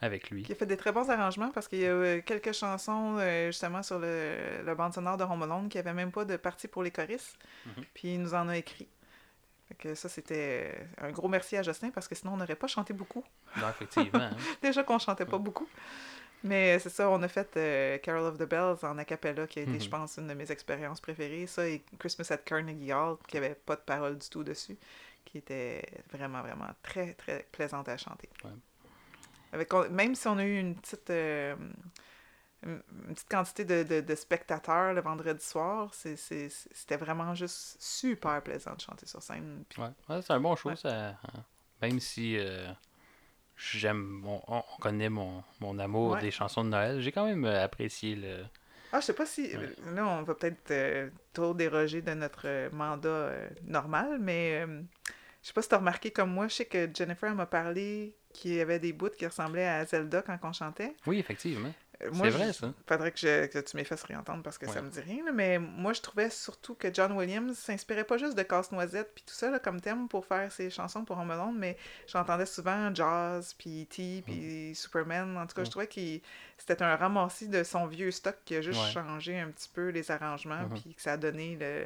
avec 0.00 0.30
lui. 0.30 0.44
Qui 0.44 0.52
a 0.52 0.54
fait 0.54 0.66
des 0.66 0.76
très 0.76 0.92
bons 0.92 1.10
arrangements 1.10 1.50
parce 1.50 1.66
qu'il 1.68 1.80
y 1.80 1.86
a 1.86 1.90
euh, 1.90 2.20
quelques 2.24 2.52
chansons 2.52 3.16
euh, 3.18 3.46
justement 3.46 3.82
sur 3.82 3.98
le, 3.98 4.62
le 4.64 4.74
bande 4.74 4.94
sonore 4.94 5.16
de 5.16 5.24
Home 5.24 5.42
Alone 5.42 5.68
qui 5.68 5.78
avait 5.78 5.94
même 5.94 6.12
pas 6.12 6.24
de 6.24 6.36
partie 6.36 6.68
pour 6.68 6.82
les 6.82 6.90
choristes. 6.90 7.36
Mhm. 7.66 7.84
Puis 7.94 8.14
il 8.14 8.20
nous 8.22 8.34
en 8.34 8.48
a 8.48 8.56
écrit. 8.56 8.88
Fait 9.68 9.74
que 9.74 9.94
ça, 9.96 10.08
c'était 10.08 10.86
un 10.98 11.10
gros 11.10 11.26
merci 11.26 11.56
à 11.56 11.62
Justin 11.64 11.90
parce 11.90 12.06
que 12.06 12.14
sinon 12.14 12.34
on 12.34 12.36
n'aurait 12.36 12.54
pas 12.54 12.68
chanté 12.68 12.92
beaucoup. 12.92 13.24
Non, 13.56 13.68
effectivement. 13.68 14.20
hein. 14.22 14.30
Déjà 14.62 14.84
qu'on 14.84 15.00
chantait 15.00 15.26
pas 15.26 15.38
beaucoup. 15.38 15.68
Mais 16.46 16.78
c'est 16.78 16.90
ça, 16.90 17.10
on 17.10 17.22
a 17.22 17.28
fait 17.28 17.56
euh, 17.56 17.98
Carol 17.98 18.22
of 18.24 18.38
the 18.38 18.44
Bells 18.48 18.78
en 18.84 18.96
a 18.98 19.04
cappella, 19.04 19.46
qui 19.46 19.58
a 19.58 19.62
été, 19.62 19.72
Mhm. 19.72 19.80
je 19.80 19.88
pense, 19.88 20.16
une 20.18 20.28
de 20.28 20.34
mes 20.34 20.50
expériences 20.50 21.00
préférées. 21.00 21.46
Ça 21.46 21.66
et 21.68 21.82
Christmas 21.98 22.28
at 22.30 22.38
Carnegie 22.38 22.92
Hall, 22.92 23.16
qui 23.26 23.36
avait 23.36 23.54
pas 23.54 23.76
de 23.76 23.80
parole 23.80 24.16
du 24.18 24.28
tout 24.28 24.44
dessus, 24.44 24.76
qui 25.24 25.38
était 25.38 25.82
vraiment, 26.12 26.42
vraiment 26.42 26.68
très, 26.82 27.14
très 27.14 27.46
plaisante 27.50 27.88
à 27.88 27.96
chanter. 27.96 28.28
Ouais. 28.44 28.50
Avec, 29.52 29.72
on- 29.74 29.88
même 29.90 30.14
si 30.14 30.28
on 30.28 30.38
a 30.38 30.44
eu 30.44 30.58
une 30.58 30.74
petite, 30.76 31.10
euh, 31.10 31.56
une 32.64 32.82
petite 33.14 33.28
quantité 33.28 33.64
de, 33.64 33.82
de- 33.82 34.00
de 34.00 34.14
spectateurs 34.14 34.92
le 34.92 35.00
vendredi 35.00 35.44
soir, 35.44 35.92
c'était 35.94 36.96
vraiment 36.96 37.34
juste 37.34 37.76
super 37.80 38.42
plaisant 38.42 38.74
de 38.74 38.80
chanter 38.80 39.06
sur 39.06 39.22
scène. 39.22 39.64
Puis- 39.68 39.80
Ouais, 39.82 39.88
Ouais, 40.08 40.22
c'est 40.22 40.32
un 40.32 40.40
bon 40.40 40.54
show, 40.56 40.70
Ouais. 40.70 40.76
ça. 40.76 41.08
hein. 41.10 41.16
Même 41.82 42.00
si 42.00 42.36
euh, 42.38 42.68
j'aime, 43.56 44.22
on, 44.26 44.40
on 44.48 44.62
connaît 44.80 45.08
mon, 45.08 45.42
mon 45.60 45.78
amour 45.78 46.12
Ouais. 46.12 46.20
des 46.20 46.30
chansons 46.30 46.64
de 46.64 46.70
Noël, 46.70 47.00
j'ai 47.00 47.12
quand 47.12 47.26
même 47.26 47.44
euh, 47.44 47.64
apprécié 47.64 48.14
le. 48.16 48.44
Ah, 48.92 49.00
je 49.00 49.06
sais 49.06 49.12
pas 49.14 49.26
si. 49.26 49.42
Ouais. 49.56 49.74
Là, 49.94 50.06
on 50.06 50.22
va 50.22 50.34
peut-être 50.34 50.70
euh, 50.70 51.10
trop 51.32 51.54
déroger 51.54 52.02
de 52.02 52.12
notre 52.14 52.42
euh, 52.46 52.70
mandat 52.72 53.08
euh, 53.08 53.48
normal, 53.64 54.18
mais 54.20 54.62
euh, 54.64 54.82
je 55.42 55.48
sais 55.48 55.52
pas 55.52 55.62
si 55.62 55.68
t'as 55.68 55.78
remarqué 55.78 56.10
comme 56.10 56.30
moi, 56.32 56.48
je 56.48 56.54
sais 56.54 56.64
que 56.66 56.88
Jennifer 56.94 57.34
m'a 57.34 57.46
parlé 57.46 58.14
qu'il 58.32 58.54
y 58.54 58.60
avait 58.60 58.78
des 58.78 58.92
bouts 58.92 59.10
qui 59.10 59.26
ressemblaient 59.26 59.66
à 59.66 59.84
Zelda 59.86 60.22
quand 60.22 60.38
on 60.42 60.52
chantait. 60.52 60.94
Oui, 61.06 61.18
effectivement. 61.18 61.72
Euh, 62.02 62.08
C'est 62.12 62.18
moi, 62.18 62.28
vrai, 62.30 62.46
je- 62.48 62.52
ça. 62.52 62.72
Faudrait 62.86 63.10
que, 63.12 63.18
je- 63.18 63.46
que 63.46 63.58
tu 63.58 63.76
m'y 63.76 63.84
fasses 63.84 64.02
réentendre 64.02 64.42
parce 64.42 64.58
que 64.58 64.68
ça 64.68 64.82
me 64.82 64.90
dit 64.90 65.00
rien, 65.00 65.24
là, 65.24 65.32
mais 65.32 65.58
moi 65.58 65.92
je 65.94 66.02
trouvais 66.02 66.28
surtout 66.28 66.74
que 66.74 66.92
John 66.92 67.12
Williams 67.12 67.56
s'inspirait 67.56 68.04
pas 68.04 68.18
juste 68.18 68.36
de 68.36 68.42
Casse-Noisette 68.42 69.12
puis 69.14 69.24
tout 69.26 69.32
ça 69.34 69.50
là, 69.50 69.58
comme 69.58 69.80
thème 69.80 70.06
pour 70.08 70.26
faire 70.26 70.52
ses 70.52 70.68
chansons 70.68 71.04
pour 71.04 71.16
Home 71.18 71.30
Alone, 71.30 71.56
mais 71.58 71.76
j'entendais 72.06 72.44
souvent 72.46 72.94
jazz, 72.94 73.54
puis 73.56 73.82
E.T., 73.84 74.22
puis 74.26 74.74
Superman. 74.74 75.36
En 75.38 75.46
tout 75.46 75.54
cas, 75.54 75.64
je 75.64 75.68
Mm. 75.68 75.70
trouvais 75.70 75.86
que 75.86 76.00
c'était 76.58 76.82
un 76.82 76.96
ramassis 76.96 77.48
de 77.48 77.62
son 77.64 77.86
vieux 77.86 78.10
stock 78.10 78.36
qui 78.44 78.56
a 78.56 78.60
juste 78.60 78.78
Ouais. 78.80 78.90
changé 78.92 79.38
un 79.38 79.48
petit 79.48 79.68
peu 79.72 79.88
les 79.88 80.10
arrangements, 80.10 80.62
Mhm. 80.68 80.80
puis 80.80 80.94
que 80.94 81.00
ça 81.00 81.12
a 81.12 81.16
donné 81.16 81.56
le, 81.58 81.84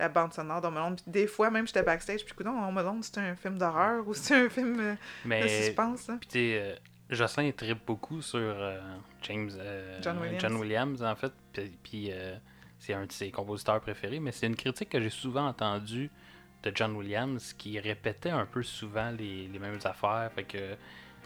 la 0.00 0.08
bande 0.08 0.32
sonore 0.34 0.60
d'Home 0.60 0.76
Alone. 0.78 0.96
Puis 0.96 1.04
des 1.12 1.26
fois, 1.28 1.50
même, 1.50 1.66
j'étais 1.68 1.84
backstage, 1.84 2.24
puis 2.24 2.44
non, 2.44 2.66
Home 2.66 2.78
Alone, 2.78 3.02
c'est 3.04 3.18
un 3.18 3.36
film 3.36 3.56
d'horreur 3.58 4.06
ou 4.08 4.14
c'est 4.14 4.34
un 4.34 4.48
film 4.48 4.80
euh, 4.80 4.92
de 4.94 4.98
Mais. 5.28 5.48
suspense. 5.66 6.08
hein. 6.10 6.18
Puis 6.28 6.56
euh, 6.56 6.74
Jocelyn 7.10 7.50
tripe 7.52 7.84
beaucoup 7.86 8.22
sur 8.22 8.38
euh, 8.40 8.80
James 9.22 9.50
euh, 9.58 9.98
John 10.02 10.18
Williams. 10.18 10.54
Williams, 10.54 11.02
en 11.02 11.14
fait. 11.14 11.32
Puis, 11.52 11.72
puis, 11.82 12.08
euh, 12.12 12.36
c'est 12.78 12.94
un 12.94 13.06
de 13.06 13.12
ses 13.12 13.30
compositeurs 13.30 13.80
préférés. 13.80 14.20
Mais 14.20 14.32
c'est 14.32 14.46
une 14.46 14.56
critique 14.56 14.88
que 14.90 15.00
j'ai 15.00 15.10
souvent 15.10 15.46
entendue 15.48 16.10
de 16.62 16.72
John 16.74 16.96
Williams 16.96 17.52
qui 17.52 17.78
répétait 17.78 18.30
un 18.30 18.46
peu 18.46 18.62
souvent 18.62 19.10
les, 19.10 19.48
les 19.48 19.58
mêmes 19.58 19.78
affaires. 19.84 20.30
Fait 20.34 20.44
que 20.44 20.76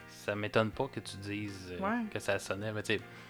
ça 0.09 0.35
m'étonne 0.35 0.71
pas 0.73 0.89
que 0.89 1.01
tu 1.01 1.17
dises 1.19 1.75
Ouais. 1.81 2.05
que 2.13 2.19
ça 2.19 2.39
sonnait. 2.41 2.73
Mais 2.73 2.83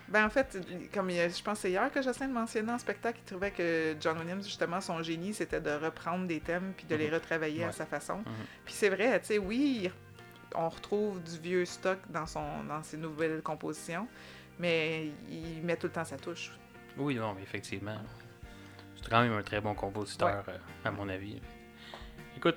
Ben 0.08 0.24
en 0.24 0.30
fait, 0.30 0.56
comme 0.92 1.10
il 1.10 1.16
je 1.16 1.42
pense 1.42 1.58
que 1.58 1.62
c'est 1.62 1.70
hier 1.70 1.92
que 1.92 2.00
Justin 2.00 2.28
mentionnait 2.28 2.72
en 2.72 2.78
spectacle, 2.78 3.18
il 3.22 3.28
trouvait 3.28 3.50
que 3.50 3.94
John 4.00 4.18
Williams, 4.18 4.44
justement, 4.46 4.80
son 4.80 5.02
génie, 5.02 5.34
c'était 5.34 5.60
de 5.60 5.70
reprendre 5.70 6.26
des 6.26 6.40
thèmes 6.40 6.72
puis 6.76 6.86
de 6.86 6.96
les 6.96 7.08
Mhm. 7.08 7.14
retravailler 7.14 7.64
à 7.64 7.72
sa 7.72 7.84
façon. 7.84 8.16
Mhm. 8.18 8.24
Puis 8.64 8.74
c'est 8.74 8.88
vrai, 8.88 9.20
tu 9.20 9.26
sais, 9.26 9.38
oui, 9.38 9.82
il- 9.84 9.90
on 10.54 10.68
retrouve 10.68 11.22
du 11.22 11.38
vieux 11.38 11.64
stock 11.64 11.98
dans, 12.10 12.26
son, 12.26 12.64
dans 12.64 12.82
ses 12.82 12.96
nouvelles 12.96 13.42
compositions, 13.42 14.06
mais 14.58 15.10
il 15.30 15.62
met 15.62 15.76
tout 15.76 15.86
le 15.88 15.92
temps 15.92 16.04
sa 16.04 16.16
touche. 16.16 16.52
oui, 16.96 17.14
non, 17.16 17.34
mais 17.34 17.42
effectivement. 17.42 17.96
C'est 18.96 19.08
quand 19.10 19.22
même 19.22 19.32
un 19.32 19.42
très 19.42 19.60
bon 19.60 19.74
compositeur, 19.74 20.44
euh, 20.48 20.58
à 20.84 20.90
mon 20.90 21.08
avis. 21.08 21.40
Écoute, 22.36 22.56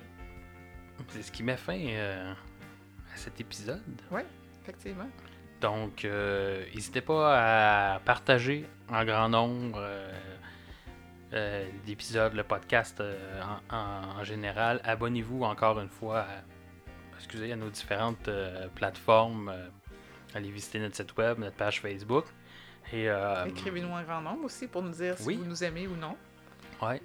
c'est 1.08 1.22
ce 1.22 1.30
qui 1.32 1.42
met 1.42 1.56
fin 1.56 1.78
euh, 1.78 2.32
à 3.12 3.16
cet 3.16 3.40
épisode. 3.40 3.80
Effectivement. 4.62 5.08
Donc, 5.60 6.04
euh, 6.04 6.64
n'hésitez 6.74 7.00
pas 7.00 7.94
à 7.94 8.00
partager 8.00 8.66
en 8.88 9.04
grand 9.04 9.28
nombre 9.28 9.80
l'épisode, 11.86 12.34
le 12.34 12.42
podcast 12.44 13.00
en, 13.70 13.74
en- 13.76 14.20
en 14.20 14.24
général. 14.24 14.80
Abonnez-vous 14.84 15.42
encore 15.44 15.80
une 15.80 15.88
fois 15.88 16.20
à, 16.20 16.26
excusez, 17.22 17.52
à 17.52 17.56
nos 17.56 17.70
différentes 17.70 18.28
euh, 18.28 18.66
plateformes. 18.74 19.48
euh, 19.48 19.68
allez 20.34 20.50
visiter 20.50 20.78
notre 20.80 20.96
site 20.96 21.16
web, 21.16 21.38
notre 21.38 21.56
page 21.56 21.80
Facebook. 21.80 22.24
Et, 22.92 23.08
euh, 23.08 23.46
Écrivez-nous 23.46 23.88
en 23.90 24.02
grand 24.02 24.20
nombre 24.20 24.44
aussi 24.44 24.66
pour 24.66 24.82
nous 24.82 24.90
dire 24.90 25.16
si 25.16 25.26
oui. 25.26 25.36
vous 25.36 25.44
nous 25.44 25.62
aimez 25.64 25.86
ou 25.86 25.96
non. 25.96 26.16
Ouais. 26.82 27.00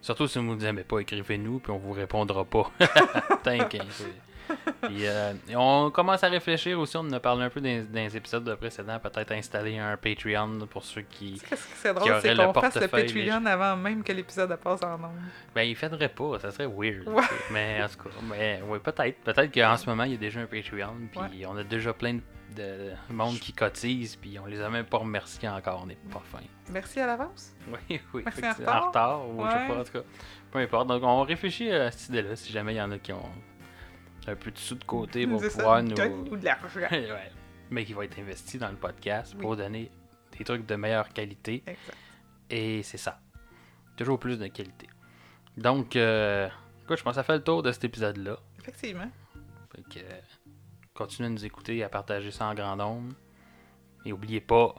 Surtout 0.00 0.26
si 0.26 0.38
vous 0.38 0.44
ne 0.44 0.54
nous 0.54 0.64
aimez 0.64 0.82
pas, 0.82 0.98
écrivez-nous, 0.98 1.60
puis 1.60 1.70
on 1.72 1.78
vous 1.78 1.92
répondra 1.92 2.44
pas. 2.44 2.70
T'inquiète. 3.42 3.84
Puis, 4.82 5.06
euh, 5.06 5.32
on 5.56 5.90
commence 5.90 6.24
à 6.24 6.28
réfléchir 6.28 6.78
aussi, 6.78 6.96
on 6.96 7.00
en 7.00 7.12
a 7.12 7.20
parlé 7.20 7.44
un 7.44 7.50
peu 7.50 7.60
dans, 7.60 7.84
dans 7.84 8.00
les 8.00 8.16
épisodes 8.16 8.54
précédents, 8.56 8.98
peut-être 8.98 9.32
installer 9.32 9.78
un 9.78 9.96
Patreon 9.96 10.66
pour 10.68 10.84
ceux 10.84 11.02
qui... 11.02 11.40
C'est 11.76 11.94
drôle, 11.94 12.18
c'est 12.20 12.34
qu'on 12.36 12.52
fasse 12.52 12.76
le 12.76 12.88
Patreon 12.88 13.44
avant 13.46 13.76
même 13.76 14.02
que 14.02 14.12
l'épisode 14.12 14.54
passe 14.56 14.82
en 14.82 14.94
ondes. 14.94 15.20
Ben, 15.54 15.62
il 15.62 15.76
faudrait 15.76 16.08
pas, 16.08 16.38
ça 16.40 16.50
serait 16.50 16.66
weird. 16.66 17.06
Ouais. 17.08 17.22
Mais 17.50 17.80
en 17.82 17.88
tout 17.88 18.08
cas, 18.08 18.14
mais, 18.28 18.60
oui, 18.66 18.78
peut-être. 18.78 19.18
Peut-être 19.20 19.52
qu'en 19.54 19.76
ce 19.76 19.88
moment, 19.88 20.04
il 20.04 20.12
y 20.12 20.14
a 20.14 20.18
déjà 20.18 20.40
un 20.40 20.46
Patreon, 20.46 20.94
puis 21.10 21.20
Ouais. 21.20 21.46
on 21.46 21.56
a 21.56 21.62
déjà 21.64 21.92
plein 21.92 22.14
de, 22.14 22.20
de 22.56 22.92
monde 23.10 23.38
qui 23.38 23.52
cotise, 23.52 24.16
puis 24.16 24.38
on 24.38 24.46
les 24.46 24.60
a 24.60 24.68
même 24.70 24.86
pas 24.86 24.98
remerciés 24.98 25.48
encore, 25.48 25.80
on 25.84 25.86
n'est 25.86 25.98
pas 26.10 26.22
fin. 26.32 26.40
Merci 26.70 27.00
à 27.00 27.06
l'avance. 27.06 27.52
Oui, 27.90 28.00
oui. 28.14 28.22
Merci 28.24 28.44
en 28.44 28.52
retard. 28.52 28.82
en 28.82 28.86
retard, 28.88 29.28
ou 29.28 29.44
je 29.44 29.50
sais 29.50 29.66
pas, 29.68 29.80
en 29.80 29.84
tout 29.84 29.92
cas. 29.92 30.04
Peu 30.50 30.58
importe. 30.58 30.88
Donc, 30.88 31.02
on 31.04 31.22
réfléchit 31.22 31.70
à 31.70 31.90
cette 31.92 32.08
idée-là, 32.08 32.34
si 32.34 32.50
jamais 32.52 32.74
il 32.74 32.78
y 32.78 32.82
en 32.82 32.90
a 32.90 32.98
qui 32.98 33.12
ont 33.12 33.30
un 34.26 34.36
peu 34.36 34.50
de 34.50 34.58
sous 34.58 34.74
de 34.74 34.84
côté 34.84 35.26
pour 35.26 35.40
ça, 35.42 35.48
pouvoir 35.48 35.82
nous. 35.82 35.94
Donne-nous 35.94 36.36
de 36.36 36.44
l'argent. 36.44 36.80
Ouais. 36.90 37.32
Mais 37.70 37.84
qui 37.84 37.92
va 37.92 38.04
être 38.04 38.18
investi 38.18 38.58
dans 38.58 38.68
le 38.70 38.76
podcast 38.76 39.32
Oui. 39.36 39.42
pour 39.42 39.56
donner 39.56 39.90
des 40.36 40.44
trucs 40.44 40.66
de 40.66 40.74
meilleure 40.74 41.08
qualité. 41.10 41.62
Exact. 41.66 41.96
Et 42.50 42.82
c'est 42.82 42.96
ça. 42.98 43.20
Toujours 43.96 44.18
plus 44.18 44.38
de 44.38 44.48
qualité. 44.48 44.88
Donc, 45.56 45.94
euh, 45.94 46.48
écoute, 46.82 46.98
je 46.98 47.02
pense 47.04 47.12
que 47.12 47.16
ça 47.16 47.22
fait 47.22 47.36
le 47.36 47.44
tour 47.44 47.62
de 47.62 47.70
cet 47.70 47.84
épisode-là. 47.84 48.36
Effectivement. 48.58 49.08
Fait 49.74 49.82
que, 49.82 49.98
euh, 50.04 50.20
continuez 50.94 51.28
à 51.28 51.30
nous 51.30 51.44
écouter 51.44 51.76
et 51.76 51.84
à 51.84 51.88
partager 51.88 52.30
ça 52.32 52.46
en 52.46 52.54
grand 52.54 52.74
nombre. 52.76 53.14
Et 54.04 54.10
n'oubliez 54.10 54.40
pas, 54.40 54.74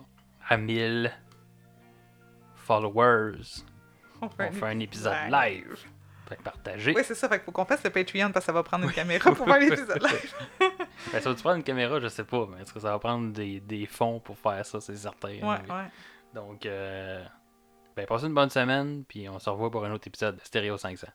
à 0.50 0.58
1000 0.58 1.12
followers, 2.56 3.64
On 4.22 4.30
fait, 4.30 4.50
on 4.50 4.52
fait 4.52 4.66
un 4.66 4.80
épisode 4.80 5.14
live. 5.30 5.68
live. 5.70 5.86
Partagez. 6.38 6.94
Oui, 6.96 7.02
c'est 7.06 7.16
ça. 7.16 7.28
Fait 7.30 7.38
qu'il 7.38 7.46
faut 7.46 7.52
qu'on 7.52 7.66
fasse 7.66 7.84
le 7.84 7.90
Patreon 7.90 8.32
parce 8.32 8.46
que 8.46 8.48
ça 8.48 8.54
va 8.54 8.64
prendre 8.64 8.86
une 8.86 8.92
caméra 8.92 9.32
pour 9.34 9.46
faire 9.46 9.60
l'épisode 9.60 10.02
live. 10.02 10.34
Ben, 11.12 11.20
ça 11.20 11.30
va-tu 11.30 11.42
prendre 11.42 11.58
une 11.58 11.64
caméra, 11.64 12.00
je 12.00 12.08
sais 12.08 12.24
pas, 12.24 12.48
mais 12.50 12.62
est-ce 12.62 12.72
que 12.72 12.80
ça 12.80 12.92
va 12.92 13.00
prendre 13.00 13.34
des, 13.34 13.60
des 13.60 13.88
fonds 13.88 14.20
pour 14.20 14.38
faire 14.38 14.64
ça, 14.66 14.80
c'est 14.80 14.96
certain. 14.96 15.30
Ouais, 15.30 15.40
Oui. 15.42 15.70
ouais. 15.70 15.88
Donc, 16.34 16.66
euh, 16.66 17.24
ben, 17.96 18.06
passez 18.06 18.28
une 18.28 18.36
bonne 18.36 18.52
semaine, 18.52 19.04
puis 19.08 19.28
on 19.28 19.40
se 19.40 19.50
revoit 19.50 19.72
pour 19.72 19.84
un 19.84 19.92
autre 19.92 20.08
épisode 20.08 20.36
de 20.36 20.42
Stéréo 20.44 20.78
500. 20.78 21.08